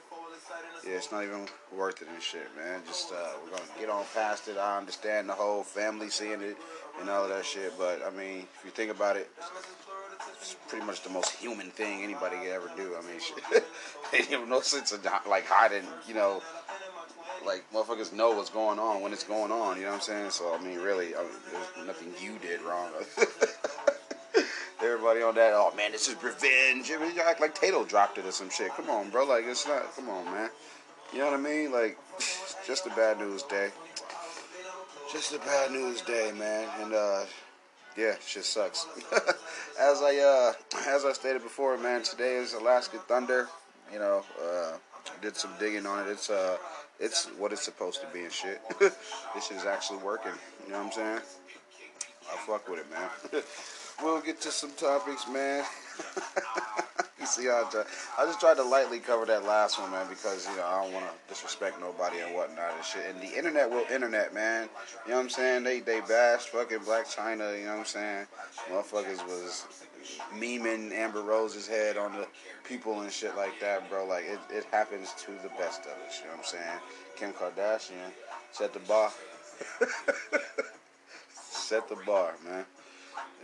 yeah, 0.86 0.94
it's 0.94 1.12
not 1.12 1.24
even 1.24 1.48
worth 1.76 2.02
it 2.02 2.08
and 2.14 2.22
shit, 2.22 2.48
man. 2.58 2.82
Just 2.86 3.12
uh, 3.12 3.30
we're 3.44 3.52
gonna 3.52 3.70
get 3.80 3.90
on 3.90 4.04
past 4.14 4.48
it. 4.48 4.58
I 4.58 4.78
understand 4.78 5.30
the 5.30 5.34
whole 5.34 5.64
family 5.64 6.10
seeing 6.10 6.42
it 6.42 6.58
and 7.00 7.10
all 7.10 7.24
of 7.24 7.30
that 7.30 7.46
shit, 7.46 7.74
but 7.78 8.02
I 8.06 8.10
mean, 8.10 8.46
if 8.58 8.62
you 8.66 8.72
think 8.72 8.92
about 8.92 9.16
it, 9.16 9.30
it's 10.40 10.56
pretty 10.68 10.86
much 10.86 11.02
the 11.04 11.10
most 11.10 11.32
human 11.32 11.70
thing 11.72 12.04
anybody 12.04 12.38
could 12.38 12.50
ever 12.50 12.70
do. 12.76 12.96
I 12.98 13.02
mean, 13.08 13.20
shit, 13.20 13.64
ain't 14.14 14.32
even 14.32 14.50
no 14.50 14.62
sense 14.62 14.92
of 14.92 15.06
like 15.28 15.46
hiding, 15.46 15.86
you 16.08 16.14
know 16.14 16.42
like 17.46 17.64
motherfuckers 17.74 18.14
know 18.14 18.32
what's 18.32 18.50
going 18.50 18.80
on 18.80 19.02
when 19.02 19.14
it's 19.14 19.24
going 19.24 19.52
on. 19.52 19.78
You 19.78 19.84
know 19.84 19.90
what 19.90 19.96
I'm 19.96 20.02
saying? 20.02 20.30
So 20.32 20.54
I 20.54 20.64
mean, 20.64 20.80
really, 20.80 21.16
I 21.16 21.20
mean, 21.20 21.32
there's 21.52 21.88
nothing 21.88 22.14
you 22.22 22.38
did 22.42 22.62
wrong. 22.62 22.92
Everybody 24.84 25.22
on 25.22 25.36
that, 25.36 25.54
oh 25.54 25.74
man, 25.76 25.92
this 25.92 26.08
is 26.08 26.22
revenge. 26.24 26.90
You 26.90 27.00
act 27.24 27.40
like 27.40 27.56
Tadoe 27.56 27.88
dropped 27.88 28.18
it 28.18 28.26
or 28.26 28.32
some 28.32 28.50
shit. 28.50 28.70
Come 28.72 28.90
on, 28.90 29.10
bro. 29.10 29.26
Like 29.26 29.46
it's 29.46 29.68
not. 29.68 29.96
Come 29.96 30.10
on, 30.10 30.26
man. 30.26 30.50
You 31.14 31.20
know 31.20 31.26
what 31.26 31.40
I 31.40 31.44
mean? 31.44 31.72
Like, 31.72 31.98
just 32.66 32.88
a 32.88 32.90
bad 32.92 33.20
news 33.20 33.44
day. 33.44 33.70
Just 35.12 35.34
a 35.34 35.40
bad 35.40 35.72
news 35.72 36.02
day, 36.02 36.32
man. 36.38 36.68
And 36.82 36.94
uh, 36.94 37.26
yeah, 37.98 38.16
shit 38.26 38.46
sucks. 38.46 38.88
as 39.80 40.02
I 40.02 40.18
uh, 40.18 40.54
as 40.88 41.06
I 41.06 41.12
stated 41.14 41.44
before, 41.44 41.78
man, 41.78 42.02
today 42.02 42.36
is 42.36 42.54
Alaska 42.54 42.98
Thunder. 43.08 43.50
You 43.92 44.00
know, 44.00 44.24
uh, 44.42 44.78
did 45.22 45.36
some 45.36 45.52
digging 45.60 45.86
on 45.86 46.08
it. 46.08 46.12
It's 46.12 46.30
uh 46.30 46.58
it's 47.00 47.26
what 47.38 47.52
it's 47.52 47.64
supposed 47.64 48.02
to 48.02 48.08
be 48.08 48.24
and 48.24 48.32
shit. 48.32 48.62
this 48.80 49.48
shit 49.48 49.58
is 49.58 49.66
actually 49.66 50.00
working. 50.00 50.32
You 50.66 50.72
know 50.72 50.80
what 50.80 50.88
I'm 50.88 50.92
saying? 50.92 51.20
I 52.32 52.38
fuck 52.48 52.68
with 52.70 52.80
it, 52.80 52.90
man. 52.90 53.44
we'll 54.04 54.22
get 54.22 54.42
to 54.42 54.52
some 54.52 54.72
topics, 54.72 55.28
man. 55.28 55.64
you 57.20 57.26
see 57.26 57.50
I, 57.50 57.64
I 58.18 58.26
just 58.26 58.40
tried 58.40 58.58
to 58.58 58.64
lightly 58.64 59.00
cover 59.00 59.26
that 59.26 59.44
last 59.46 59.80
one, 59.80 59.92
man, 59.92 60.08
because 60.10 60.48
you 60.48 60.56
know 60.58 60.66
I 60.66 60.84
don't 60.84 60.94
want 60.94 61.06
to 61.06 61.12
disrespect 61.30 61.80
nobody 61.80 62.20
and 62.20 62.34
whatnot 62.36 62.74
and 62.76 62.86
shit. 62.86 63.04
And 63.10 63.22
the 63.22 63.38
internet 63.38 63.70
will 63.70 63.86
internet, 63.92 64.34
man. 64.34 64.70
You 65.06 65.12
know 65.12 65.18
what 65.18 65.24
I'm 65.24 65.30
saying? 65.30 65.64
They 65.64 65.80
they 65.80 66.02
bashed 66.02 66.50
fucking 66.50 66.80
Blac 66.80 67.16
Chyna. 67.16 67.58
You 67.58 67.66
know 67.66 67.72
what 67.72 67.80
I'm 67.80 67.86
saying? 67.86 68.28
Motherfuckers 68.72 69.26
was 69.28 69.66
memeing 70.34 70.92
Amber 70.92 71.22
Rose's 71.22 71.68
head 71.68 71.98
on 71.98 72.14
the 72.14 72.28
people 72.64 73.02
and 73.02 73.12
shit 73.12 73.36
like 73.36 73.60
that, 73.60 73.90
bro. 73.90 74.06
Like 74.06 74.26
it, 74.26 74.40
it 74.50 74.66
happens 74.72 75.14
to 75.20 75.32
the 75.44 75.50
best 75.58 75.82
of 75.82 75.94
us. 76.08 76.20
You 76.20 76.26
know 76.26 76.38
what 76.38 76.40
I'm 76.40 76.44
saying? 76.46 76.80
Kim 77.16 77.34
Kardashian 77.34 78.12
set 78.52 78.74
the 78.74 78.80
bar. 78.80 79.12
set 81.34 81.88
the 81.88 81.98
bar, 82.06 82.34
man. 82.50 82.66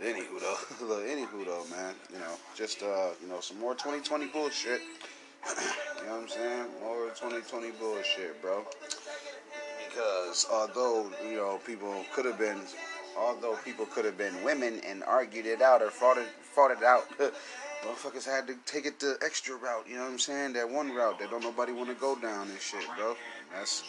Anywho 0.02 0.40
though, 0.40 0.86
look, 0.86 1.04
anywho 1.04 1.44
though, 1.44 1.64
man. 1.76 1.94
You 2.12 2.18
know, 2.18 2.34
just 2.54 2.82
uh, 2.82 3.10
you 3.20 3.28
know, 3.28 3.40
some 3.40 3.58
more 3.58 3.74
2020 3.74 4.26
bullshit. 4.26 4.80
you 6.00 6.06
know 6.06 6.14
what 6.14 6.22
I'm 6.22 6.28
saying? 6.28 6.66
More 6.82 7.06
2020 7.08 7.70
bullshit, 7.72 8.40
bro. 8.40 8.64
Because 9.88 10.46
although 10.52 11.10
you 11.28 11.36
know 11.36 11.58
people 11.66 12.04
could 12.14 12.26
have 12.26 12.38
been 12.38 12.60
although 13.18 13.56
people 13.64 13.86
could 13.86 14.04
have 14.04 14.16
been 14.16 14.42
women 14.44 14.80
and 14.86 15.02
argued 15.02 15.46
it 15.46 15.60
out 15.60 15.82
or 15.82 15.90
fought 15.90 16.18
it, 16.18 16.28
fought 16.42 16.70
it 16.70 16.82
out, 16.84 17.08
motherfuckers 17.84 18.24
had 18.24 18.46
to 18.46 18.54
take 18.66 18.86
it 18.86 19.00
the 19.00 19.18
extra 19.24 19.56
route. 19.56 19.86
You 19.88 19.96
know 19.96 20.04
what 20.04 20.12
I'm 20.12 20.18
saying? 20.18 20.52
That 20.52 20.70
one 20.70 20.94
route 20.94 21.18
that 21.18 21.30
don't 21.30 21.42
nobody 21.42 21.72
want 21.72 21.88
to 21.88 21.96
go 21.96 22.14
down 22.14 22.48
and 22.48 22.60
shit, 22.60 22.84
bro. 22.96 23.16
That's 23.52 23.82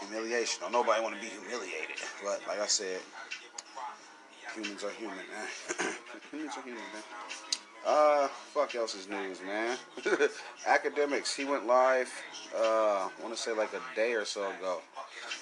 humiliation. 0.00 0.62
Don't 0.62 0.72
nobody 0.72 1.02
want 1.02 1.14
to 1.14 1.20
be 1.20 1.28
humiliated. 1.28 1.96
But 2.24 2.40
like 2.48 2.60
I 2.60 2.66
said, 2.66 3.00
humans 4.54 4.84
are 4.84 4.90
human, 4.90 5.16
man. 5.16 5.94
humans 6.30 6.52
are 6.56 6.62
human, 6.62 6.82
man. 6.92 7.02
Uh, 7.86 8.28
fuck 8.28 8.74
else 8.74 8.94
is 8.94 9.08
news, 9.08 9.40
man. 9.42 9.76
Akademiks, 10.68 11.34
he 11.34 11.44
went 11.44 11.66
live, 11.66 12.12
uh, 12.54 13.08
I 13.08 13.10
want 13.22 13.34
to 13.34 13.40
say 13.40 13.52
like 13.52 13.72
a 13.72 13.80
day 13.96 14.12
or 14.12 14.24
so 14.26 14.50
ago. 14.50 14.80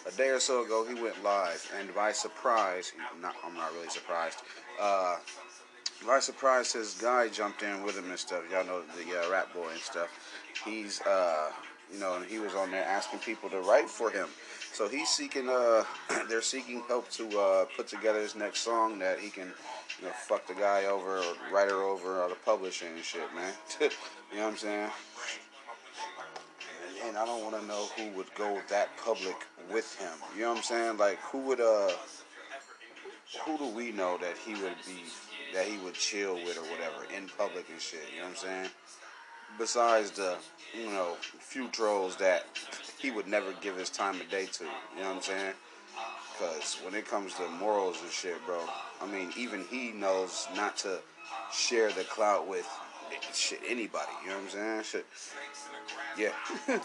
A 0.07 0.12
day 0.12 0.28
or 0.28 0.39
so 0.39 0.64
ago, 0.64 0.87
he 0.87 0.95
went 1.01 1.22
live, 1.24 1.70
and 1.78 1.93
by 1.95 2.12
surprise, 2.12 2.93
not, 3.20 3.35
I'm 3.45 3.55
not 3.55 3.72
really 3.74 3.89
surprised, 3.89 4.39
uh, 4.80 5.16
by 6.07 6.20
surprise, 6.20 6.72
his 6.72 6.95
guy 6.95 7.28
jumped 7.28 7.62
in 7.62 7.83
with 7.83 7.99
him 7.99 8.09
and 8.09 8.18
stuff. 8.18 8.43
Y'all 8.53 8.64
know 8.64 8.83
the 8.97 9.20
uh, 9.20 9.30
rap 9.30 9.53
boy 9.53 9.68
and 9.72 9.80
stuff. 9.80 10.09
He's, 10.64 11.01
uh, 11.03 11.51
you 11.93 11.99
know, 11.99 12.16
and 12.16 12.24
he 12.24 12.39
was 12.39 12.55
on 12.55 12.70
there 12.70 12.85
asking 12.85 13.18
people 13.20 13.51
to 13.51 13.61
write 13.61 13.91
for 13.91 14.11
him. 14.11 14.28
So 14.79 14.87
he's 14.87 15.09
seeking, 15.09 15.49
uh, 15.49 15.83
they're 16.29 16.41
seeking 16.41 16.85
help 16.87 17.11
to 17.11 17.29
uh, 17.37 17.64
put 17.76 17.89
together 17.89 18.20
his 18.20 18.37
next 18.37 18.61
song 18.61 19.01
that 19.01 19.18
he 19.18 19.29
can, 19.29 19.49
you 19.99 20.07
know, 20.07 20.12
fuck 20.29 20.47
the 20.47 20.55
guy 20.55 20.85
over 20.85 21.18
or 21.18 21.35
write 21.53 21.68
her 21.68 21.83
over 21.83 22.22
or 22.22 22.29
the 22.29 22.37
publishing 22.45 22.95
and 22.95 23.03
shit, 23.03 23.22
man. 23.35 23.53
you 23.81 23.89
know 24.37 24.45
what 24.45 24.53
I'm 24.53 24.57
saying? 24.57 24.91
And 27.07 27.18
I 27.18 27.26
don't 27.26 27.43
want 27.43 27.61
to 27.61 27.66
know 27.66 27.89
who 27.97 28.16
would 28.16 28.33
go 28.37 28.61
that 28.68 28.97
public 28.99 29.49
with 29.68 29.99
him. 29.99 30.12
You 30.37 30.43
know 30.43 30.51
what 30.51 30.59
I'm 30.59 30.62
saying? 30.62 30.97
Like, 30.97 31.18
who 31.22 31.39
would, 31.39 31.61
uh, 31.61 31.91
who 33.45 33.59
do 33.59 33.66
we 33.74 33.91
know, 33.91 34.16
that 34.18 34.37
he 34.47 34.53
would 34.62 34.76
be, 34.87 35.03
that 35.55 35.66
he 35.66 35.79
would 35.79 35.95
chill 35.95 36.37
with 36.37 36.57
or 36.57 36.62
whatever 36.70 37.12
in 37.16 37.29
public 37.37 37.66
and 37.68 37.81
shit. 37.81 37.99
You 38.14 38.20
know 38.20 38.26
what 38.26 38.31
I'm 38.31 38.37
saying? 38.37 38.68
Besides 39.59 40.12
the, 40.12 40.37
you 40.72 40.87
know, 40.87 41.16
few 41.41 41.66
trolls 41.66 42.14
that 42.18 42.45
he 43.01 43.11
would 43.11 43.26
never 43.26 43.53
give 43.61 43.76
his 43.76 43.90
time 43.90 44.20
of 44.20 44.30
day 44.30 44.46
to. 44.46 44.64
You 44.64 45.03
know 45.03 45.09
what 45.09 45.16
I'm 45.16 45.22
saying? 45.22 45.55
Because 46.32 46.78
when 46.84 46.94
it 46.94 47.07
comes 47.07 47.34
to 47.34 47.49
morals 47.49 47.99
and 48.03 48.11
shit, 48.11 48.36
bro, 48.46 48.61
I 49.01 49.07
mean, 49.07 49.30
even 49.36 49.64
he 49.70 49.92
knows 49.92 50.46
not 50.57 50.76
to 50.78 50.99
share 51.53 51.90
the 51.90 52.05
clout 52.05 52.46
with 52.49 52.68
shit 53.32 53.61
anybody. 53.66 54.11
You 54.22 54.30
know 54.30 54.36
what 54.36 54.44
I'm 54.44 54.51
saying? 54.51 54.82
Shit. 54.84 55.07
Yeah. 56.16 56.32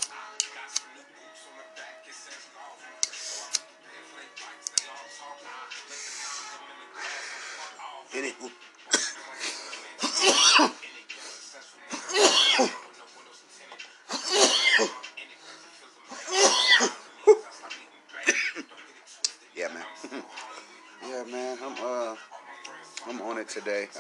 Anywho. 8.14 8.52
yeah, 10.24 10.70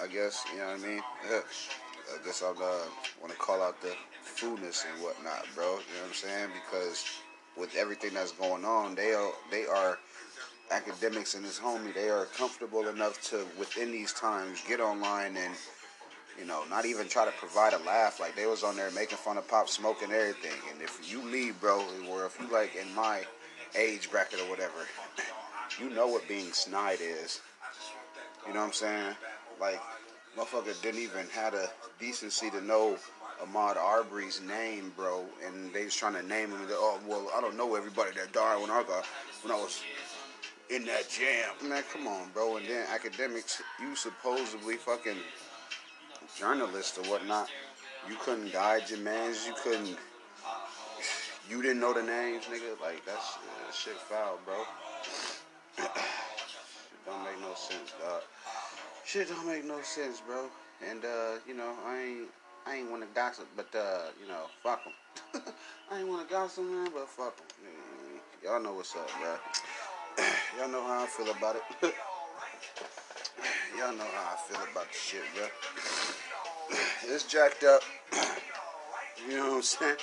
I 0.04 0.08
guess 0.08 0.43
you 0.51 0.60
know 0.60 0.68
what 0.68 0.80
I 0.84 0.88
mean. 0.88 1.01
I 1.32 2.26
guess 2.26 2.41
I'm 2.41 2.58
uh, 2.58 2.86
want 3.22 3.32
to 3.32 3.38
call 3.38 3.64
out 3.64 3.82
the 3.82 3.95
foodness 4.26 4.84
and 4.86 5.01
whatnot, 5.01 5.45
bro. 5.56 5.66
You 5.66 5.72
know 5.72 5.80
what 6.01 6.08
I'm 6.10 6.14
saying? 6.14 6.49
Because 6.54 7.06
with 7.58 7.74
everything 7.76 8.14
that's 8.14 8.34
going 8.34 8.66
on, 8.66 8.95
they 8.95 9.14
are 9.14 9.32
they 9.49 9.66
are 9.66 9.97
Akademiks 10.72 11.36
and 11.36 11.45
his 11.45 11.58
homie. 11.58 11.93
They 11.93 12.10
are 12.10 12.26
comfortable 12.38 12.88
enough 12.89 13.22
to 13.30 13.45
within 13.58 13.93
these 13.93 14.12
times 14.12 14.62
get 14.68 14.82
online 14.82 15.38
and 15.38 15.54
you 16.38 16.45
know 16.45 16.64
not 16.70 16.86
even 16.86 17.08
try 17.08 17.24
to 17.24 17.32
provide 17.32 17.72
a 17.72 17.80
laugh. 17.80 18.20
Like 18.20 18.36
they 18.36 18.45
was 18.45 18.62
on 18.62 18.76
there 18.76 18.91
making 18.91 19.20
fun 19.20 19.38
of 19.38 19.47
Pop 19.47 19.70
Smoke 19.70 20.01
and 20.04 20.12
everything. 20.12 20.60
And 20.74 20.82
if 20.82 21.10
you 21.10 21.24
leave, 21.24 21.62
bro, 21.62 21.82
or 22.10 22.26
if 22.26 22.38
you 22.41 22.51
like 22.51 22.76
in 22.76 22.93
my 22.93 23.24
age 23.78 24.12
bracket 24.12 24.41
or 24.41 24.49
whatever, 24.49 24.86
you 25.80 25.89
know 25.91 26.08
what 26.08 26.28
being 26.28 26.51
snide 26.51 26.99
is. 26.99 27.39
You 28.45 28.54
know 28.54 28.60
what 28.60 28.68
I'm 28.68 28.74
saying? 28.74 29.16
Like 29.60 29.80
motherfucker 30.38 30.80
didn't 30.82 31.02
even 31.02 31.28
have 31.34 31.54
the 31.54 31.70
decency 32.00 32.50
to 32.50 32.62
know 32.62 32.98
Ahmaud 33.44 33.78
Arbery's 33.78 34.42
name, 34.42 34.94
bro, 34.96 35.26
and 35.46 35.74
they 35.74 35.86
was 35.86 35.96
trying 35.96 36.14
to 36.14 36.24
name 36.24 36.50
him. 36.50 36.60
Oh, 36.72 37.00
well, 37.08 37.30
I 37.36 37.42
don't 37.42 37.58
know 37.58 37.76
everybody 37.76 38.12
that 38.16 38.32
died 38.32 38.62
when 38.62 38.72
I 38.72 38.84
got 38.84 39.06
when 39.44 39.52
I 39.54 39.56
was 39.56 39.82
in 40.70 40.86
that 40.86 41.10
jam. 41.10 41.70
Man, 41.70 41.84
come 41.92 42.08
on, 42.08 42.30
bro. 42.34 42.58
And 42.58 42.68
then 42.68 42.86
Akademiks, 42.88 43.62
you 43.82 43.96
supposedly 43.96 44.76
fucking 44.76 45.18
journalist 46.38 46.98
or 46.98 47.10
whatnot. 47.10 47.50
You 48.10 48.16
couldn't 48.20 48.52
guide 48.52 48.90
your 48.90 49.00
mans. 49.00 49.46
You 49.48 49.54
couldn't. 49.62 49.98
You 51.50 51.62
didn't 51.62 51.80
know 51.80 51.94
the 51.94 52.04
names, 52.04 52.46
nigga. 52.46 52.80
Like 52.82 53.06
that's 53.06 53.36
that 53.36 53.76
shit 53.76 53.98
foul, 53.98 54.40
bro. 54.46 54.64
don't 57.06 57.24
make 57.24 57.40
no 57.42 57.54
sense, 57.56 57.92
dog. 58.02 58.22
Shit 59.06 59.28
don't 59.28 59.45
make 59.45 59.66
no 59.66 59.82
sense, 59.82 60.22
bro. 60.22 60.45
And 60.89 61.04
uh, 61.04 61.39
you 61.47 61.54
know, 61.54 61.74
I 61.86 61.99
ain't 61.99 62.28
I 62.66 62.76
ain't 62.78 62.89
want 62.89 63.04
to 63.04 63.08
gossip, 63.14 63.47
but 63.56 63.68
uh, 63.76 64.08
you 64.22 64.28
know, 64.28 64.45
fuck 64.64 64.84
them. 64.84 65.43
I 65.91 65.99
ain't 65.99 66.08
want 66.08 66.28
to 66.28 66.34
gossip, 66.34 66.64
man, 66.64 66.89
but 66.93 67.10
fuck 67.10 67.36
them. 67.38 67.45
Y'all 68.43 68.62
know 68.62 68.74
what's 68.74 68.95
up, 68.95 69.10
bro. 69.20 70.26
Y'all 70.58 70.70
know 70.70 70.84
how 70.84 71.04
I 71.04 71.08
feel 71.08 71.30
about 71.32 71.58
it. 71.58 71.64
Y'all 73.78 73.93
know 73.93 74.06
how 74.16 74.36
I 74.36 74.38
feel 74.47 74.62
about 74.72 74.88
the 74.88 74.97
shit, 74.97 75.24
bro. 75.36 75.45
It's 77.06 77.26
jacked 77.26 77.64
up. 77.64 77.82
You 79.30 79.38
know 79.38 79.49
what 79.51 79.56
I'm 79.56 79.62
saying? 79.62 79.95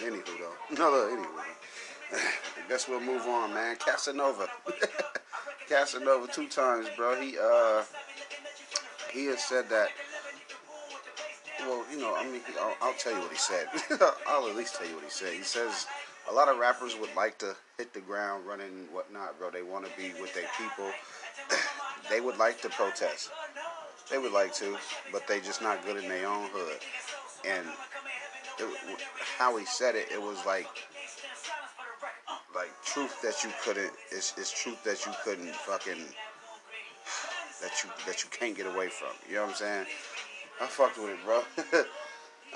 anywho, 0.00 0.24
though. 0.24 0.74
No, 0.76 0.90
no, 0.90 1.06
anyway. 1.06 1.52
I 2.12 2.68
guess 2.68 2.88
we'll 2.88 3.00
move 3.00 3.22
on, 3.22 3.54
man. 3.54 3.76
Casanova. 3.76 4.48
Casanova 5.68 6.26
two 6.32 6.48
times, 6.48 6.86
bro. 6.96 7.20
He 7.20 7.36
uh 7.38 7.84
he 9.12 9.26
has 9.26 9.42
said 9.44 9.68
that 9.70 9.88
well, 11.60 11.84
you 11.92 11.98
know, 11.98 12.14
I 12.16 12.24
mean, 12.24 12.40
I'll, 12.60 12.76
I'll 12.80 12.94
tell 12.94 13.12
you 13.12 13.20
what 13.20 13.30
he 13.30 13.38
said. 13.38 13.66
I'll 14.26 14.48
at 14.48 14.56
least 14.56 14.74
tell 14.74 14.86
you 14.88 14.94
what 14.94 15.04
he 15.04 15.10
said. 15.10 15.32
He 15.32 15.42
says 15.42 15.86
a 16.30 16.32
lot 16.32 16.48
of 16.48 16.58
rappers 16.58 16.96
would 16.98 17.14
like 17.16 17.38
to 17.38 17.54
hit 17.78 17.92
the 17.92 18.00
ground 18.00 18.46
running 18.46 18.66
and 18.66 18.88
whatnot, 18.92 19.38
bro. 19.38 19.50
They 19.50 19.62
want 19.62 19.84
to 19.84 19.90
be 19.96 20.12
with 20.20 20.34
their 20.34 20.48
people. 20.58 20.90
they 22.10 22.20
would 22.20 22.38
like 22.38 22.60
to 22.62 22.68
protest. 22.70 23.30
They 24.10 24.18
would 24.18 24.32
like 24.32 24.52
to, 24.54 24.76
but 25.10 25.26
they 25.26 25.40
just 25.40 25.62
not 25.62 25.84
good 25.84 26.02
in 26.02 26.08
their 26.08 26.26
own 26.26 26.48
hood. 26.52 26.78
And 27.46 27.66
it, 28.58 29.00
how 29.38 29.56
he 29.56 29.64
said 29.64 29.94
it, 29.94 30.08
it 30.12 30.20
was 30.20 30.44
like 30.44 30.68
like 32.62 32.84
truth 32.84 33.20
that 33.22 33.42
you 33.42 33.50
couldn't. 33.64 33.90
It's, 34.12 34.34
it's 34.36 34.52
truth 34.52 34.84
that 34.84 35.04
you 35.04 35.12
couldn't 35.24 35.52
fucking 35.52 36.04
that 37.60 37.82
you 37.82 37.90
that 38.06 38.22
you 38.22 38.30
can't 38.30 38.56
get 38.56 38.66
away 38.66 38.88
from. 38.88 39.08
You 39.28 39.36
know 39.36 39.42
what 39.42 39.50
I'm 39.50 39.56
saying? 39.56 39.86
I 40.60 40.66
fucked 40.66 40.96
with 40.98 41.10
it, 41.10 41.18
bro. 41.24 41.42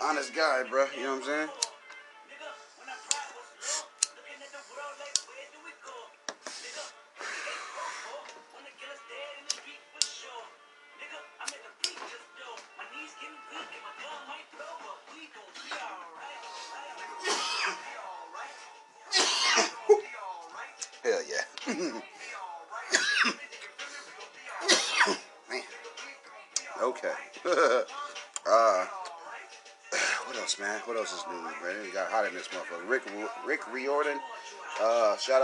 Honest 0.03 0.33
guy, 0.33 0.63
bro. 0.71 0.87
You 0.97 1.03
know 1.03 1.15
what 1.15 1.23
I'm 1.23 1.25
saying? 1.25 1.49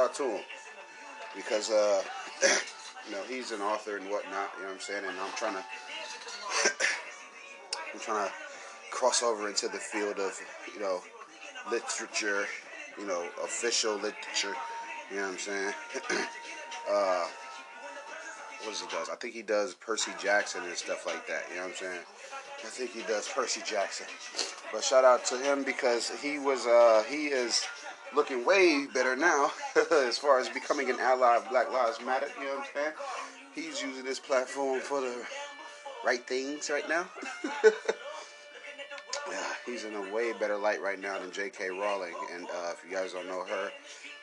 Out 0.03 0.15
to 0.15 0.25
him 0.25 0.41
because 1.37 1.71
uh, 1.71 2.03
you 3.07 3.13
know 3.13 3.23
he's 3.29 3.53
an 3.53 3.61
author 3.61 3.97
and 3.97 4.11
whatnot. 4.11 4.51
You 4.57 4.63
know 4.63 4.69
what 4.69 4.75
I'm 4.75 4.81
saying? 4.81 5.05
And 5.05 5.17
I'm 5.19 5.33
trying 5.37 5.55
to 5.55 5.65
I'm 7.95 8.01
trying 8.01 8.27
to 8.27 8.33
cross 8.91 9.23
over 9.23 9.49
into 9.49 9.69
the 9.69 9.79
field 9.79 10.19
of 10.19 10.39
you 10.75 10.81
know 10.81 11.01
literature, 11.71 12.47
you 12.99 13.07
know 13.07 13.27
official 13.45 13.95
literature. 13.95 14.55
You 15.11 15.17
know 15.17 15.23
what 15.23 15.33
I'm 15.33 15.39
saying? 15.39 15.75
uh, 16.91 17.27
what 18.63 18.71
does 18.71 18.81
he 18.81 18.87
does? 18.89 19.09
I 19.11 19.17
think 19.17 19.35
he 19.35 19.43
does 19.43 19.75
Percy 19.75 20.13
Jackson 20.21 20.63
and 20.65 20.75
stuff 20.75 21.07
like 21.07 21.27
that. 21.29 21.45
You 21.51 21.57
know 21.57 21.63
what 21.63 21.71
I'm 21.71 21.77
saying? 21.77 22.01
I 22.65 22.69
think 22.69 22.93
he 22.93 23.03
does 23.03 23.29
Percy 23.29 23.61
Jackson. 23.65 24.07
But 24.73 24.85
shout 24.85 25.05
out 25.05 25.25
to 25.27 25.39
him 25.39 25.65
because 25.65 26.11
he 26.21 26.39
was 26.39 26.67
uh, 26.67 27.05
he 27.09 27.27
is 27.27 27.67
looking 28.15 28.45
way 28.45 28.87
better 28.93 29.17
now 29.17 29.51
as 29.93 30.19
far 30.19 30.39
as 30.39 30.49
becoming 30.49 30.91
an 30.91 30.99
ally 31.01 31.37
of 31.37 31.49
Black 31.49 31.73
Lives 31.73 32.01
Matter. 32.05 32.29
You 32.39 32.47
know 32.47 32.57
what 32.57 32.61
I'm 32.61 32.75
saying? 32.75 32.93
He's 33.55 33.83
using 33.83 34.05
this 34.05 34.19
platform 34.19 34.81
for 34.81 35.01
the 35.01 35.25
right 36.05 36.27
things 36.27 36.71
right 36.71 36.89
now. 36.89 37.07
he's 39.67 39.85
in 39.85 39.95
a 39.95 40.13
way 40.13 40.33
better 40.33 40.57
light 40.57 40.83
right 40.83 41.01
now 41.01 41.19
than 41.19 41.31
J.K. 41.31 41.71
Rowling. 41.71 42.15
And 42.35 42.47
uh, 42.47 42.73
if 42.73 42.83
you 42.89 42.95
guys 42.95 43.13
don't 43.13 43.27
know 43.27 43.45
her, 43.45 43.71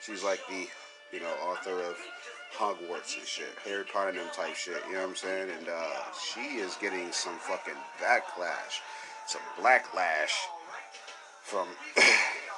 she's 0.01 0.23
like 0.23 0.39
the 0.47 0.67
you 1.11 1.19
know 1.19 1.33
author 1.47 1.81
of 1.81 1.97
Hogwarts 2.57 3.17
and 3.17 3.27
shit, 3.27 3.55
Harry 3.65 3.83
Potter 3.91 4.09
and 4.09 4.17
them 4.17 4.27
type 4.33 4.55
shit. 4.55 4.81
You 4.87 4.93
know 4.93 5.01
what 5.01 5.09
I'm 5.09 5.15
saying? 5.15 5.49
And 5.57 5.69
uh, 5.69 6.11
she 6.33 6.57
is 6.57 6.75
getting 6.81 7.11
some 7.11 7.37
fucking 7.37 7.75
backlash, 8.01 8.81
some 9.27 9.41
blacklash 9.59 10.33
from 11.43 11.67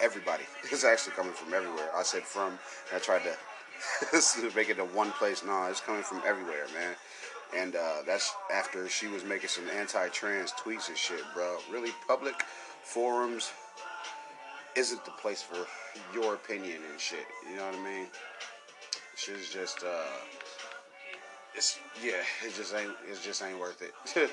everybody. 0.00 0.44
It's 0.72 0.84
actually 0.84 1.14
coming 1.14 1.32
from 1.32 1.52
everywhere. 1.52 1.90
I 1.96 2.02
said 2.02 2.22
from. 2.22 2.58
I 2.94 2.98
tried 2.98 3.22
to 3.24 4.52
make 4.56 4.68
it 4.68 4.76
to 4.76 4.84
one 4.84 5.10
place. 5.12 5.44
No, 5.44 5.64
it's 5.64 5.80
coming 5.80 6.02
from 6.02 6.22
everywhere, 6.26 6.66
man. 6.74 6.94
And 7.56 7.74
uh, 7.74 8.02
that's 8.06 8.32
after 8.54 8.88
she 8.88 9.08
was 9.08 9.24
making 9.24 9.48
some 9.48 9.68
anti-trans 9.68 10.52
tweets 10.52 10.88
and 10.88 10.96
shit, 10.96 11.22
bro. 11.34 11.56
Really, 11.70 11.90
public 12.06 12.34
forums 12.82 13.50
isn't 14.76 15.04
the 15.04 15.10
place 15.12 15.42
for 15.42 15.66
your 16.14 16.34
opinion 16.34 16.82
and 16.90 17.00
shit. 17.00 17.26
You 17.48 17.56
know 17.56 17.66
what 17.66 17.74
I 17.74 17.84
mean? 17.84 18.06
Shit's 19.16 19.52
just 19.52 19.82
uh, 19.82 20.06
it's 21.54 21.78
yeah, 22.02 22.22
it 22.46 22.54
just 22.54 22.74
ain't 22.74 22.92
it 23.10 23.18
just 23.22 23.42
ain't 23.42 23.58
worth 23.58 23.82
it. 23.82 23.92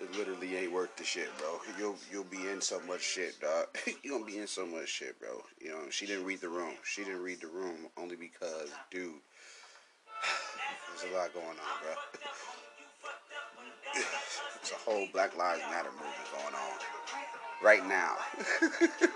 it 0.00 0.16
literally 0.16 0.56
ain't 0.56 0.72
worth 0.72 0.94
the 0.96 1.04
shit, 1.04 1.28
bro. 1.38 1.58
You'll 1.78 1.96
you'll 2.10 2.24
be 2.24 2.48
in 2.48 2.60
so 2.60 2.80
much 2.86 3.02
shit, 3.02 3.40
dog. 3.40 3.66
you 4.02 4.12
gonna 4.12 4.24
be 4.24 4.38
in 4.38 4.46
so 4.46 4.66
much 4.66 4.88
shit, 4.88 5.18
bro. 5.20 5.42
You 5.60 5.70
know, 5.70 5.90
she 5.90 6.06
didn't 6.06 6.24
read 6.24 6.40
the 6.40 6.48
room. 6.48 6.74
She 6.84 7.04
didn't 7.04 7.22
read 7.22 7.40
the 7.40 7.48
room 7.48 7.88
only 7.96 8.16
because, 8.16 8.70
dude, 8.90 9.14
there's 11.00 11.12
a 11.12 11.16
lot 11.16 11.34
going 11.34 11.46
on, 11.46 11.54
bro. 11.82 11.94
It's 14.60 14.72
a 14.72 14.90
whole 14.90 15.06
Black 15.14 15.34
Lives 15.36 15.62
Matter 15.70 15.90
movement 15.92 16.14
going 16.30 16.54
on 16.54 16.78
right 17.62 17.86
now. 17.88 18.16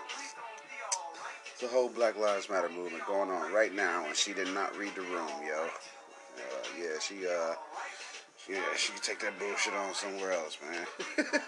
it's 1.53 1.63
a 1.63 1.67
whole 1.67 1.91
Black 1.91 2.17
Lives 2.17 2.49
Matter 2.49 2.71
movement 2.71 3.05
going 3.07 3.29
on 3.29 3.53
right 3.53 3.75
now, 3.75 4.07
and 4.07 4.17
she 4.17 4.33
did 4.33 4.49
not 4.55 4.75
read 4.79 4.95
the 4.95 5.03
room, 5.03 5.29
yo. 5.47 5.65
Uh, 5.65 6.65
yeah, 6.81 6.99
she 7.01 7.27
uh, 7.27 7.55
yeah, 8.49 8.61
she 8.77 8.93
can 8.93 9.03
take 9.03 9.21
that 9.21 9.39
bullshit 9.39 9.75
on 9.75 9.95
somewhere 9.95 10.33
else, 10.33 10.59
man. 10.63 10.87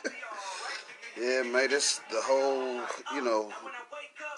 yeah, 1.20 1.42
man, 1.42 1.68
it's 1.70 2.00
the 2.10 2.20
whole, 2.22 2.80
you 3.14 3.22
know, 3.22 3.50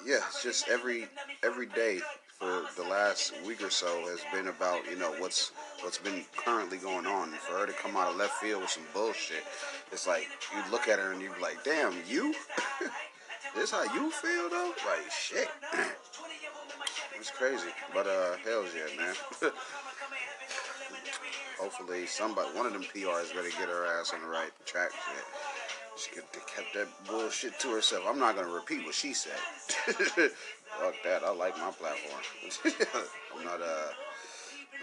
yeah, 0.07 0.20
it's 0.28 0.42
just 0.42 0.68
every 0.68 1.07
every 1.42 1.66
day 1.66 2.00
for 2.38 2.64
the 2.76 2.82
last 2.82 3.34
week 3.46 3.62
or 3.62 3.70
so 3.70 4.07
has 4.07 4.20
been 4.32 4.48
about 4.48 4.88
you 4.90 4.96
know 4.96 5.12
what's 5.18 5.52
what's 5.80 5.98
been 5.98 6.24
currently 6.36 6.76
going 6.78 7.07
on. 7.07 7.28
And 7.28 7.38
for 7.38 7.59
her 7.59 7.66
to 7.66 7.72
come 7.72 7.96
out 7.96 8.11
of 8.11 8.16
left 8.16 8.34
field 8.34 8.62
with 8.62 8.70
some 8.70 8.84
bullshit, 8.94 9.44
it's 9.92 10.07
like 10.07 10.28
you 10.54 10.70
look 10.70 10.88
at 10.88 10.98
her 10.98 11.12
and 11.12 11.20
you 11.20 11.30
be 11.34 11.40
like, 11.40 11.62
"Damn, 11.64 11.94
you? 12.09 12.34
this 13.57 13.70
how 13.70 13.82
you 13.94 14.11
feel 14.11 14.48
though? 14.48 14.72
Like 14.86 15.11
shit." 15.11 15.48
it's 17.18 17.30
crazy, 17.30 17.68
but 17.92 18.07
uh, 18.07 18.36
hell's 18.44 18.70
yeah, 18.74 18.96
man. 18.96 19.14
Hopefully, 21.66 22.06
somebody, 22.06 22.46
one 22.56 22.64
of 22.64 22.72
them 22.72 22.84
PRs, 22.84 23.30
to 23.30 23.58
get 23.58 23.68
her 23.68 23.86
ass 23.98 24.12
on 24.14 24.22
the 24.22 24.28
right 24.28 24.52
track. 24.64 24.90
She 25.96 26.10
could 26.10 26.22
have 26.32 26.46
kept 26.46 26.72
that 26.74 26.86
bullshit 27.08 27.58
to 27.58 27.70
herself. 27.72 28.04
I'm 28.06 28.20
not 28.20 28.36
gonna 28.36 28.52
repeat 28.52 28.84
what 28.84 28.94
she 28.94 29.12
said. 29.12 29.32
Fuck 29.66 30.94
that. 31.02 31.24
I 31.24 31.30
like 31.30 31.56
my 31.58 31.72
platform. 31.72 32.22
I'm 33.36 33.44
not 33.44 33.60
uh 33.60 33.88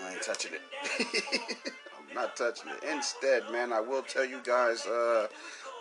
I 0.03 0.11
ain't 0.11 0.21
touching 0.23 0.51
it. 0.55 0.61
I'm 2.09 2.13
not 2.13 2.35
touching 2.35 2.69
it. 2.69 2.83
Instead, 2.91 3.49
man, 3.49 3.71
I 3.71 3.79
will 3.79 4.01
tell 4.01 4.25
you 4.25 4.41
guys 4.43 4.85
uh 4.85 5.27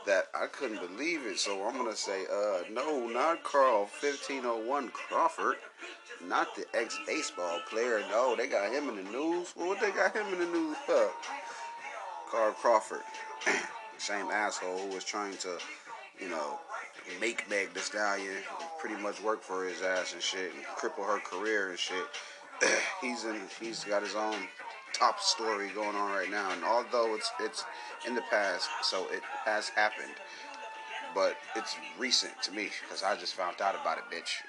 that 0.06 0.28
I 0.40 0.46
couldn't 0.46 0.86
believe 0.86 1.26
it. 1.26 1.40
So 1.40 1.66
I'm 1.66 1.76
gonna 1.76 1.96
say, 1.96 2.26
uh, 2.32 2.62
no, 2.70 3.08
not 3.08 3.42
Carl 3.42 3.88
1501 4.00 4.90
Crawford, 4.90 5.56
not 6.28 6.54
the 6.54 6.64
ex 6.74 6.98
baseball 7.06 7.60
player. 7.68 8.00
No, 8.10 8.36
they 8.36 8.46
got 8.46 8.72
him 8.72 8.88
in 8.88 8.96
the 8.96 9.10
news. 9.10 9.52
Well, 9.56 9.68
what 9.68 9.80
they 9.80 9.90
got 9.90 10.14
him 10.14 10.26
in 10.32 10.38
the 10.38 10.46
news 10.46 10.76
for? 10.86 11.10
Carl 12.30 12.52
Crawford, 12.52 13.02
same 13.98 14.26
asshole 14.30 14.78
who 14.78 14.94
was 14.94 15.04
trying 15.04 15.36
to, 15.38 15.58
you 16.18 16.28
know, 16.28 16.58
make 17.20 17.48
Meg 17.50 17.74
the 17.74 17.80
Stallion 17.80 18.36
pretty 18.78 19.00
much 19.02 19.22
work 19.22 19.42
for 19.42 19.64
his 19.64 19.82
ass 19.82 20.14
and 20.14 20.22
shit 20.22 20.52
and 20.54 20.64
cripple 20.64 21.06
her 21.06 21.18
career 21.18 21.70
and 21.70 21.78
shit. 21.78 22.04
he's 23.00 23.24
in. 23.24 23.40
He's 23.60 23.84
got 23.84 24.02
his 24.02 24.14
own 24.14 24.36
top 24.92 25.20
story 25.20 25.68
going 25.74 25.96
on 25.96 26.10
right 26.12 26.30
now, 26.30 26.50
and 26.52 26.64
although 26.64 27.14
it's 27.14 27.30
it's 27.40 27.64
in 28.06 28.14
the 28.14 28.22
past, 28.30 28.68
so 28.82 29.06
it 29.10 29.22
has 29.44 29.68
happened, 29.68 30.14
but 31.14 31.36
it's 31.56 31.76
recent 31.98 32.32
to 32.42 32.52
me 32.52 32.70
because 32.82 33.02
I 33.02 33.16
just 33.16 33.34
found 33.34 33.60
out 33.60 33.74
about 33.74 33.98
it, 33.98 34.04
bitch. 34.10 34.40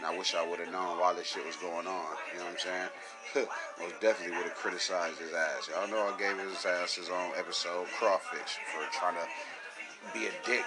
And 0.00 0.08
I 0.08 0.16
wish 0.16 0.34
I 0.34 0.48
would 0.48 0.58
have 0.60 0.72
known 0.72 0.98
while 0.98 1.14
this 1.14 1.26
shit 1.26 1.44
was 1.44 1.56
going 1.56 1.86
on. 1.86 2.16
You 2.32 2.38
know 2.38 2.46
what 2.46 2.52
I'm 2.52 2.58
saying? 2.58 2.88
Most 3.80 4.00
definitely 4.00 4.34
would 4.34 4.46
have 4.46 4.54
criticized 4.54 5.18
his 5.18 5.34
ass. 5.34 5.68
Y'all 5.68 5.88
know 5.88 6.08
I 6.08 6.18
gave 6.18 6.38
his 6.38 6.64
ass 6.64 6.94
his 6.94 7.10
own 7.10 7.32
episode, 7.36 7.86
Crawfish, 7.98 8.56
for 8.72 8.80
trying 8.96 9.16
to 9.16 10.18
be 10.18 10.24
a 10.24 10.32
dick 10.46 10.64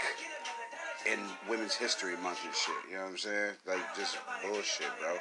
in 1.11 1.17
Women's 1.49 1.73
History 1.73 2.15
Month 2.17 2.45
and 2.45 2.53
shit. 2.53 2.75
You 2.87 2.97
know 2.97 3.05
what 3.05 3.09
I'm 3.09 3.17
saying? 3.17 3.53
Like, 3.65 3.95
just 3.97 4.17
bullshit, 4.45 4.93
bro. 5.01 5.17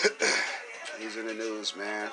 He's 0.98 1.16
in 1.16 1.26
the 1.26 1.34
news, 1.34 1.76
man. 1.76 2.08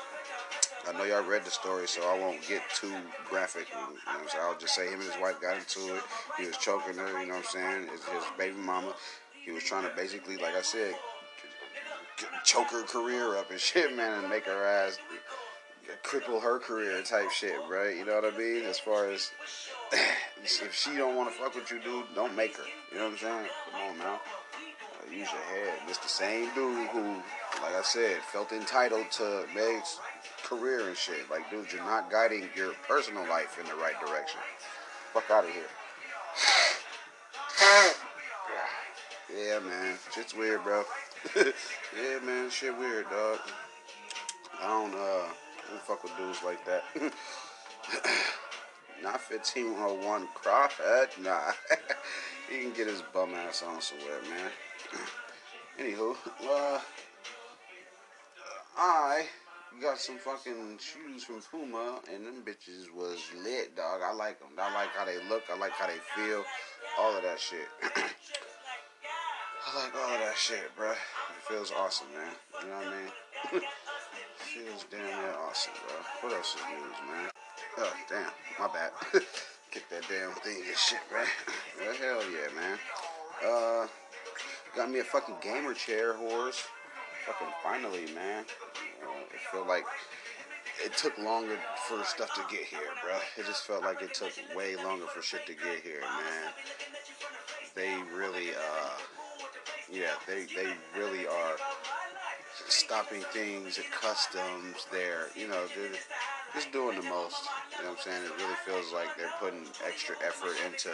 I 0.88 0.92
know 0.94 1.06
y'all 1.06 1.24
read 1.24 1.46
the 1.46 1.52
story, 1.52 1.88
so 1.88 2.02
I 2.10 2.20
won't 2.20 2.46
get 2.48 2.62
too 2.76 2.94
graphic. 3.30 3.68
You 3.70 3.76
know 3.76 4.42
I'll 4.42 4.58
just 4.58 4.76
say 4.76 4.88
him 4.88 5.00
and 5.00 5.04
his 5.04 5.22
wife 5.22 5.40
got 5.42 5.58
into 5.58 5.96
it. 5.96 6.04
He 6.38 6.46
was 6.46 6.58
choking 6.58 6.96
her, 6.96 7.20
you 7.22 7.28
know 7.28 7.36
what 7.36 7.46
I'm 7.56 7.84
saying? 7.84 7.88
His, 7.92 8.04
his 8.04 8.24
baby 8.38 8.58
mama. 8.58 8.94
He 9.48 9.54
was 9.54 9.64
trying 9.64 9.88
to 9.88 9.96
basically, 9.96 10.36
like 10.36 10.58
I 10.58 10.62
said, 10.62 10.94
choke 12.44 12.68
her 12.68 12.84
career 12.84 13.38
up 13.38 13.50
and 13.50 13.58
shit, 13.58 13.96
man, 13.96 14.20
and 14.20 14.30
make 14.30 14.44
her 14.44 14.66
ass 14.66 15.00
cripple 16.04 16.42
her 16.42 16.60
career 16.60 17.02
type 17.02 17.32
shit, 17.32 17.56
right? 17.70 17.96
You 17.96 18.04
know 18.04 18.16
what 18.16 18.34
I 18.34 18.38
mean? 18.38 18.66
As 18.66 18.78
far 18.78 19.10
as 19.10 19.32
if 20.44 20.76
she 20.76 20.98
don't 20.98 21.16
want 21.16 21.32
to 21.32 21.40
fuck 21.40 21.56
with 21.56 21.72
you, 21.72 21.80
dude, 21.80 22.04
don't 22.14 22.36
make 22.36 22.58
her. 22.58 22.64
You 22.92 22.98
know 22.98 23.06
what 23.06 23.14
I'm 23.14 23.18
saying? 23.20 23.48
Come 23.72 23.82
on 23.90 23.98
now. 24.00 24.16
Uh, 24.16 25.10
use 25.10 25.30
your 25.32 25.42
head. 25.44 25.80
It's 25.88 26.00
the 26.00 26.10
same 26.10 26.54
dude 26.54 26.90
who, 26.90 27.04
like 27.64 27.74
I 27.74 27.84
said, 27.84 28.18
felt 28.34 28.52
entitled 28.52 29.10
to 29.12 29.46
Meg's 29.56 29.98
career 30.44 30.90
and 30.90 30.98
shit. 30.98 31.32
Like, 31.32 31.50
dude, 31.50 31.72
you're 31.72 31.86
not 31.86 32.12
guiding 32.12 32.50
your 32.54 32.74
personal 32.86 33.26
life 33.30 33.58
in 33.58 33.66
the 33.66 33.76
right 33.76 33.98
direction. 34.06 34.42
Fuck 35.14 35.32
out 35.32 35.46
of 35.46 35.52
here. 35.52 35.64
Yeah, 39.38 39.60
man. 39.60 39.98
Shit's 40.14 40.36
weird, 40.36 40.64
bro. 40.64 40.84
yeah, 41.36 42.20
man. 42.26 42.50
Shit 42.50 42.78
weird, 42.78 43.10
dog. 43.10 43.40
I 44.60 44.68
don't, 44.68 44.94
uh, 44.94 44.98
I 44.98 45.70
don't 45.70 45.82
fuck 45.82 46.04
with 46.04 46.18
dudes 46.18 46.44
like 46.44 46.66
that. 46.66 46.84
Not 49.04 49.22
1501 49.30 50.28
Crawford. 50.34 51.10
Nah. 51.22 51.52
he 52.50 52.62
can 52.62 52.74
get 52.74 52.88
his 52.88 53.04
bum 53.14 53.36
ass 53.36 53.64
on 53.64 53.80
somewhere, 53.82 54.22
man. 54.30 54.52
Anywho, 55.80 56.16
uh, 56.50 56.80
I 58.76 59.26
got 59.80 60.00
some 60.00 60.18
fucking 60.18 60.80
shoes 60.80 61.24
from 61.24 61.42
Puma, 61.52 62.00
and 62.12 62.26
them 62.26 62.44
bitches 62.44 62.92
was 62.96 63.20
lit, 63.44 63.76
dog. 63.76 64.02
I 64.04 64.12
like 64.14 64.40
them. 64.40 64.50
I 64.60 64.74
like 64.74 64.90
how 64.98 65.06
they 65.06 65.18
look. 65.30 65.44
I 65.54 65.58
like 65.58 65.74
how 65.74 65.86
they 65.86 66.00
feel. 66.16 66.44
All 67.00 67.16
of 67.16 67.22
that 67.22 67.40
shit. 67.40 67.68
I 69.68 69.84
like 69.84 69.96
all 69.96 70.18
that 70.18 70.38
shit, 70.38 70.72
bruh. 70.80 70.92
It 70.92 71.44
feels 71.50 71.74
awesome, 71.78 72.08
man. 72.16 72.32
You 72.62 72.70
know 72.70 72.78
what 72.78 72.88
I 72.88 73.60
mean? 73.60 73.62
feels 74.38 74.86
damn 74.90 75.04
near 75.04 75.36
awesome, 75.46 75.74
bro. 75.86 75.98
What 76.22 76.38
else 76.38 76.56
is 76.56 76.62
news, 76.72 76.96
man? 77.12 77.30
Oh, 77.78 77.94
damn. 78.10 78.32
My 78.60 78.74
bad. 78.74 78.92
Kick 79.72 79.90
that 79.90 80.04
damn 80.08 80.32
thing 80.42 80.64
and 80.66 80.78
shit, 80.78 81.00
man. 81.12 81.26
Well, 81.80 81.96
hell 81.96 82.32
yeah, 82.32 82.48
man. 82.56 82.78
Uh, 83.46 83.88
got 84.76 84.90
me 84.90 85.00
a 85.00 85.04
fucking 85.04 85.36
gamer 85.42 85.74
chair, 85.74 86.14
horse. 86.14 86.64
Fucking 87.26 87.54
finally, 87.62 88.06
man. 88.16 88.46
Uh, 89.04 89.20
it 89.34 89.42
felt 89.52 89.68
like 89.68 89.84
it 90.84 90.96
took 90.96 91.18
longer 91.18 91.58
for 91.88 92.04
stuff 92.06 92.34
to 92.36 92.42
get 92.50 92.66
here, 92.66 92.80
bro. 93.04 93.16
It 93.38 93.46
just 93.46 93.64
felt 93.64 93.84
like 93.84 94.02
it 94.02 94.14
took 94.14 94.32
way 94.56 94.78
longer 94.78 95.08
for 95.08 95.22
shit 95.22 95.46
to 95.46 95.54
get 95.54 95.82
here, 95.84 96.02
man. 96.02 96.54
They 97.76 97.94
really, 98.16 98.52
uh, 98.52 98.98
yeah, 99.92 100.14
they 100.28 100.46
they 100.56 100.74
really 100.98 101.28
are 101.28 101.56
stopping 102.68 103.22
things 103.34 103.78
at 103.78 103.90
customs. 103.92 104.88
They're, 104.92 105.28
you 105.36 105.48
know, 105.48 105.66
they're 105.76 105.98
just 106.54 106.72
doing 106.72 107.00
the 107.00 107.08
most. 107.08 107.48
You 107.78 107.84
know 107.84 107.92
what 107.92 108.00
I'm 108.00 108.04
saying? 108.04 108.24
It 108.26 108.42
really 108.42 108.60
feels 108.66 108.94
like 108.94 109.16
they're 109.18 109.34
putting 109.40 109.66
extra 109.86 110.16
effort 110.26 110.56
into 110.66 110.90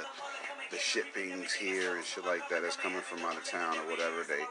the 0.72 0.78
shippings 0.78 1.54
here 1.54 1.96
and 1.96 2.04
shit 2.04 2.26
like 2.26 2.48
that 2.50 2.62
that's 2.62 2.76
coming 2.76 3.02
from 3.02 3.20
out 3.20 3.38
of 3.38 3.46
town 3.46 3.78
or 3.78 3.89
whatever. 3.89 4.24
They 4.28 4.44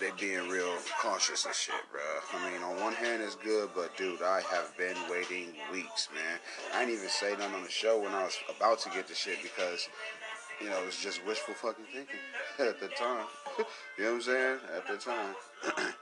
they 0.00 0.10
being 0.18 0.48
real 0.48 0.74
cautious 1.00 1.44
and 1.44 1.54
shit, 1.54 1.74
bro. 1.90 2.00
I 2.34 2.50
mean, 2.50 2.62
on 2.62 2.80
one 2.80 2.94
hand 2.94 3.22
it's 3.22 3.36
good, 3.36 3.70
but 3.74 3.96
dude, 3.96 4.22
I 4.22 4.40
have 4.50 4.76
been 4.76 4.96
waiting 5.10 5.54
weeks, 5.72 6.08
man. 6.14 6.38
I 6.74 6.80
didn't 6.84 6.98
even 6.98 7.08
say 7.08 7.32
nothing 7.32 7.54
on 7.54 7.62
the 7.62 7.70
show 7.70 8.00
when 8.00 8.12
I 8.12 8.24
was 8.24 8.36
about 8.56 8.80
to 8.80 8.90
get 8.90 9.06
the 9.06 9.14
shit 9.14 9.42
because 9.42 9.88
you 10.60 10.68
know, 10.68 10.82
it 10.82 10.86
was 10.86 10.98
just 10.98 11.24
wishful 11.26 11.54
fucking 11.54 11.84
thinking 11.92 12.20
at 12.58 12.80
the 12.80 12.88
time. 12.88 13.26
you 13.98 14.04
know 14.04 14.10
what 14.10 14.14
I'm 14.14 14.22
saying? 14.22 14.58
At 14.76 14.86
the 14.86 14.96
time. 14.96 15.34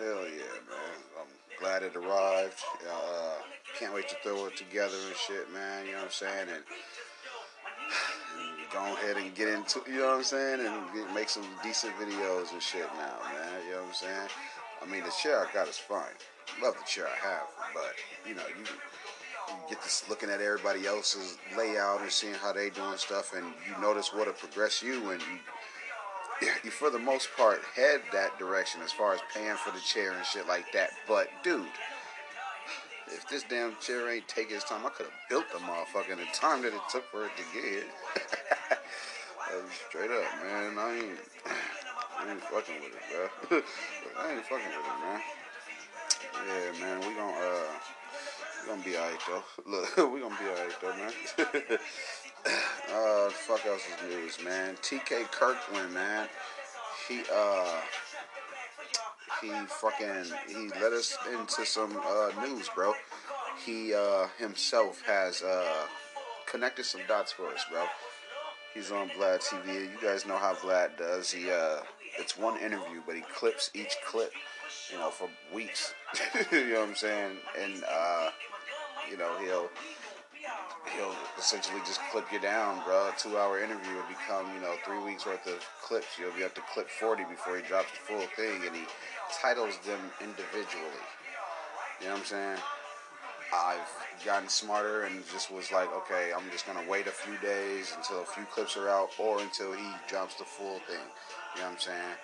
hell 0.00 0.24
yeah, 0.24 0.56
man. 0.68 0.98
I'm 1.20 1.28
glad 1.58 1.82
it 1.82 1.96
arrived. 1.96 2.60
Uh, 2.88 3.34
can't 3.78 3.94
wait 3.94 4.08
to 4.08 4.16
throw 4.22 4.46
it 4.46 4.56
together 4.56 4.96
and 5.06 5.16
shit, 5.16 5.52
man. 5.52 5.84
You 5.86 5.92
know 5.92 5.98
what 5.98 6.04
I'm 6.04 6.10
saying? 6.10 6.48
And, 6.48 6.50
and 6.50 6.64
go 8.72 8.78
ahead 8.94 9.16
and 9.16 9.34
get 9.34 9.48
into, 9.48 9.82
you 9.90 10.00
know 10.00 10.08
what 10.08 10.16
I'm 10.16 10.24
saying? 10.24 10.66
And 10.66 10.92
get, 10.94 11.14
make 11.14 11.28
some 11.28 11.46
decent 11.62 11.94
videos 11.96 12.52
and 12.52 12.62
shit 12.62 12.88
now, 12.96 13.18
man. 13.32 13.62
You 13.66 13.72
know 13.72 13.82
what 13.82 13.88
I'm 13.88 13.94
saying? 13.94 14.28
I 14.82 14.86
mean, 14.86 15.04
the 15.04 15.12
chair 15.22 15.46
I 15.46 15.52
got 15.52 15.68
is 15.68 15.78
fine. 15.78 16.16
Love 16.62 16.74
the 16.74 16.84
chair 16.84 17.06
I 17.06 17.16
have, 17.28 17.46
but, 17.74 17.94
you 18.26 18.34
know, 18.34 18.46
you 18.48 18.64
get 19.68 19.82
this 19.82 20.04
looking 20.08 20.30
at 20.30 20.40
everybody 20.40 20.86
else's 20.86 21.38
layout 21.56 22.00
and 22.00 22.10
seeing 22.10 22.34
how 22.34 22.52
they 22.52 22.70
doing 22.70 22.96
stuff, 22.96 23.34
and 23.34 23.46
you 23.66 23.80
notice 23.80 24.12
what 24.12 24.26
will 24.26 24.34
progress 24.34 24.82
you, 24.82 25.10
and 25.10 25.20
you, 26.42 26.48
you 26.64 26.70
for 26.70 26.90
the 26.90 26.98
most 26.98 27.28
part 27.36 27.60
head 27.76 28.00
that 28.12 28.38
direction 28.38 28.80
as 28.82 28.92
far 28.92 29.14
as 29.14 29.20
paying 29.34 29.56
for 29.56 29.70
the 29.72 29.80
chair 29.80 30.12
and 30.12 30.24
shit 30.24 30.46
like 30.48 30.66
that. 30.72 30.90
But 31.06 31.28
dude, 31.42 31.66
if 33.08 33.28
this 33.28 33.44
damn 33.48 33.76
chair 33.80 34.10
ain't 34.10 34.28
taking 34.28 34.56
its 34.56 34.64
time, 34.64 34.86
I 34.86 34.90
could 34.90 35.06
have 35.06 35.14
built 35.28 35.44
the 35.52 35.58
motherfucker 35.58 36.12
in 36.12 36.18
the 36.18 36.26
time 36.32 36.62
that 36.62 36.72
it 36.72 36.80
took 36.90 37.04
for 37.10 37.24
it 37.24 37.32
to 37.36 37.42
get 37.52 37.84
straight 39.88 40.10
up, 40.10 40.24
man. 40.44 40.78
I 40.78 40.94
ain't, 40.94 41.18
I 42.18 42.30
ain't 42.30 42.40
fucking 42.40 42.74
with 42.80 42.94
it, 42.94 43.48
bro. 43.48 43.58
I 44.20 44.32
ain't 44.32 44.44
fucking 44.44 44.66
with 44.66 44.86
it, 44.86 45.00
man. 45.02 45.20
Yeah, 46.46 46.80
man. 46.80 47.00
We 47.00 47.14
gonna 47.14 47.32
uh 47.32 47.68
gonna 48.66 48.82
be 48.82 48.96
alright 48.96 49.20
though. 49.28 49.42
Look, 49.70 49.96
we 50.12 50.20
gonna 50.20 50.36
be 50.38 50.46
alright 50.46 50.80
though, 50.80 50.96
man. 50.96 51.12
uh, 52.94 53.30
fuck 53.30 53.66
else 53.66 53.82
is 53.82 54.10
news, 54.10 54.44
man. 54.44 54.76
TK 54.76 55.30
Kirkland, 55.30 55.92
man. 55.92 56.28
He 57.08 57.22
uh 57.32 57.80
he 59.40 59.50
fucking 59.66 60.24
he 60.48 60.68
let 60.80 60.92
us 60.92 61.16
into 61.32 61.64
some 61.64 61.96
uh, 61.96 62.30
news, 62.42 62.68
bro. 62.74 62.92
He 63.64 63.94
uh, 63.94 64.26
himself 64.38 65.02
has 65.06 65.42
uh, 65.42 65.86
connected 66.46 66.84
some 66.84 67.00
dots 67.08 67.32
for 67.32 67.46
us, 67.48 67.64
bro. 67.70 67.84
He's 68.74 68.92
on 68.92 69.08
Vlad 69.10 69.42
TV. 69.42 69.82
You 69.82 69.98
guys 70.02 70.26
know 70.26 70.36
how 70.36 70.54
Vlad 70.54 70.96
does. 70.98 71.30
He 71.30 71.50
uh, 71.50 71.78
it's 72.18 72.36
one 72.36 72.58
interview, 72.58 73.00
but 73.06 73.16
he 73.16 73.22
clips 73.22 73.70
each 73.74 73.96
clip, 74.06 74.32
you 74.92 74.98
know, 74.98 75.10
for 75.10 75.28
weeks. 75.54 75.94
you 76.52 76.68
know 76.68 76.80
what 76.80 76.88
I'm 76.90 76.94
saying? 76.94 77.36
And 77.58 77.82
uh, 77.90 78.30
you 79.10 79.18
know 79.18 79.36
he'll 79.44 79.68
he'll 80.96 81.14
essentially 81.38 81.80
just 81.86 82.00
clip 82.10 82.32
you 82.32 82.40
down, 82.40 82.82
bro. 82.84 83.08
A 83.08 83.12
two-hour 83.18 83.60
interview 83.60 83.94
will 83.94 84.08
become, 84.08 84.46
you 84.54 84.60
know, 84.60 84.74
three 84.84 84.98
weeks 85.04 85.26
worth 85.26 85.46
of 85.46 85.64
clips. 85.82 86.18
You'll 86.18 86.32
be 86.32 86.44
up 86.44 86.54
to 86.54 86.62
clip 86.72 86.88
40 86.88 87.24
before 87.24 87.56
he 87.56 87.62
drops 87.62 87.90
the 87.92 87.98
full 87.98 88.26
thing, 88.36 88.66
and 88.66 88.74
he 88.74 88.82
titles 89.40 89.78
them 89.86 90.00
individually. 90.20 91.04
You 92.00 92.06
know 92.06 92.12
what 92.12 92.20
I'm 92.20 92.26
saying? 92.26 92.58
I've 93.52 94.24
gotten 94.24 94.48
smarter 94.48 95.02
and 95.02 95.22
just 95.32 95.50
was 95.50 95.72
like, 95.72 95.92
okay, 95.92 96.30
I'm 96.34 96.48
just 96.52 96.66
gonna 96.66 96.88
wait 96.88 97.06
a 97.06 97.10
few 97.10 97.36
days 97.38 97.92
until 97.96 98.22
a 98.22 98.24
few 98.24 98.44
clips 98.44 98.76
are 98.76 98.88
out, 98.88 99.10
or 99.18 99.40
until 99.40 99.72
he 99.72 99.86
drops 100.08 100.36
the 100.36 100.44
full 100.44 100.78
thing. 100.86 101.04
You 101.56 101.62
know 101.62 101.66
what 101.66 101.72
I'm 101.72 101.78
saying? 101.78 102.16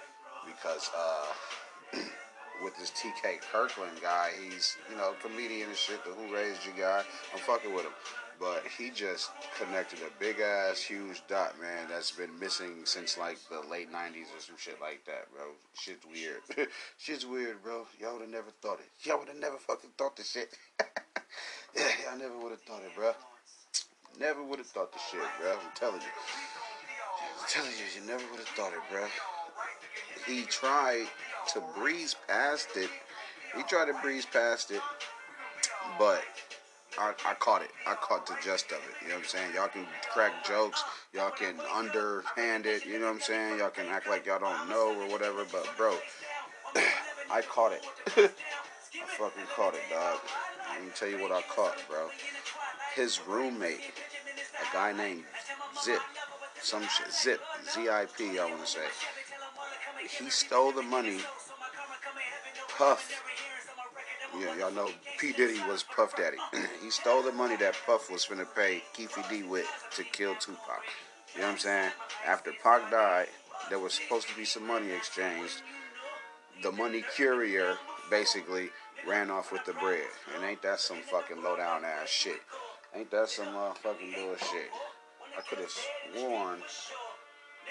Because 0.47 0.91
uh, 0.97 1.99
with 2.63 2.77
this 2.77 2.91
TK 2.91 3.41
Kirkland 3.53 4.01
guy, 4.03 4.31
he's 4.43 4.77
you 4.91 4.97
know 4.97 5.15
comedian 5.23 5.69
and 5.69 5.77
shit, 5.77 6.05
the 6.05 6.11
Who 6.11 6.35
Raised 6.35 6.65
You 6.65 6.73
guy. 6.79 7.03
I'm 7.33 7.41
fucking 7.41 7.75
with 7.75 7.85
him. 7.85 7.93
But 8.39 8.65
he 8.77 8.91
just 8.91 9.31
connected 9.59 10.01
a 10.01 10.11
big 10.21 10.41
ass, 10.41 10.81
huge 10.81 11.23
dot, 11.27 11.59
man, 11.59 11.87
that's 11.89 12.11
been 12.11 12.39
missing 12.39 12.85
since 12.85 13.17
like 13.17 13.39
the 13.49 13.67
late 13.71 13.91
90s 13.91 14.29
or 14.37 14.41
some 14.41 14.57
shit 14.59 14.79
like 14.81 15.05
that, 15.07 15.33
bro. 15.33 15.45
Shit's 15.73 16.05
weird. 16.05 16.69
Shit's 16.99 17.25
weird, 17.25 17.63
bro. 17.63 17.87
Y'all 17.99 18.13
would 18.13 18.23
have 18.23 18.31
never 18.31 18.51
thought 18.61 18.79
it. 18.81 19.09
Y'all 19.09 19.19
would 19.19 19.29
have 19.29 19.39
never 19.39 19.57
fucking 19.57 19.91
thought 19.97 20.17
this 20.17 20.33
shit. 20.33 20.51
yeah, 21.75 21.89
y'all 22.05 22.19
never 22.19 22.39
would 22.39 22.51
have 22.51 22.61
thought 22.63 22.83
it, 22.85 22.95
bro. 22.95 23.13
Never 24.21 24.43
would 24.45 24.59
have 24.59 24.69
thought 24.69 24.93
the 24.93 24.99
shit, 25.11 25.27
bro. 25.41 25.53
I'm 25.53 25.59
telling 25.75 26.01
you. 26.01 26.13
I'm 27.41 27.49
telling 27.49 27.71
you, 27.71 28.01
you 28.01 28.07
never 28.07 28.25
would 28.31 28.41
have 28.41 28.49
thought 28.49 28.73
it, 28.73 28.81
bro. 28.91 29.07
He 30.27 30.43
tried 30.43 31.07
to 31.49 31.63
breeze 31.79 32.17
past 32.29 32.69
it. 32.77 32.91
He 33.57 33.63
tried 33.65 33.87
to 33.87 33.95
breeze 34.03 34.27
past 34.27 34.71
it, 34.71 34.83
but 35.99 36.23
I, 36.99 37.13
I 37.27 37.35
caught 37.35 37.63
it. 37.63 37.71
I 37.87 37.95
caught 37.95 38.27
the 38.27 38.35
gist 38.43 38.73
of 38.73 38.79
it. 38.79 39.03
You 39.03 39.09
know 39.09 39.15
what 39.15 39.23
I'm 39.23 39.29
saying? 39.29 39.55
Y'all 39.55 39.69
can 39.69 39.87
crack 40.13 40.45
jokes. 40.45 40.83
Y'all 41.13 41.31
can 41.31 41.55
underhand 41.75 42.67
it. 42.67 42.85
You 42.85 42.99
know 42.99 43.07
what 43.07 43.15
I'm 43.15 43.21
saying? 43.21 43.59
Y'all 43.59 43.71
can 43.71 43.87
act 43.87 44.09
like 44.09 44.27
y'all 44.27 44.39
don't 44.39 44.69
know 44.69 44.95
or 45.01 45.11
whatever. 45.11 45.45
But 45.51 45.69
bro, 45.77 45.97
I 47.31 47.43
caught 47.43 47.73
it. 47.73 47.85
I 48.17 49.07
fucking 49.19 49.43
caught 49.55 49.75
it, 49.75 49.83
dog. 49.91 50.19
Let 50.73 50.85
me 50.85 50.91
tell 50.95 51.09
you 51.09 51.21
what 51.23 51.33
I 51.33 51.43
caught, 51.43 51.77
bro. 51.89 52.09
His 52.95 53.21
roommate, 53.27 53.93
a 54.61 54.75
guy 54.75 54.93
named 54.93 55.25
Zip, 55.83 56.01
some 56.63 56.83
shit, 56.83 57.13
Zip, 57.13 57.41
Z-I-P, 57.75 58.39
I 58.39 58.45
want 58.45 58.61
to 58.61 58.67
say. 58.67 58.81
He 60.09 60.31
stole 60.31 60.73
the 60.73 60.83
money. 60.83 61.21
Puff 62.79 63.23
yeah, 64.39 64.55
y'all 64.57 64.73
know 64.73 64.91
P. 65.19 65.33
Diddy 65.33 65.61
was 65.69 65.83
Puff 65.83 66.17
Daddy. 66.17 66.37
he 66.83 66.91
stole 66.91 67.23
the 67.23 67.33
money 67.33 67.57
that 67.57 67.75
Puff 67.87 68.11
was 68.11 68.27
finna 68.27 68.47
pay 68.55 68.83
Keffe 68.95 69.29
D 69.31 69.43
with 69.43 69.67
to 69.93 70.05
kill 70.05 70.35
Tupac. 70.35 70.83
You 71.35 71.41
know 71.41 71.47
what 71.47 71.53
I'm 71.55 71.59
saying? 71.59 71.91
After 72.27 72.53
Pac 72.63 72.91
died, 72.91 73.29
there 73.71 73.79
was 73.79 73.95
supposed 73.95 74.29
to 74.29 74.37
be 74.37 74.45
some 74.45 74.67
money 74.67 74.91
exchanged. 74.91 75.63
The 76.63 76.73
money 76.73 77.03
courier 77.17 77.77
basically 78.11 78.71
ran 79.07 79.31
off 79.31 79.53
with 79.53 79.65
the 79.65 79.73
bread. 79.75 80.09
And 80.35 80.45
ain't 80.45 80.63
that 80.63 80.81
some 80.81 80.99
fucking 80.99 81.43
low 81.43 81.57
down 81.57 81.85
ass 81.85 82.09
shit? 82.09 82.41
Ain't 82.95 83.11
that 83.11 83.29
some 83.29 83.47
motherfucking 83.47 84.15
bullshit? 84.17 84.71
I 85.37 85.43
could 85.49 85.59
have 85.59 85.71
sworn 85.71 86.59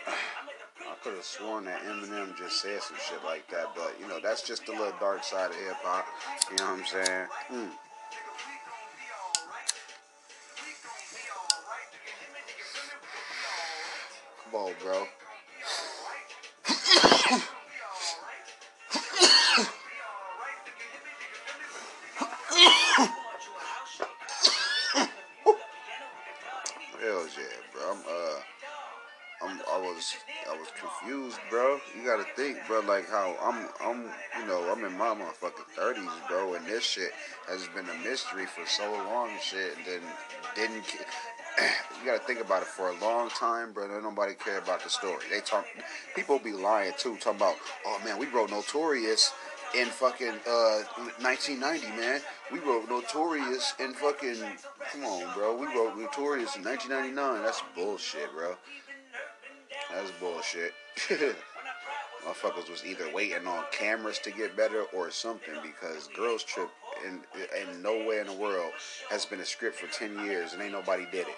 I 0.87 0.93
could 1.03 1.15
have 1.15 1.23
sworn 1.23 1.65
that 1.65 1.81
Eminem 1.83 2.37
just 2.37 2.61
said 2.61 2.81
some 2.81 2.97
shit 2.97 3.23
like 3.23 3.47
that, 3.49 3.67
but 3.75 3.95
you 3.99 4.07
know, 4.07 4.19
that's 4.21 4.43
just 4.43 4.65
the 4.65 4.71
little 4.71 4.93
dark 4.99 5.23
side 5.23 5.49
of 5.49 5.55
hip 5.55 5.75
hop. 5.81 6.05
You 6.51 6.57
know 6.57 6.71
what 6.71 6.79
I'm 6.79 6.85
saying? 6.85 7.27
Mm. 7.51 7.71
Come 14.43 14.61
on, 14.61 14.73
bro. 14.81 15.07
Confused, 30.99 31.39
bro. 31.49 31.79
You 31.95 32.05
gotta 32.05 32.25
think, 32.35 32.57
bro, 32.67 32.81
like 32.81 33.09
how 33.09 33.35
I'm 33.41 33.67
I'm 33.81 34.03
you 34.39 34.47
know 34.47 34.71
I'm 34.71 34.83
in 34.83 34.97
my 34.97 35.15
motherfucking 35.15 35.67
thirties, 35.75 36.09
bro, 36.27 36.53
and 36.55 36.65
this 36.65 36.83
shit 36.83 37.11
has 37.47 37.67
been 37.75 37.85
a 37.89 38.07
mystery 38.07 38.45
for 38.45 38.65
so 38.65 38.91
long, 38.91 39.29
shit. 39.41 39.75
And 39.77 39.85
then 39.85 40.01
didn't 40.55 40.85
you 41.99 42.05
gotta 42.05 42.19
think 42.19 42.41
about 42.41 42.61
it 42.61 42.67
for 42.67 42.89
a 42.89 42.99
long 42.99 43.29
time, 43.29 43.73
bro. 43.73 43.87
Nobody 44.01 44.33
care 44.33 44.59
about 44.59 44.83
the 44.83 44.89
story. 44.89 45.23
They 45.29 45.39
talk 45.39 45.65
people 46.15 46.39
be 46.39 46.51
lying 46.53 46.93
too, 46.97 47.17
talking 47.17 47.37
about 47.37 47.55
oh 47.85 48.01
man, 48.03 48.17
we 48.17 48.27
wrote 48.27 48.51
Notorious 48.51 49.33
in 49.75 49.87
fucking 49.87 50.27
uh 50.47 50.83
1990, 51.21 51.87
man. 51.97 52.21
We 52.51 52.59
wrote 52.59 52.89
Notorious 52.89 53.73
in 53.79 53.93
fucking 53.93 54.41
come 54.91 55.03
on, 55.03 55.33
bro. 55.33 55.55
We 55.55 55.67
wrote 55.67 55.97
Notorious 55.97 56.55
in 56.55 56.63
1999. 56.63 57.43
That's 57.43 57.61
bullshit, 57.75 58.31
bro. 58.33 58.55
That's 59.91 60.11
bullshit. 60.19 60.73
Motherfuckers 62.25 62.69
was 62.69 62.83
either 62.85 63.11
waiting 63.13 63.45
on 63.45 63.63
cameras 63.71 64.17
to 64.19 64.31
get 64.31 64.57
better 64.57 64.83
or 64.93 65.11
something 65.11 65.53
because 65.61 66.07
Girls 66.15 66.43
Trip 66.43 66.69
in 67.05 67.21
in 67.61 67.81
nowhere 67.81 68.21
in 68.21 68.27
the 68.27 68.33
world 68.33 68.71
has 69.09 69.25
been 69.25 69.39
a 69.39 69.45
script 69.45 69.75
for 69.77 69.87
ten 69.87 70.25
years 70.25 70.53
and 70.53 70.61
ain't 70.61 70.71
nobody 70.71 71.05
did 71.11 71.27
it. 71.27 71.37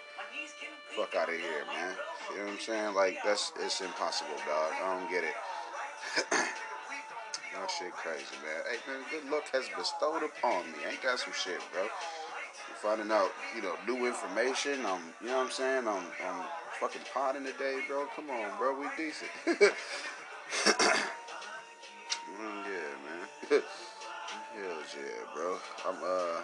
Fuck 0.95 1.15
out 1.15 1.27
of 1.27 1.35
here, 1.35 1.65
man. 1.75 1.93
You 2.31 2.37
know 2.37 2.43
what 2.45 2.53
I'm 2.53 2.59
saying? 2.59 2.95
Like 2.95 3.17
that's 3.25 3.51
it's 3.59 3.81
impossible, 3.81 4.37
dog. 4.47 4.71
I 4.81 4.99
don't 4.99 5.11
get 5.11 5.23
it. 5.25 5.35
that 6.31 7.71
shit 7.77 7.91
crazy, 7.91 8.23
man. 8.45 8.63
Hey 8.71 8.77
man, 8.87 9.01
good 9.11 9.29
luck 9.29 9.43
has 9.51 9.65
bestowed 9.77 10.23
upon 10.23 10.71
me. 10.71 10.77
Ain't 10.89 11.03
got 11.03 11.19
some 11.19 11.33
shit, 11.33 11.59
bro? 11.73 11.87
finding 12.81 13.11
out, 13.11 13.31
you 13.55 13.61
know, 13.61 13.73
new 13.87 14.05
information. 14.05 14.85
Um, 14.85 15.01
you 15.21 15.27
know 15.27 15.37
what 15.37 15.45
I'm 15.45 15.51
saying? 15.51 15.87
Um, 15.87 16.05
um, 16.27 16.45
fucking 16.79 17.01
potting 17.13 17.43
today, 17.43 17.79
bro. 17.87 18.05
Come 18.15 18.29
on, 18.29 18.57
bro. 18.57 18.79
We 18.79 18.85
decent. 18.97 19.31
mm, 19.45 19.71
yeah, 22.65 22.93
man. 23.03 23.27
Hell 23.49 24.81
yeah, 24.95 25.33
bro. 25.33 25.57
I'm 25.87 25.95
uh 26.05 26.41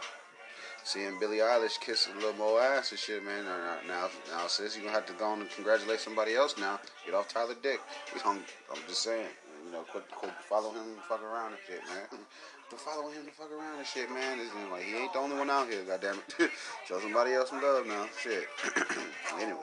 seeing 0.83 1.19
Billie 1.19 1.37
Eilish 1.37 1.79
kiss 1.79 2.09
a 2.11 2.15
little 2.15 2.33
more 2.33 2.61
ass 2.61 2.91
and 2.91 2.99
shit, 2.99 3.23
man. 3.23 3.45
Now, 3.45 3.77
now, 3.87 4.09
now 4.31 4.47
sis, 4.47 4.75
you 4.75 4.81
gonna 4.81 4.93
have 4.93 5.05
to 5.05 5.13
go 5.13 5.25
on 5.25 5.41
and 5.41 5.49
congratulate 5.51 5.99
somebody 5.99 6.35
else 6.35 6.57
now. 6.57 6.79
Get 7.05 7.13
off 7.13 7.27
Tyler 7.27 7.55
Dick. 7.61 7.79
I'm, 8.25 8.39
I'm 8.71 8.81
just 8.87 9.03
saying. 9.03 9.27
You 9.65 9.71
know, 9.71 9.83
quit, 9.91 10.03
quit 10.11 10.33
follow 10.49 10.71
him 10.71 10.83
and 10.83 11.01
fuck 11.07 11.23
around 11.23 11.51
and 11.51 11.61
shit, 11.67 11.79
man. 11.87 12.19
follow 12.77 13.09
him 13.09 13.25
to 13.25 13.31
fuck 13.31 13.51
around 13.51 13.77
and 13.77 13.87
shit, 13.87 14.09
man. 14.09 14.39
It's, 14.39 14.51
like 14.71 14.83
he 14.83 14.95
ain't 14.95 15.13
the 15.13 15.19
only 15.19 15.37
one 15.37 15.49
out 15.49 15.69
here, 15.69 15.83
goddamn 15.83 16.19
it. 16.39 16.49
Show 16.87 16.99
somebody 16.99 17.33
else 17.33 17.49
some 17.49 17.61
love 17.61 17.85
now. 17.85 18.05
Shit. 18.21 18.47
anyway. 19.39 19.59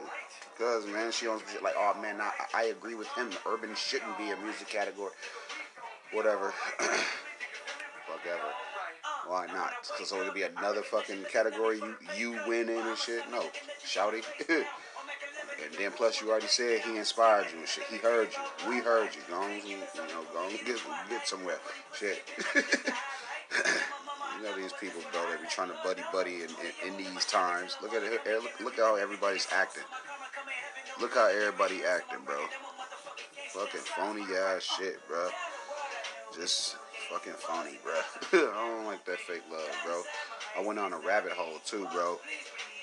Cause 0.59 0.87
man, 0.87 1.11
she 1.11 1.25
some 1.25 1.41
shit 1.51 1.63
like, 1.63 1.75
oh 1.77 1.97
man, 2.01 2.21
I, 2.21 2.31
I 2.55 2.65
agree 2.65 2.95
with 2.95 3.09
him. 3.09 3.31
Urban 3.47 3.75
shouldn't 3.75 4.17
be 4.19 4.31
a 4.31 4.37
music 4.37 4.69
category. 4.69 5.13
Whatever. 6.13 6.53
Whatever. 8.09 8.51
Why 9.27 9.47
not? 9.47 9.73
So 10.05 10.21
it'll 10.21 10.35
be 10.35 10.43
another 10.43 10.83
fucking 10.83 11.25
category 11.33 11.79
you 11.79 11.95
you 12.17 12.41
win 12.47 12.69
in 12.69 12.87
and 12.87 12.99
shit. 12.99 13.23
No, 13.31 13.45
shouty. 13.85 14.25
and 15.65 15.75
then 15.79 15.91
plus 15.93 16.21
you 16.21 16.31
already 16.31 16.47
said 16.47 16.81
he 16.81 16.97
inspired 16.97 17.47
you 17.53 17.59
and 17.59 17.69
shit. 17.69 17.85
He 17.91 17.97
heard 17.97 18.29
you. 18.33 18.71
We 18.71 18.79
heard 18.79 19.11
you. 19.15 19.21
Go 19.29 19.47
you 19.67 19.77
know, 19.77 20.25
go 20.33 20.49
get 20.51 20.81
get 21.09 21.27
somewhere. 21.27 21.59
Shit. 21.95 22.23
you 22.55 24.43
know 24.43 24.57
these 24.57 24.73
people, 24.75 25.01
bro. 25.13 25.21
They 25.31 25.43
be 25.43 25.49
trying 25.49 25.69
to 25.69 25.77
buddy 25.85 26.03
buddy 26.13 26.43
in, 26.43 26.51
in, 26.87 26.95
in 26.95 26.97
these 26.97 27.25
times. 27.27 27.77
Look 27.83 27.95
at 27.95 28.03
it. 28.03 28.21
Look, 28.27 28.61
look 28.61 28.77
how 28.77 28.97
everybody's 28.97 29.49
acting. 29.53 29.85
Look 31.01 31.15
how 31.15 31.29
everybody 31.29 31.81
acting, 31.85 32.21
bro. 32.25 32.39
Fucking 33.49 33.81
phony 33.81 34.23
ass 34.35 34.63
shit, 34.63 35.07
bro. 35.09 35.29
Just 36.35 36.77
fucking 37.11 37.33
phony, 37.33 37.79
bro. 37.83 37.95
I 38.53 38.69
don't 38.69 38.87
like 38.87 39.05
that 39.07 39.19
fake 39.19 39.43
love, 39.51 39.77
bro. 39.85 40.03
I 40.57 40.65
went 40.65 40.79
on 40.79 40.93
a 40.93 40.99
rabbit 40.99 41.33
hole 41.33 41.59
too, 41.65 41.87
bro. 41.93 42.19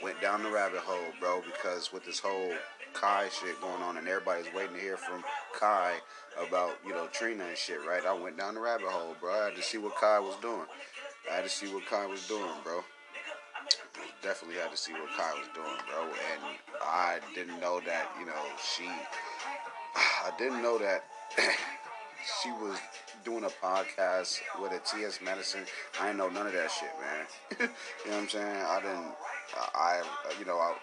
Went 0.03 0.21
down 0.21 0.43
the 0.43 0.51
rabbit 0.51 0.79
hole, 0.79 1.11
bro, 1.19 1.41
because 1.41 1.91
with 1.91 2.05
this 2.05 2.19
whole 2.19 2.53
Kai 2.93 3.29
shit 3.29 3.59
going 3.61 3.81
on 3.81 3.97
and 3.97 4.07
everybody's 4.07 4.51
waiting 4.53 4.75
to 4.75 4.81
hear 4.81 4.97
from 4.97 5.23
Kai 5.59 5.95
about, 6.47 6.77
you 6.85 6.93
know, 6.93 7.07
Trina 7.11 7.43
and 7.45 7.57
shit, 7.57 7.79
right? 7.87 8.05
I 8.05 8.13
went 8.13 8.37
down 8.37 8.53
the 8.53 8.59
rabbit 8.61 8.87
hole, 8.87 9.15
bro. 9.19 9.33
I 9.33 9.45
had 9.45 9.55
to 9.55 9.61
see 9.61 9.77
what 9.77 9.95
Kai 9.95 10.19
was 10.19 10.35
doing. 10.41 10.65
I 11.31 11.35
had 11.35 11.43
to 11.43 11.49
see 11.49 11.67
what 11.73 11.85
Kai 11.85 12.05
was 12.05 12.27
doing, 12.27 12.49
bro. 12.63 12.83
Definitely 14.21 14.59
had 14.59 14.71
to 14.71 14.77
see 14.77 14.93
what 14.93 15.09
Kai 15.15 15.31
was 15.33 15.47
doing, 15.53 15.77
bro. 15.89 16.03
And 16.03 16.57
I 16.81 17.19
didn't 17.35 17.59
know 17.59 17.81
that, 17.85 18.11
you 18.19 18.25
know, 18.25 18.43
she. 18.75 18.85
I 19.95 20.31
didn't 20.37 20.61
know 20.61 20.77
that 20.77 21.05
she 22.41 22.51
was 22.51 22.77
doing 23.23 23.43
a 23.43 23.65
podcast 23.65 24.39
with 24.61 24.71
a 24.71 24.79
T.S. 24.79 25.19
Madison. 25.23 25.61
I 25.99 26.07
didn't 26.07 26.19
know 26.19 26.29
none 26.29 26.47
of 26.47 26.53
that 26.53 26.71
shit, 26.71 26.89
man. 26.99 27.25
you 28.05 28.11
know 28.11 28.17
what 28.17 28.23
I'm 28.23 28.29
saying? 28.29 28.45
I 28.45 28.79
didn't. 28.81 29.13
I, 29.75 30.01
you 30.39 30.45
know, 30.45 30.57
I, 30.57 30.75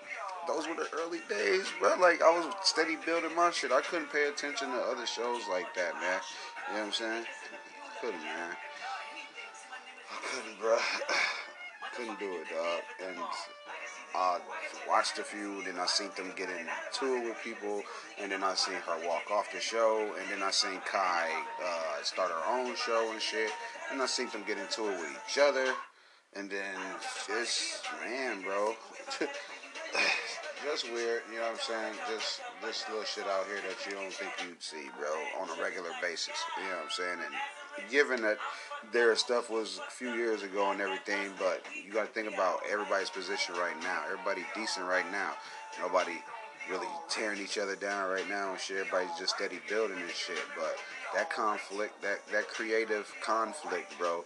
those 0.46 0.68
were 0.68 0.74
the 0.74 0.88
early 0.94 1.20
days, 1.28 1.66
bro. 1.80 1.96
Like 1.98 2.22
I 2.22 2.30
was 2.30 2.52
steady 2.62 2.96
building 3.04 3.34
my 3.34 3.50
shit. 3.50 3.72
I 3.72 3.80
couldn't 3.80 4.12
pay 4.12 4.28
attention 4.28 4.68
to 4.68 4.78
other 4.78 5.06
shows 5.06 5.42
like 5.50 5.74
that, 5.74 5.94
man. 5.94 6.20
You 6.68 6.74
know 6.74 6.80
what 6.80 6.86
I'm 6.86 6.92
saying? 6.92 7.24
Couldn't, 8.00 8.20
man. 8.20 8.56
I 10.10 10.16
couldn't, 10.28 10.60
bro. 10.60 10.76
couldn't 11.96 12.18
do 12.18 12.32
it, 12.32 12.46
dog. 12.50 12.80
And 13.08 13.18
I 14.14 14.38
watched 14.88 15.18
a 15.18 15.24
few, 15.24 15.62
then 15.64 15.78
I 15.78 15.86
seen 15.86 16.10
them 16.16 16.32
get 16.36 16.48
into 16.48 17.16
it 17.16 17.24
with 17.24 17.36
people, 17.42 17.82
and 18.20 18.30
then 18.30 18.44
I 18.44 18.54
seen 18.54 18.74
her 18.74 19.08
walk 19.08 19.30
off 19.30 19.52
the 19.52 19.60
show, 19.60 20.14
and 20.20 20.30
then 20.30 20.42
I 20.42 20.50
seen 20.50 20.80
Kai 20.86 21.30
uh, 21.62 22.02
start 22.02 22.30
her 22.30 22.52
own 22.52 22.76
show 22.76 23.10
and 23.10 23.20
shit, 23.20 23.50
and 23.90 24.00
I 24.00 24.06
seen 24.06 24.28
them 24.28 24.44
get 24.46 24.58
into 24.58 24.88
it 24.88 24.98
with 25.00 25.10
each 25.28 25.38
other, 25.38 25.74
and 26.34 26.48
then 26.48 26.76
just 27.26 27.84
man, 28.04 28.42
bro. 28.42 28.74
just 30.64 30.90
weird, 30.92 31.22
you 31.30 31.36
know 31.36 31.42
what 31.42 31.52
I'm 31.52 31.60
saying? 31.60 31.94
Just 32.08 32.40
this 32.64 32.84
little 32.88 33.04
shit 33.04 33.26
out 33.26 33.46
here 33.46 33.60
that 33.68 33.78
you 33.86 33.92
don't 33.92 34.12
think 34.12 34.32
you'd 34.46 34.62
see, 34.62 34.88
bro, 34.98 35.12
on 35.40 35.48
a 35.48 35.62
regular 35.62 35.90
basis. 36.00 36.34
You 36.56 36.70
know 36.70 36.76
what 36.76 36.84
I'm 36.84 36.90
saying? 36.90 37.18
And 37.20 37.90
given 37.90 38.22
that 38.22 38.38
their 38.92 39.14
stuff 39.16 39.50
was 39.50 39.80
a 39.86 39.90
few 39.90 40.14
years 40.14 40.42
ago 40.42 40.70
and 40.70 40.80
everything, 40.80 41.32
but 41.38 41.62
you 41.74 41.92
got 41.92 42.06
to 42.06 42.12
think 42.12 42.32
about 42.32 42.60
everybody's 42.70 43.10
position 43.10 43.54
right 43.56 43.78
now. 43.82 44.02
Everybody 44.10 44.44
decent 44.54 44.86
right 44.86 45.10
now. 45.12 45.32
Nobody 45.80 46.22
really 46.70 46.88
tearing 47.10 47.40
each 47.40 47.58
other 47.58 47.76
down 47.76 48.10
right 48.10 48.28
now 48.28 48.52
and 48.52 48.60
shit. 48.60 48.78
Everybody's 48.78 49.18
just 49.18 49.36
steady 49.36 49.60
building 49.68 49.98
and 49.98 50.10
shit. 50.10 50.40
But 50.56 50.76
that 51.14 51.30
conflict, 51.30 52.00
that 52.02 52.26
that 52.32 52.48
creative 52.48 53.12
conflict, 53.22 53.92
bro, 53.98 54.24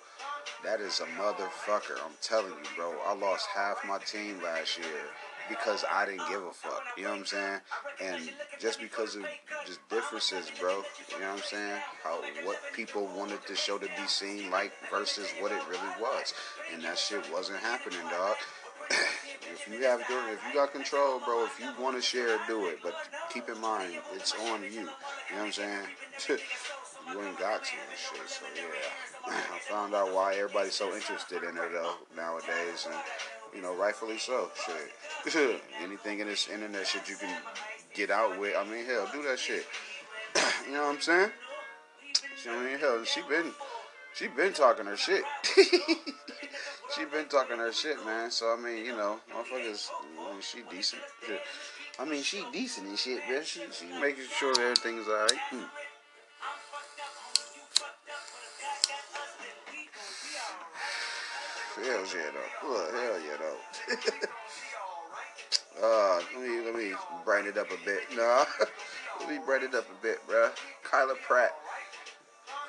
that 0.65 0.81
is 0.81 1.01
a 1.01 1.07
motherfucker. 1.21 1.99
I'm 2.05 2.15
telling 2.23 2.53
you, 2.53 2.71
bro. 2.77 2.95
I 3.07 3.15
lost 3.15 3.49
half 3.55 3.79
my 3.87 3.99
team 3.99 4.41
last 4.43 4.79
year 4.79 5.09
because 5.49 5.85
I 5.91 6.07
didn't 6.07 6.29
give 6.29 6.43
a 6.43 6.53
fuck. 6.53 6.83
You 6.97 7.05
know 7.05 7.11
what 7.11 7.19
I'm 7.21 7.27
saying? 7.27 7.61
And 8.03 8.31
just 8.59 8.81
because 8.81 9.17
of 9.17 9.25
just 9.67 9.87
differences, 9.89 10.51
bro. 10.61 10.83
You 11.11 11.21
know 11.21 11.31
what 11.31 11.39
I'm 11.39 11.43
saying? 11.43 11.81
How 12.03 12.21
what 12.45 12.59
people 12.73 13.09
wanted 13.17 13.41
the 13.49 13.57
show 13.57 13.79
to 13.79 13.87
be 13.87 14.07
seen 14.07 14.51
like 14.51 14.73
versus 14.91 15.29
what 15.41 15.53
it 15.53 15.61
really 15.69 15.95
was, 16.01 16.35
and 16.73 16.83
that 16.83 16.99
shit 16.99 17.23
wasn't 17.33 17.59
happening, 17.59 18.01
dog. 18.11 18.37
if 18.91 19.69
you 19.71 19.83
have 19.85 20.01
if 20.01 20.41
you 20.47 20.55
got 20.55 20.73
control, 20.73 21.21
bro, 21.25 21.45
if 21.45 21.61
you 21.61 21.69
want 21.83 21.97
to 21.97 22.03
share, 22.03 22.39
do 22.47 22.67
it. 22.67 22.79
But 22.83 22.95
keep 23.33 23.49
in 23.49 23.61
mind, 23.61 23.95
it's 24.15 24.35
on 24.51 24.63
you. 24.63 24.71
You 24.71 24.85
know 24.85 24.91
what 25.37 25.45
I'm 25.47 25.53
saying? 25.53 25.87
you 26.29 27.23
ain't 27.23 27.39
got 27.39 27.65
to 27.65 27.73
and 27.73 27.99
shit. 27.99 28.29
So 28.29 28.45
yeah, 28.57 29.33
I 29.55 29.59
found 29.61 29.95
out 29.95 30.15
why 30.15 30.35
everybody's 30.35 30.75
so 30.75 30.95
interested 30.95 31.43
in 31.43 31.57
it 31.57 31.73
though 31.73 31.95
nowadays, 32.17 32.87
and 32.87 32.97
you 33.55 33.63
know, 33.63 33.75
rightfully 33.75 34.19
so. 34.19 34.51
Shit. 35.27 35.61
Anything 35.83 36.21
in 36.21 36.27
this 36.27 36.49
internet 36.49 36.87
shit 36.87 37.09
you 37.09 37.17
can 37.17 37.35
get 37.95 38.11
out 38.11 38.39
with, 38.39 38.55
I 38.57 38.65
mean, 38.65 38.85
hell, 38.85 39.09
do 39.13 39.23
that 39.23 39.39
shit. 39.39 39.67
you 40.67 40.73
know 40.73 40.83
what 40.83 40.95
I'm 40.95 41.01
saying? 41.01 41.31
She, 42.43 42.49
I 42.49 42.65
mean, 42.65 42.79
hell, 42.79 43.05
she 43.05 43.21
been, 43.23 43.53
she 44.15 44.29
been 44.29 44.53
talking 44.53 44.87
her 44.87 44.97
shit. 44.97 45.25
she 46.95 47.05
been 47.07 47.27
talking 47.29 47.59
her 47.59 47.73
shit, 47.73 48.05
man. 48.05 48.31
So 48.31 48.55
I 48.57 48.63
mean, 48.63 48.85
you 48.85 48.93
know, 48.93 49.19
motherfuckers, 49.35 49.89
I 50.21 50.33
mean, 50.33 50.41
she 50.41 50.59
decent. 50.71 51.03
I 51.99 52.05
mean, 52.05 52.23
she 52.23 52.45
decent 52.53 52.87
and 52.87 52.99
shit, 52.99 53.21
man. 53.29 53.43
She, 53.45 53.61
she 53.73 53.87
making 54.01 54.25
sure 54.39 54.53
everything's 54.61 55.09
alright. 55.09 55.33
Hmm. 55.51 55.65
Hell 61.85 62.05
yeah, 62.15 62.31
though. 62.35 62.69
Look, 62.69 62.93
hell 62.93 63.21
yeah, 63.21 63.37
though. 63.39 63.59
uh, 65.87 66.21
let 66.35 66.43
me 66.43 66.61
let 66.65 66.75
me 66.75 66.93
brighten 67.25 67.51
it 67.51 67.59
up 67.59 67.69
a 67.71 67.85
bit. 67.85 68.01
Nah, 68.17 68.45
let 69.21 69.29
me 69.29 69.39
brighten 69.45 69.69
it 69.69 69.75
up 69.75 69.87
a 69.89 70.03
bit, 70.03 70.19
bruh. 70.27 70.51
Kyla 70.83 71.15
Pratt. 71.27 71.55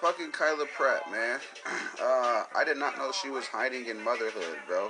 Fucking 0.02 0.32
Kyla 0.32 0.66
Pratt, 0.76 1.10
man. 1.12 1.40
Uh, 2.02 2.46
I 2.56 2.64
did 2.64 2.78
not 2.78 2.98
know 2.98 3.12
she 3.12 3.30
was 3.30 3.46
hiding 3.46 3.88
in 3.88 4.02
motherhood, 4.02 4.58
bro. 4.66 4.90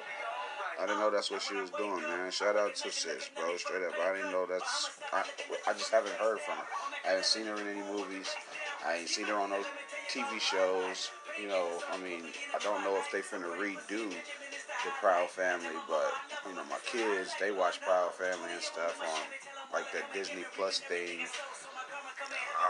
I 0.79 0.85
didn't 0.85 0.99
know 0.99 1.09
that's 1.09 1.31
what 1.31 1.41
she 1.41 1.55
was 1.55 1.71
doing, 1.71 2.01
man. 2.03 2.29
Shout 2.31 2.55
out 2.55 2.75
to 2.75 2.91
sis, 2.91 3.31
bro. 3.35 3.57
Straight 3.57 3.81
up, 3.83 3.93
I 3.99 4.15
didn't 4.15 4.31
know 4.31 4.45
that's. 4.45 4.91
I, 5.11 5.23
I 5.67 5.73
just 5.73 5.89
haven't 5.89 6.13
heard 6.13 6.39
from 6.39 6.55
her. 6.57 6.63
I 7.03 7.07
haven't 7.09 7.25
seen 7.25 7.47
her 7.47 7.55
in 7.55 7.67
any 7.67 7.81
movies. 7.81 8.29
I 8.85 8.97
ain't 8.97 9.09
seen 9.09 9.25
her 9.25 9.33
on 9.33 9.49
no 9.49 9.63
TV 10.07 10.39
shows 10.39 11.09
you 11.41 11.47
know, 11.47 11.67
I 11.91 11.97
mean, 11.97 12.23
I 12.53 12.59
don't 12.59 12.83
know 12.83 12.95
if 12.97 13.11
they 13.11 13.19
finna 13.19 13.55
redo 13.57 14.09
the 14.09 14.91
Proud 14.99 15.29
Family, 15.29 15.75
but 15.87 16.11
you 16.47 16.55
know, 16.55 16.63
my 16.69 16.79
kids 16.85 17.33
they 17.39 17.51
watch 17.51 17.81
Proud 17.81 18.13
Family 18.13 18.51
and 18.53 18.61
stuff 18.61 18.99
on 19.01 19.73
like 19.73 19.91
that 19.93 20.11
Disney 20.13 20.43
Plus 20.55 20.79
thing. 20.79 21.25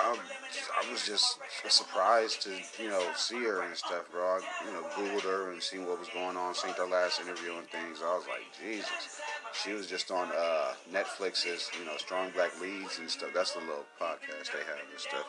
I, 0.01 0.15
I 0.15 0.91
was 0.91 1.05
just 1.05 1.39
surprised 1.67 2.41
to 2.43 2.51
you 2.81 2.89
know 2.89 3.03
see 3.15 3.43
her 3.43 3.61
and 3.63 3.75
stuff, 3.75 4.09
bro. 4.11 4.21
I, 4.21 4.39
you 4.65 4.71
know, 4.71 4.83
googled 4.89 5.23
her 5.23 5.51
and 5.51 5.61
seen 5.61 5.85
what 5.85 5.99
was 5.99 6.09
going 6.09 6.37
on, 6.37 6.55
seen 6.55 6.73
her 6.73 6.87
last 6.87 7.21
interview 7.21 7.53
and 7.57 7.67
things. 7.67 7.99
I 8.03 8.15
was 8.15 8.25
like, 8.27 8.45
Jesus. 8.61 9.21
She 9.53 9.73
was 9.73 9.87
just 9.87 10.11
on 10.11 10.29
uh, 10.29 10.73
Netflix's, 10.93 11.69
you 11.77 11.85
know, 11.85 11.97
Strong 11.97 12.31
Black 12.35 12.51
Leads 12.61 12.99
and 12.99 13.09
stuff. 13.09 13.29
That's 13.33 13.53
the 13.53 13.59
little 13.61 13.85
podcast 13.99 14.53
they 14.53 14.59
have 14.59 14.79
and 14.89 14.99
stuff. 14.99 15.25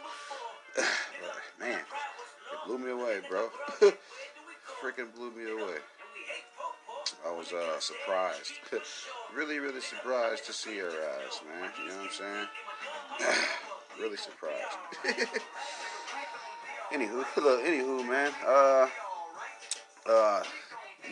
but, 0.76 1.66
man, 1.66 1.80
blew 2.66 2.78
me 2.78 2.90
away, 2.90 3.20
bro. 3.28 3.48
Freaking 4.82 5.14
blew 5.14 5.30
me 5.32 5.50
away. 5.50 5.76
I 7.26 7.32
was 7.32 7.52
uh, 7.52 7.80
surprised. 7.80 8.52
really, 9.34 9.58
really 9.58 9.80
surprised 9.80 10.46
to 10.46 10.52
see 10.52 10.78
her 10.78 10.88
eyes, 10.88 11.40
man. 11.48 11.70
You 11.82 11.88
know 11.88 11.96
what 11.96 12.04
I'm 12.04 12.10
saying? 13.20 13.34
really 14.00 14.16
surprised. 14.16 14.78
anywho, 16.92 17.24
look, 17.36 17.64
anywho, 17.64 18.08
man. 18.08 18.32
Uh, 18.46 18.88
uh, 20.08 20.42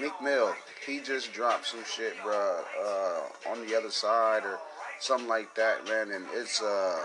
Meek 0.01 0.13
Mill, 0.23 0.55
he 0.87 1.01
just 1.01 1.33
dropped 1.33 1.67
some 1.67 1.85
shit, 1.85 2.15
bro. 2.23 2.63
Uh, 2.83 3.51
on 3.51 3.67
the 3.67 3.77
other 3.77 3.91
side 3.91 4.45
or 4.45 4.59
something 5.01 5.29
like 5.29 5.55
that, 5.57 5.87
man. 5.87 6.11
And 6.11 6.25
it's 6.35 6.63
uh, 6.63 7.05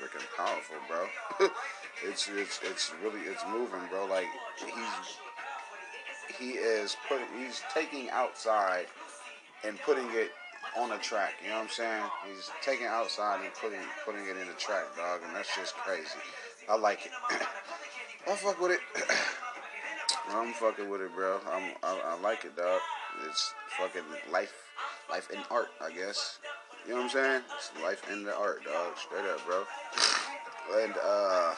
freaking 0.00 0.24
powerful, 0.36 0.76
bro. 0.88 1.06
it's 2.08 2.28
it's 2.28 2.60
it's 2.62 2.92
really 3.02 3.20
it's 3.20 3.44
moving, 3.52 3.80
bro. 3.90 4.06
Like 4.06 4.26
he's 4.58 6.36
he 6.38 6.50
is 6.52 6.96
putting 7.08 7.26
he's 7.38 7.62
taking 7.72 8.08
outside 8.10 8.86
and 9.64 9.78
putting 9.80 10.06
it 10.12 10.30
on 10.78 10.92
a 10.92 10.98
track. 10.98 11.34
You 11.42 11.50
know 11.50 11.56
what 11.56 11.64
I'm 11.64 11.68
saying? 11.68 12.02
He's 12.26 12.50
taking 12.62 12.86
outside 12.86 13.40
and 13.44 13.52
putting 13.54 13.80
putting 14.06 14.24
it 14.24 14.36
in 14.36 14.48
a 14.48 14.56
track, 14.58 14.84
dog, 14.96 15.20
and 15.26 15.36
that's 15.36 15.54
just 15.54 15.74
crazy. 15.76 16.08
I 16.68 16.76
like 16.76 17.06
it. 17.06 17.12
I 18.30 18.34
fuck 18.36 18.60
with 18.60 18.72
it. 18.72 18.80
I'm 20.30 20.52
fucking 20.54 20.88
with 20.88 21.00
it, 21.00 21.14
bro. 21.14 21.40
I'm, 21.50 21.72
I, 21.82 22.00
I 22.14 22.20
like 22.20 22.44
it, 22.44 22.56
dog. 22.56 22.80
It's 23.26 23.52
fucking 23.78 24.02
life, 24.30 24.52
life 25.10 25.28
in 25.30 25.40
art, 25.50 25.68
I 25.80 25.90
guess. 25.90 26.38
You 26.86 26.92
know 26.92 26.96
what 26.96 27.04
I'm 27.04 27.10
saying? 27.10 27.42
It's 27.56 27.70
life 27.82 28.10
in 28.10 28.24
the 28.24 28.36
art, 28.36 28.64
dog. 28.64 28.96
Straight 28.96 29.24
up, 29.26 29.44
bro. 29.46 29.64
And 30.82 30.94
uh, 31.04 31.54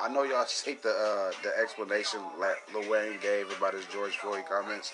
I 0.00 0.08
know 0.08 0.22
y'all 0.24 0.46
hate 0.64 0.82
the 0.82 0.90
uh, 0.90 1.32
the 1.42 1.52
explanation 1.60 2.20
that 2.40 2.56
Lil 2.74 2.90
Wayne 2.90 3.18
gave 3.20 3.50
about 3.56 3.74
his 3.74 3.86
George 3.86 4.18
Floyd 4.18 4.44
comments. 4.48 4.92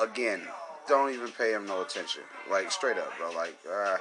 Again, 0.00 0.42
don't 0.88 1.12
even 1.12 1.30
pay 1.30 1.52
him 1.52 1.66
no 1.66 1.82
attention. 1.82 2.22
Like 2.50 2.70
straight 2.70 2.98
up, 2.98 3.16
bro. 3.18 3.32
Like, 3.32 3.56
uh, 3.70 3.96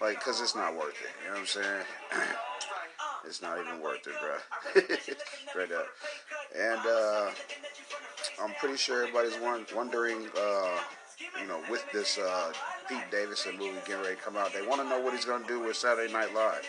like, 0.00 0.20
cause 0.20 0.40
it's 0.40 0.54
not 0.54 0.74
worth 0.74 0.94
it. 1.02 1.10
You 1.22 1.28
know 1.28 1.34
what 1.34 1.40
I'm 1.40 1.46
saying? 1.46 1.84
it's 3.26 3.42
not 3.42 3.58
even 3.60 3.80
worth 3.80 4.06
it, 4.06 4.14
bro. 4.20 4.82
straight 5.48 5.72
up. 5.72 5.86
And 6.56 6.80
uh, 6.86 7.30
I'm 8.42 8.54
pretty 8.60 8.76
sure 8.76 9.06
everybody's 9.06 9.38
wondering, 9.74 10.28
uh, 10.38 10.78
you 11.40 11.46
know, 11.46 11.60
with 11.70 11.84
this 11.92 12.18
uh, 12.18 12.52
Pete 12.88 13.10
Davidson 13.10 13.56
movie 13.58 13.78
getting 13.86 14.02
ready 14.02 14.16
to 14.16 14.22
come 14.22 14.36
out, 14.36 14.52
they 14.52 14.66
want 14.66 14.80
to 14.82 14.88
know 14.88 15.00
what 15.00 15.14
he's 15.14 15.24
gonna 15.24 15.46
do 15.46 15.60
with 15.60 15.76
Saturday 15.76 16.12
Night 16.12 16.34
Live 16.34 16.64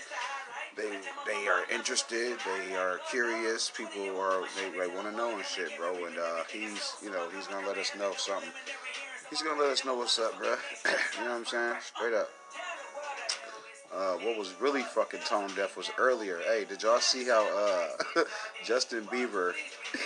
they 0.78 1.00
they 1.26 1.48
are 1.48 1.64
interested, 1.72 2.38
they 2.45 2.76
are 2.76 3.00
curious. 3.10 3.72
People 3.76 4.20
are 4.20 4.43
they, 4.56 4.70
they 4.78 4.88
want 4.88 5.10
to 5.10 5.18
know 5.18 5.36
and 5.36 5.43
shit, 5.43 5.76
bro. 5.78 6.06
And 6.06 6.18
uh, 6.18 6.43
he's 6.52 6.93
you 7.04 7.12
know 7.12 7.28
he's 7.36 7.48
gonna 7.48 7.68
let 7.68 7.78
us 7.78 7.91
know 7.98 8.14
something. 8.16 8.50
He's 9.30 9.41
gonna 9.41 9.60
let 9.60 9.72
us 9.72 9.84
know 9.84 9.95
what's 9.95 10.18
up, 10.20 10.38
bro. 10.38 10.50
you 10.86 11.26
know 11.26 11.32
what 11.32 11.38
I'm 11.38 11.45
saying? 11.45 11.76
Straight 11.82 12.14
up. 12.14 12.30
Uh, 13.93 14.14
what 14.18 14.38
was 14.38 14.54
really 14.60 14.84
fucking 14.84 15.22
tone 15.22 15.50
deaf 15.56 15.76
was 15.76 15.89
earlier. 15.98 16.39
Hey, 16.45 16.66
did 16.66 16.84
y'all 16.84 17.00
see 17.00 17.26
how 17.26 17.48
uh, 17.58 18.24
Justin 18.64 19.06
Bieber 19.06 19.54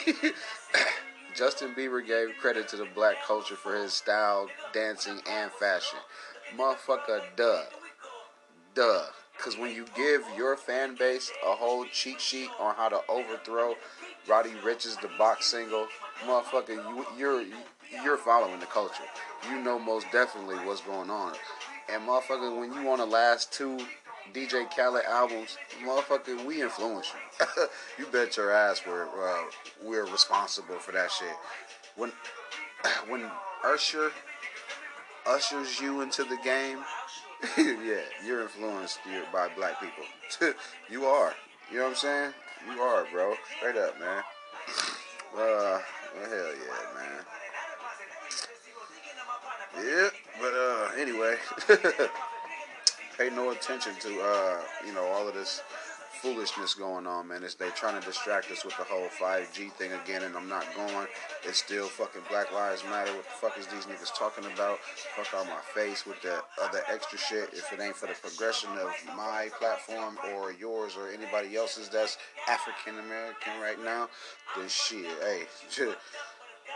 Justin 1.36 1.74
Bieber 1.76 2.06
gave 2.06 2.38
credit 2.40 2.68
to 2.70 2.78
the 2.78 2.88
black 2.94 3.16
culture 3.26 3.56
for 3.56 3.76
his 3.76 3.94
style, 3.94 4.48
dancing, 4.74 5.20
and 5.30 5.52
fashion? 5.52 6.00
Motherfucker, 6.58 7.22
duh. 7.36 7.64
Duh. 8.76 9.04
Because 9.36 9.58
when 9.58 9.74
you 9.74 9.86
give 9.96 10.22
your 10.38 10.56
fan 10.56 10.96
base 10.96 11.32
a 11.46 11.56
whole 11.56 11.86
cheat 11.86 12.22
sheet 12.22 12.50
on 12.60 12.76
how 12.76 12.90
to 12.90 13.02
overthrow 13.10 13.76
Roddy 14.28 14.52
Ricch's 14.64 14.98
The 14.98 15.10
Box 15.18 15.48
single, 15.48 15.88
motherfucker, 16.26 16.76
you, 16.76 17.06
you're 17.18 17.44
you're 18.04 18.18
following 18.18 18.60
the 18.60 18.68
culture. 18.68 19.04
You 19.50 19.62
know 19.62 19.80
most 19.80 20.06
definitely 20.12 20.56
what's 20.66 20.82
going 20.82 21.10
on. 21.10 21.34
And 21.92 22.08
motherfucker, 22.08 22.58
when 22.58 22.72
you 22.72 22.90
on 22.90 23.00
the 23.00 23.06
last 23.06 23.52
two 23.52 23.80
DJ 24.34 24.70
Khaled 24.76 25.04
albums, 25.06 25.58
motherfucker, 25.84 26.46
we 26.46 26.62
influence 26.62 27.12
you. 27.14 27.48
you 28.00 28.12
bet 28.12 28.38
your 28.38 28.52
ass 28.52 28.82
we're 28.88 29.04
uh, 29.04 29.44
we're 29.84 30.06
responsible 30.06 30.76
for 30.76 30.92
that 30.92 31.12
shit. 31.12 31.36
When 31.96 32.12
when 33.08 33.30
Usher 33.66 34.12
ushers 35.28 35.80
you 35.80 36.02
into 36.02 36.24
the 36.24 36.38
game, 36.44 36.80
yeah, 37.58 38.02
you're 38.26 38.42
influenced 38.42 39.00
by 39.34 39.50
black 39.56 39.80
people. 39.80 40.54
you 40.90 41.06
are. 41.06 41.34
You 41.72 41.78
know 41.78 41.84
what 41.84 41.90
I'm 41.92 41.96
saying? 41.96 42.34
You 42.74 42.82
are, 42.82 43.06
bro. 43.12 43.34
Straight 43.58 43.78
up, 43.78 44.00
man. 44.00 44.24
Uh, 45.34 45.38
well, 45.38 45.82
hell 46.30 46.54
yeah, 46.60 46.94
man. 46.94 47.26
Yeah, 49.78 50.10
but 50.42 50.54
uh, 50.54 50.90
anyway, 51.00 51.38
pay 53.18 53.30
no 53.30 53.52
attention 53.52 53.94
to 54.00 54.22
uh, 54.22 54.62
you 54.86 54.94
know, 54.94 55.06
all 55.06 55.28
of 55.28 55.34
this 55.34 55.62
foolishness 56.22 56.76
going 56.76 57.08
on, 57.08 57.28
man. 57.28 57.44
It's 57.44 57.56
they 57.56 57.70
trying 57.70 58.00
to 58.00 58.06
distract 58.06 58.52
us 58.52 58.64
with 58.64 58.78
the 58.78 58.84
whole 58.84 59.08
5G 59.20 59.72
thing 59.72 59.92
again, 60.04 60.22
and 60.22 60.36
I'm 60.36 60.48
not 60.48 60.66
going. 60.76 61.08
It's 61.44 61.58
still 61.58 61.88
fucking 61.88 62.22
Black 62.30 62.54
Lives 62.54 62.84
Matter. 62.84 63.12
What 63.12 63.24
the 63.24 63.48
fuck 63.48 63.58
is 63.58 63.66
these 63.68 63.86
niggas 63.86 64.16
talking 64.16 64.46
about? 64.46 64.80
Fuck 65.16 65.34
on 65.40 65.48
my 65.48 65.62
face 65.74 66.06
with 66.06 66.22
the 66.22 66.42
other 66.62 66.82
extra 66.92 67.18
shit. 67.18 67.50
If 67.54 67.74
it 67.74 67.82
ain't 67.82 67.96
for 67.96 68.06
the 68.06 68.14
progression 68.22 68.70
of 68.72 68.92
my 69.18 69.50
platform 69.60 70.18
or 70.34 70.54
yours 70.54 70.96
or 70.96 71.10
anybody 71.10 71.56
else's 71.56 71.90
that's 71.90 72.18
African 72.48 73.00
American 73.00 73.60
right 73.60 73.84
now, 73.84 74.08
then 74.56 74.68
shit, 74.68 75.06
hey, 75.22 75.44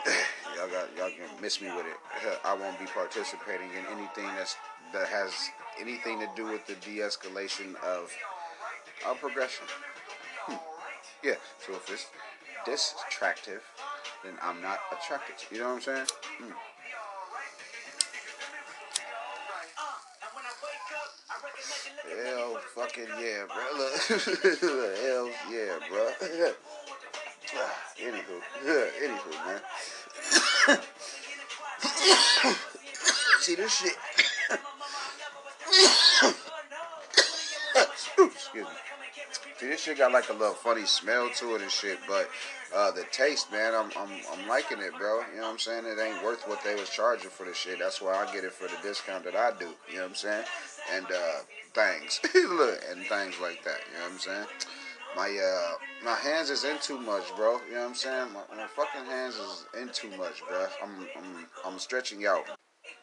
y'all 0.58 0.70
got 0.70 0.90
y'all 0.98 1.10
can 1.10 1.42
miss 1.42 1.62
me 1.62 1.68
with 1.68 1.86
it. 1.86 2.40
I 2.46 2.56
won't 2.56 2.80
be 2.80 2.86
participating 2.86 3.70
in 3.78 3.86
anything 3.96 4.28
that's 4.36 4.56
that 4.94 5.08
has 5.08 5.32
anything 5.80 6.20
to 6.20 6.28
do 6.36 6.46
with 6.46 6.66
the 6.68 6.76
de-escalation 6.76 7.76
of 7.84 8.12
our 9.06 9.16
progression. 9.16 9.66
Hmm. 10.46 10.56
Yeah. 11.24 11.36
So 11.66 11.74
if 11.74 11.90
it's 11.90 12.08
distractive, 12.66 13.64
then 14.24 14.34
I'm 14.42 14.62
not 14.62 14.80
attracted. 14.92 15.36
You 15.52 15.60
know 15.60 15.70
what 15.70 15.76
I'm 15.76 15.82
saying? 15.82 16.08
Hmm. 16.40 16.52
Hell 22.24 22.60
fucking 22.76 23.08
yeah, 23.20 23.44
bro. 23.48 23.90
Hell 25.02 25.30
yeah, 25.52 25.80
bro. 25.90 26.52
Anywho, 27.98 28.42
anywho, 29.04 29.32
man. 29.46 29.62
See 33.40 33.56
this 33.56 33.74
shit. 33.74 33.98
Excuse 38.18 38.66
me. 38.66 38.72
See, 39.58 39.68
this 39.68 39.82
shit 39.82 39.98
got 39.98 40.12
like 40.12 40.30
a 40.30 40.34
little 40.34 40.54
funny 40.54 40.86
smell 40.86 41.30
to 41.36 41.56
it 41.56 41.62
and 41.62 41.72
shit, 41.72 41.98
but 42.08 42.30
uh, 42.76 42.92
the 42.92 43.06
taste, 43.12 43.52
man, 43.52 43.74
I'm, 43.74 43.90
I'm 43.98 44.10
I'm 44.32 44.48
liking 44.48 44.80
it, 44.80 44.92
bro. 44.98 45.22
You 45.32 45.38
know 45.38 45.44
what 45.44 45.52
I'm 45.52 45.60
saying? 45.60 45.86
It 45.86 46.00
ain't 46.00 46.24
worth 46.24 46.48
what 46.48 46.64
they 46.64 46.76
was 46.76 46.90
charging 46.90 47.30
for 47.30 47.46
this 47.46 47.58
shit. 47.58 47.80
That's 47.80 48.02
why 48.02 48.16
I 48.16 48.34
get 48.34 48.44
it 48.44 48.52
for 48.52 48.68
the 48.68 48.76
discount 48.84 49.24
that 49.24 49.36
I 49.36 49.52
do. 49.58 49.70
You 49.90 49.98
know 49.98 50.02
what 50.04 50.10
I'm 50.10 50.16
saying? 50.16 50.44
And 50.94 51.06
uh, 51.06 51.40
things, 51.74 52.20
look, 52.36 52.80
and 52.92 53.06
things 53.06 53.36
like 53.42 53.64
that. 53.64 53.80
You 53.92 53.98
know 53.98 54.04
what 54.04 54.12
I'm 54.14 54.20
saying? 54.20 54.46
My 55.16 55.30
uh, 55.30 55.72
my 56.04 56.16
hands 56.16 56.50
is 56.50 56.66
in 56.66 56.78
too 56.82 57.00
much, 57.00 57.34
bro. 57.36 57.60
You 57.68 57.76
know 57.76 57.82
what 57.82 57.88
I'm 57.90 57.96
saying? 57.96 58.28
My, 58.34 58.58
my 58.58 58.68
fucking 58.68 59.06
hands 59.10 59.36
is 59.36 59.66
in 59.80 59.90
too 59.90 60.10
much, 60.18 60.42
bro. 60.48 60.66
I'm 60.84 61.08
I'm 61.18 61.46
I'm 61.66 61.80
stretching 61.80 62.26
out. 62.26 62.46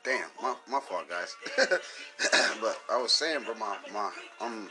Damn, 0.05 0.29
my 0.41 0.55
my 0.69 0.81
fault, 0.81 1.09
guys. 1.09 1.37
but 2.61 2.79
I 2.91 3.01
was 3.01 3.13
saying, 3.13 3.45
bro, 3.45 3.55
my 3.55 3.77
my 3.93 4.11
I'm 4.41 4.69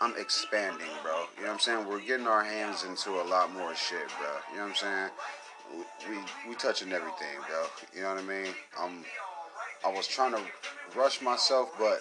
I'm 0.00 0.14
expanding, 0.16 0.86
bro. 1.02 1.24
You 1.36 1.42
know 1.42 1.48
what 1.48 1.54
I'm 1.54 1.58
saying? 1.58 1.88
We're 1.88 2.00
getting 2.00 2.26
our 2.26 2.44
hands 2.44 2.84
into 2.84 3.10
a 3.10 3.24
lot 3.24 3.52
more 3.52 3.74
shit, 3.74 4.06
bro. 4.18 4.28
You 4.52 4.58
know 4.58 4.62
what 4.64 4.68
I'm 4.70 4.74
saying? 4.76 5.10
We 6.08 6.50
we 6.50 6.54
touching 6.54 6.92
everything, 6.92 7.36
bro. 7.48 7.64
You 7.94 8.02
know 8.02 8.14
what 8.14 8.18
I 8.18 8.26
mean? 8.26 8.54
I'm 8.78 9.04
I 9.84 9.92
was 9.92 10.06
trying 10.06 10.32
to 10.32 10.40
rush 10.96 11.20
myself, 11.20 11.70
but 11.76 12.00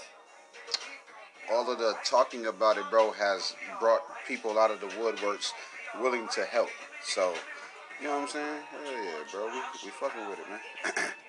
all 1.51 1.69
of 1.71 1.79
the 1.79 1.95
talking 2.05 2.45
about 2.45 2.77
it, 2.77 2.85
bro, 2.91 3.11
has 3.11 3.55
brought 3.79 4.01
people 4.27 4.59
out 4.59 4.69
of 4.69 4.79
the 4.79 4.87
woodworks 4.87 5.51
willing 5.99 6.27
to 6.35 6.45
help. 6.45 6.69
So, 7.03 7.33
you 7.99 8.07
know 8.07 8.15
what 8.15 8.21
I'm 8.23 8.27
saying? 8.27 8.59
Hell 8.71 9.03
yeah, 9.03 9.11
bro. 9.31 9.47
We, 9.47 9.59
we 9.85 9.89
fucking 9.89 10.29
with 10.29 10.39
it, 10.39 10.49
man. 10.49 11.05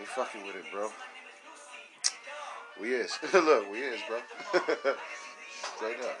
we 0.00 0.06
fucking 0.06 0.46
with 0.46 0.56
it, 0.56 0.64
bro. 0.72 0.88
We 2.80 2.94
is. 2.94 3.18
Look, 3.34 3.70
we 3.70 3.80
is, 3.80 4.00
bro. 4.08 4.18
Straight 5.76 6.00
up. 6.00 6.18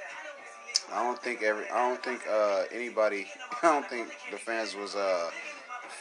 I 0.92 1.02
don't 1.02 1.20
think 1.22 1.42
every. 1.42 1.68
I 1.70 1.88
don't 1.88 2.02
think 2.04 2.20
uh, 2.30 2.64
anybody. 2.72 3.26
I 3.62 3.72
don't 3.72 3.88
think 3.88 4.08
the 4.30 4.36
fans 4.36 4.76
was 4.76 4.94
uh, 4.94 5.30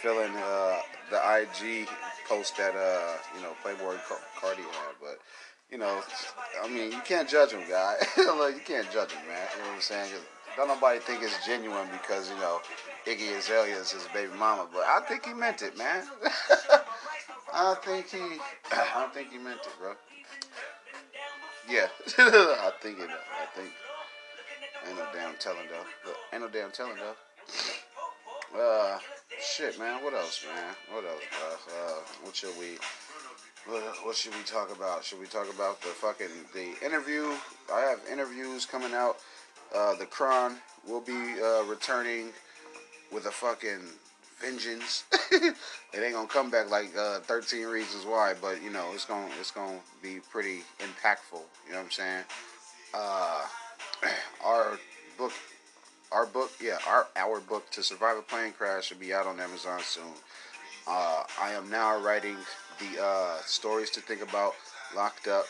feeling 0.01 0.32
uh, 0.36 0.80
the 1.09 1.17
IG 1.17 1.88
post 2.27 2.57
that 2.57 2.75
uh, 2.75 3.17
you 3.36 3.41
know 3.41 3.53
Playboi 3.63 3.97
Carti 4.38 4.57
had, 4.57 4.95
but 4.99 5.19
you 5.71 5.77
know, 5.77 6.01
I 6.61 6.67
mean, 6.67 6.91
you 6.91 6.99
can't 7.05 7.30
judge 7.30 7.51
him, 7.51 7.61
guy. 7.69 7.95
like, 8.17 8.55
you 8.55 8.61
can't 8.65 8.91
judge 8.91 9.11
him, 9.11 9.25
man. 9.27 9.47
You 9.55 9.61
know 9.61 9.67
what 9.69 9.75
I'm 9.75 9.82
saying? 9.82 10.11
Don't 10.57 10.67
nobody 10.67 10.99
think 10.99 11.23
it's 11.23 11.45
genuine 11.45 11.88
because 11.91 12.30
you 12.30 12.36
know 12.38 12.59
Iggy 13.05 13.38
Azalea 13.38 13.77
is 13.77 13.91
his 13.91 14.05
baby 14.13 14.34
mama, 14.38 14.67
but 14.73 14.82
I 14.82 14.99
think 15.07 15.25
he 15.25 15.34
meant 15.34 15.61
it, 15.61 15.77
man. 15.77 16.03
I 17.54 17.76
think 17.84 18.10
he, 18.10 18.18
I 18.72 19.02
don't 19.02 19.14
think 19.14 19.32
he 19.32 19.38
meant 19.38 19.60
it, 19.62 19.72
bro. 19.80 19.93
Yeah, 21.70 21.88
I 22.18 22.72
think 22.82 23.00
it. 23.00 23.10
I 23.10 23.45
think 23.56 23.70
ain't 24.88 24.97
no 24.97 25.06
damn 25.14 25.36
telling 25.36 25.68
though. 25.70 25.86
But 26.04 26.16
ain't 26.34 26.41
no 26.41 26.50
damn 26.50 26.72
telling 26.72 26.95
though. 26.95 28.60
Uh, 28.60 28.97
shit, 29.39 29.78
man. 29.78 30.04
What 30.04 30.14
else, 30.14 30.43
man? 30.43 30.76
What 30.91 31.06
else, 31.06 31.22
bro? 31.32 31.76
Uh, 31.76 32.00
what 32.24 32.36
should 32.36 32.58
we? 32.60 32.78
What, 33.68 33.84
what 34.04 34.16
should 34.16 34.34
we 34.34 34.41
talk 34.43 34.76
about? 34.76 35.04
Should 35.04 35.20
we 35.20 35.28
talk 35.28 35.54
about 35.54 35.82
the 35.82 35.89
fucking 35.89 36.28
the 36.54 36.74
interview? 36.84 37.32
I 37.72 37.82
have 37.82 38.00
interviews 38.12 38.66
coming 38.66 38.93
out. 38.93 39.18
Uh, 39.76 39.93
the 39.95 40.06
Kron 40.06 40.56
will 40.88 41.02
be 41.02 41.36
uh, 41.43 41.64
returning 41.66 42.30
with 43.12 43.28
a 43.28 43.32
fucking 43.32 43.82
vengeance. 44.39 45.03
it 45.31 45.55
ain't 45.95 46.13
gonna 46.13 46.27
come 46.27 46.49
back 46.49 46.69
like 46.69 46.95
uh, 46.97 47.19
13 47.21 47.65
Reasons 47.65 48.05
Why, 48.05 48.33
but 48.39 48.61
you 48.63 48.69
know 48.69 48.89
it's 48.93 49.05
gonna 49.05 49.29
it's 49.39 49.51
gonna 49.51 49.79
be 50.01 50.19
pretty 50.31 50.61
impactful. 50.79 51.41
You 51.65 51.73
know 51.73 51.77
what 51.77 51.85
I'm 51.85 51.91
saying? 51.91 52.23
Uh, 52.93 53.41
our 54.45 54.79
book, 55.17 55.33
our 56.11 56.25
book, 56.25 56.51
yeah, 56.61 56.77
our 56.87 57.07
our 57.15 57.39
book 57.39 57.69
to 57.71 57.83
survive 57.83 58.17
a 58.17 58.21
plane 58.21 58.53
crash 58.53 58.85
should 58.85 58.99
be 58.99 59.13
out 59.13 59.27
on 59.27 59.39
Amazon 59.39 59.79
soon. 59.83 60.03
Uh, 60.87 61.23
I 61.41 61.51
am 61.51 61.69
now 61.69 61.99
writing 62.01 62.37
the 62.79 63.03
uh, 63.03 63.37
stories 63.45 63.89
to 63.91 64.01
think 64.01 64.21
about 64.21 64.53
locked 64.95 65.27
up. 65.27 65.45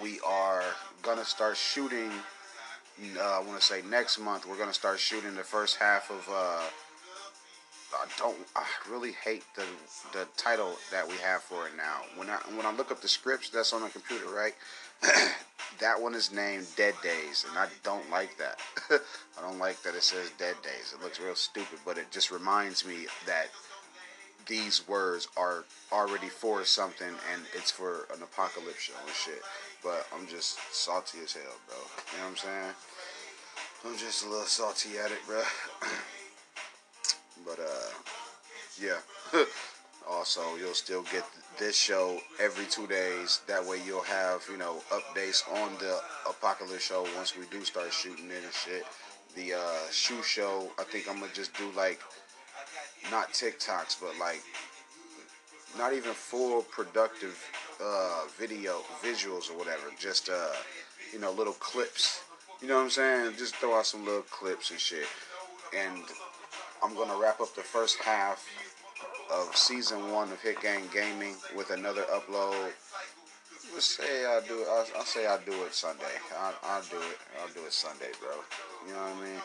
We 0.00 0.20
are 0.26 0.62
gonna 1.02 1.24
start 1.24 1.56
shooting. 1.56 2.10
Uh, 3.18 3.40
I 3.40 3.40
want 3.40 3.58
to 3.58 3.64
say 3.64 3.82
next 3.90 4.18
month 4.20 4.46
we're 4.46 4.58
gonna 4.58 4.74
start 4.74 5.00
shooting 5.00 5.34
the 5.34 5.42
first 5.42 5.76
half 5.76 6.10
of. 6.10 6.28
I 7.94 8.06
don't. 8.18 8.36
I 8.56 8.64
really 8.90 9.12
hate 9.12 9.44
the 9.54 9.64
the 10.12 10.26
title 10.36 10.74
that 10.90 11.06
we 11.06 11.16
have 11.16 11.42
for 11.42 11.66
it 11.66 11.76
now. 11.76 12.00
When 12.16 12.30
I 12.30 12.36
when 12.56 12.66
I 12.66 12.72
look 12.72 12.90
up 12.90 13.00
the 13.00 13.08
scripts 13.08 13.50
that's 13.50 13.72
on 13.72 13.82
the 13.82 13.88
computer, 13.88 14.26
right? 14.26 14.54
that 15.80 16.00
one 16.00 16.14
is 16.14 16.32
named 16.32 16.66
Dead 16.76 16.94
Days, 17.02 17.44
and 17.48 17.58
I 17.58 17.66
don't 17.82 18.08
like 18.10 18.36
that. 18.38 18.58
I 19.38 19.42
don't 19.42 19.58
like 19.58 19.82
that 19.82 19.94
it 19.94 20.02
says 20.02 20.30
Dead 20.38 20.56
Days. 20.62 20.94
It 20.94 21.02
looks 21.02 21.20
real 21.20 21.34
stupid, 21.34 21.80
but 21.84 21.98
it 21.98 22.10
just 22.10 22.30
reminds 22.30 22.86
me 22.86 23.06
that 23.26 23.48
these 24.46 24.86
words 24.88 25.28
are 25.36 25.64
already 25.92 26.28
for 26.28 26.64
something 26.64 27.14
and 27.32 27.42
it's 27.54 27.70
for 27.70 28.06
an 28.14 28.22
apocalypse 28.22 28.80
show 28.80 28.92
and 29.06 29.14
shit. 29.14 29.42
but 29.84 30.06
I'm 30.14 30.26
just 30.26 30.58
salty 30.72 31.18
as 31.22 31.32
hell, 31.32 31.42
bro. 31.68 31.76
You 31.76 32.18
know 32.18 32.24
what 32.24 32.30
I'm 32.30 32.36
saying? 32.36 32.74
I'm 33.84 33.98
just 33.98 34.24
a 34.24 34.28
little 34.28 34.46
salty 34.46 34.98
at 34.98 35.10
it, 35.10 35.18
bro. 35.26 35.42
but 37.44 37.58
uh, 37.58 37.90
yeah. 38.80 38.98
also, 40.10 40.56
you'll 40.56 40.74
still 40.74 41.02
get 41.04 41.24
this 41.58 41.76
show 41.76 42.18
every 42.40 42.64
two 42.66 42.86
days. 42.86 43.40
That 43.46 43.64
way, 43.64 43.80
you'll 43.86 44.02
have 44.02 44.42
you 44.50 44.58
know 44.58 44.82
updates 44.90 45.42
on 45.62 45.74
the 45.78 45.98
Apocalypse 46.28 46.84
show 46.84 47.06
once 47.16 47.36
we 47.36 47.44
do 47.50 47.64
start 47.64 47.92
shooting 47.92 48.26
it 48.26 48.42
and 48.44 48.52
shit. 48.52 48.84
The 49.34 49.54
uh, 49.54 49.90
shoe 49.90 50.22
show, 50.22 50.70
I 50.78 50.84
think 50.84 51.08
I'm 51.08 51.20
gonna 51.20 51.32
just 51.32 51.56
do 51.56 51.70
like 51.76 52.00
not 53.10 53.32
TikToks, 53.32 54.00
but 54.00 54.18
like 54.18 54.42
not 55.78 55.92
even 55.92 56.12
full 56.12 56.62
productive 56.62 57.38
uh, 57.82 58.24
video 58.38 58.80
visuals 59.02 59.50
or 59.50 59.58
whatever. 59.58 59.84
Just 59.98 60.28
uh, 60.28 60.52
you 61.12 61.18
know, 61.18 61.32
little 61.32 61.54
clips. 61.54 62.22
You 62.60 62.68
know 62.68 62.76
what 62.76 62.84
I'm 62.84 62.90
saying? 62.90 63.34
Just 63.38 63.56
throw 63.56 63.76
out 63.76 63.86
some 63.86 64.04
little 64.04 64.22
clips 64.22 64.70
and 64.70 64.78
shit. 64.78 65.06
And 65.76 66.02
I'm 66.82 66.94
gonna 66.96 67.16
wrap 67.16 67.40
up 67.40 67.54
the 67.54 67.62
first 67.62 67.98
half 67.98 68.44
of 69.32 69.56
season 69.56 70.10
one 70.10 70.32
of 70.32 70.40
Hit 70.40 70.60
Gang 70.60 70.82
Gaming 70.92 71.36
with 71.56 71.70
another 71.70 72.02
upload. 72.12 72.72
Let's 73.72 73.96
say 73.96 74.26
I 74.26 74.40
do 74.46 74.60
it. 74.60 74.66
I'll, 74.68 74.86
I'll 74.98 75.04
say 75.04 75.26
I'll 75.26 75.40
do 75.46 75.52
it 75.64 75.74
Sunday. 75.74 76.04
I'll, 76.38 76.54
I'll, 76.64 76.82
do 76.82 76.96
it. 76.96 77.18
I'll 77.40 77.52
do 77.54 77.64
it 77.64 77.72
Sunday, 77.72 78.10
bro. 78.20 78.30
You 78.86 78.94
know 78.94 79.00
what 79.00 79.16
I 79.16 79.24
mean? 79.24 79.40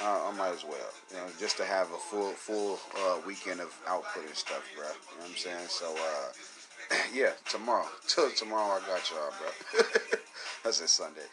Uh, 0.00 0.30
I 0.30 0.36
might 0.38 0.54
as 0.54 0.64
well. 0.64 0.92
You 1.10 1.16
know, 1.16 1.26
just 1.40 1.56
to 1.56 1.64
have 1.64 1.88
a 1.92 1.98
full 1.98 2.30
full 2.30 2.78
uh, 2.96 3.18
weekend 3.26 3.60
of 3.60 3.76
output 3.88 4.26
and 4.26 4.34
stuff, 4.34 4.62
bro. 4.76 4.86
You 4.86 5.18
know 5.18 5.24
what 5.24 5.30
I'm 5.30 5.36
saying? 5.36 5.68
So, 5.68 5.92
uh, 5.92 6.96
yeah, 7.12 7.32
tomorrow. 7.50 7.86
Till 8.06 8.30
tomorrow, 8.30 8.78
I 8.80 8.86
got 8.86 9.10
y'all, 9.10 9.32
bro. 9.38 9.82
I 10.66 10.70
said 10.70 10.88
Sunday. 10.88 11.26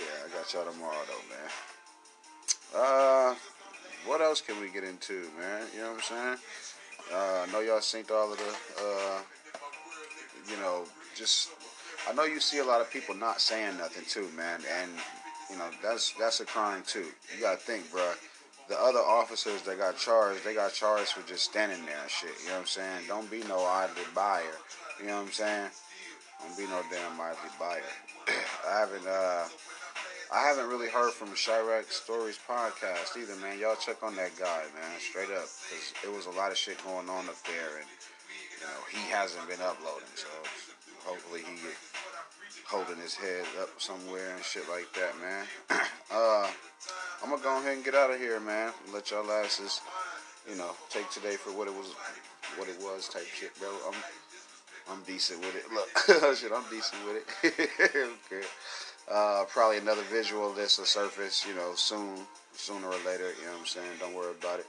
Yeah, 0.00 0.06
I 0.26 0.36
got 0.36 0.52
y'all 0.52 0.70
tomorrow, 0.70 0.98
though, 1.06 1.28
man. 1.30 1.50
Uh, 2.74 3.11
else 4.32 4.40
can 4.40 4.58
we 4.62 4.70
get 4.70 4.82
into, 4.82 5.28
man? 5.38 5.60
You 5.74 5.82
know 5.82 5.92
what 5.92 5.96
I'm 5.96 6.00
saying? 6.00 6.36
Uh, 7.12 7.44
I 7.46 7.52
know 7.52 7.60
y'all 7.60 7.80
synced 7.80 8.10
all 8.10 8.32
of 8.32 8.38
the, 8.38 8.82
uh, 8.82 9.18
you 10.50 10.56
know, 10.56 10.84
just. 11.14 11.50
I 12.08 12.14
know 12.14 12.24
you 12.24 12.40
see 12.40 12.58
a 12.58 12.64
lot 12.64 12.80
of 12.80 12.90
people 12.90 13.14
not 13.14 13.42
saying 13.42 13.76
nothing 13.76 14.04
too, 14.08 14.26
man, 14.34 14.60
and 14.80 14.90
you 15.50 15.58
know 15.58 15.68
that's 15.82 16.14
that's 16.18 16.40
a 16.40 16.46
crime 16.46 16.82
too. 16.86 17.04
You 17.36 17.42
gotta 17.42 17.58
think, 17.58 17.84
bruh. 17.92 18.16
The 18.70 18.80
other 18.80 19.00
officers 19.00 19.60
that 19.62 19.76
got 19.76 19.98
charged, 19.98 20.42
they 20.46 20.54
got 20.54 20.72
charged 20.72 21.12
for 21.12 21.28
just 21.28 21.44
standing 21.44 21.84
there 21.84 22.00
and 22.00 22.10
shit. 22.10 22.30
You 22.42 22.48
know 22.48 22.54
what 22.54 22.60
I'm 22.60 22.66
saying? 22.68 23.00
Don't 23.08 23.30
be 23.30 23.42
no 23.42 23.62
idly 23.66 24.00
buyer. 24.14 24.56
You 24.98 25.08
know 25.08 25.16
what 25.16 25.26
I'm 25.26 25.32
saying? 25.32 25.68
Don't 26.40 26.56
be 26.56 26.64
no 26.64 26.80
damn 26.90 27.20
idly 27.20 27.52
buyer. 27.60 27.82
I 28.66 28.78
haven't 28.78 29.06
uh 29.06 29.44
I 30.32 30.48
haven't 30.48 30.68
really 30.68 30.88
heard 30.88 31.12
from 31.12 31.28
Chiraq 31.36 31.92
Stories 31.92 32.40
podcast 32.48 33.20
either, 33.20 33.36
man. 33.36 33.58
Y'all 33.58 33.76
check 33.76 34.02
on 34.02 34.16
that 34.16 34.32
guy, 34.40 34.64
man, 34.72 34.96
straight 34.98 35.28
up, 35.28 35.44
because 35.44 35.92
it 36.02 36.08
was 36.10 36.24
a 36.24 36.30
lot 36.30 36.50
of 36.50 36.56
shit 36.56 36.82
going 36.84 37.06
on 37.10 37.28
up 37.28 37.36
there, 37.44 37.76
and 37.76 37.88
you 38.56 38.64
know 38.64 38.80
he 38.88 39.12
hasn't 39.12 39.46
been 39.46 39.60
uploading, 39.60 40.08
so 40.14 40.28
hopefully 41.04 41.40
he 41.44 41.60
holding 42.64 42.96
his 42.96 43.14
head 43.14 43.44
up 43.60 43.68
somewhere 43.76 44.34
and 44.34 44.42
shit 44.42 44.64
like 44.70 44.88
that, 44.94 45.12
man. 45.20 45.44
uh, 46.10 46.48
I'm 47.22 47.28
gonna 47.28 47.42
go 47.42 47.58
ahead 47.58 47.76
and 47.76 47.84
get 47.84 47.94
out 47.94 48.10
of 48.10 48.18
here, 48.18 48.40
man. 48.40 48.72
Let 48.90 49.10
y'all 49.10 49.30
asses, 49.30 49.82
you 50.48 50.56
know, 50.56 50.70
take 50.88 51.10
today 51.10 51.36
for 51.36 51.50
what 51.50 51.68
it 51.68 51.74
was, 51.74 51.92
what 52.56 52.70
it 52.70 52.80
was, 52.80 53.06
type 53.06 53.26
shit, 53.26 53.52
bro. 53.60 53.68
I'm, 53.86 54.96
I'm 54.96 55.02
decent 55.02 55.40
with 55.40 55.56
it. 55.56 55.64
Look, 55.74 56.36
shit, 56.38 56.52
I'm 56.56 56.64
decent 56.70 57.04
with 57.04 57.16
it. 57.20 57.68
okay. 58.32 58.46
Uh, 59.12 59.44
probably 59.48 59.78
another 59.78 60.02
visual 60.10 60.48
of 60.48 60.56
this 60.56 60.78
will 60.78 60.86
surface, 60.86 61.44
you 61.46 61.54
know, 61.54 61.72
soon, 61.74 62.16
sooner 62.54 62.86
or 62.86 62.96
later. 63.04 63.30
You 63.38 63.46
know 63.46 63.52
what 63.52 63.60
I'm 63.60 63.66
saying? 63.66 63.90
Don't 64.00 64.14
worry 64.14 64.32
about 64.40 64.60
it. 64.60 64.66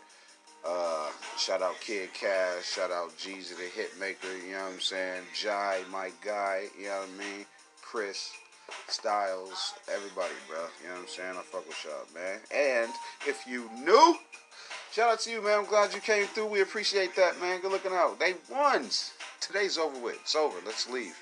Uh, 0.66 1.10
shout 1.38 1.62
out 1.62 1.80
Kid 1.82 2.14
Cash, 2.14 2.64
shout 2.64 2.90
out 2.90 3.10
Jeezy 3.18 3.56
the 3.58 3.82
Hitmaker, 3.82 4.46
you 4.46 4.54
know 4.54 4.64
what 4.64 4.74
I'm 4.74 4.80
saying? 4.80 5.24
Jai, 5.34 5.82
my 5.92 6.10
guy, 6.24 6.68
you 6.80 6.86
know 6.86 7.00
what 7.00 7.10
I 7.16 7.20
mean? 7.20 7.46
Chris, 7.82 8.32
Styles, 8.88 9.74
everybody, 9.94 10.34
bro. 10.48 10.58
You 10.82 10.90
know 10.90 10.96
what 10.96 11.02
I'm 11.02 11.08
saying? 11.08 11.36
I 11.38 11.42
fuck 11.42 11.68
with 11.68 11.86
y'all, 11.86 12.06
man. 12.14 12.40
And 12.54 12.92
if 13.28 13.46
you 13.48 13.70
knew, 13.78 14.16
shout 14.92 15.12
out 15.12 15.20
to 15.22 15.32
you, 15.32 15.44
man. 15.44 15.60
I'm 15.60 15.66
glad 15.66 15.94
you 15.94 16.00
came 16.00 16.28
through. 16.28 16.48
We 16.48 16.62
appreciate 16.62 17.16
that, 17.16 17.40
man. 17.42 17.62
Good 17.62 17.72
looking 17.72 17.92
out. 17.92 18.20
They 18.20 18.36
won. 18.50 18.88
Today's 19.42 19.78
over 19.78 20.00
with. 20.00 20.16
It's 20.22 20.36
over. 20.36 20.56
Let's 20.66 20.90
leave. 20.90 21.16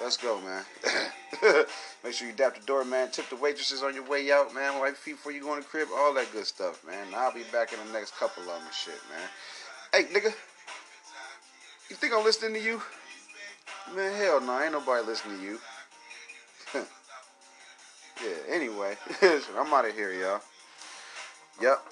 Let's 0.00 0.16
go, 0.16 0.40
man. 0.40 0.64
Make 2.04 2.14
sure 2.14 2.26
you 2.26 2.34
dap 2.34 2.58
the 2.58 2.66
door, 2.66 2.84
man. 2.84 3.10
Tip 3.10 3.28
the 3.28 3.36
waitresses 3.36 3.82
on 3.82 3.94
your 3.94 4.04
way 4.04 4.30
out, 4.32 4.54
man. 4.54 4.80
Wipe 4.80 4.96
feet 4.96 5.12
before 5.12 5.32
you 5.32 5.42
go 5.42 5.54
in 5.54 5.60
the 5.60 5.64
crib. 5.64 5.88
All 5.94 6.14
that 6.14 6.32
good 6.32 6.46
stuff, 6.46 6.84
man. 6.86 7.06
I'll 7.14 7.32
be 7.32 7.44
back 7.52 7.72
in 7.72 7.78
the 7.86 7.92
next 7.92 8.16
couple 8.16 8.42
of 8.42 8.48
them 8.48 8.68
shit, 8.72 8.98
man. 9.10 9.28
Hey, 9.92 10.12
nigga. 10.12 10.34
You 11.90 11.96
think 11.96 12.14
I'm 12.14 12.24
listening 12.24 12.54
to 12.54 12.60
you? 12.60 12.80
Man, 13.94 14.14
hell 14.14 14.40
no. 14.40 14.60
Ain't 14.60 14.72
nobody 14.72 15.06
listening 15.06 15.38
to 15.38 15.44
you. 15.44 15.58
yeah, 18.24 18.36
anyway. 18.48 18.96
I'm 19.22 19.72
out 19.72 19.88
of 19.88 19.94
here, 19.94 20.12
y'all. 20.12 20.40
Yep. 21.60 21.82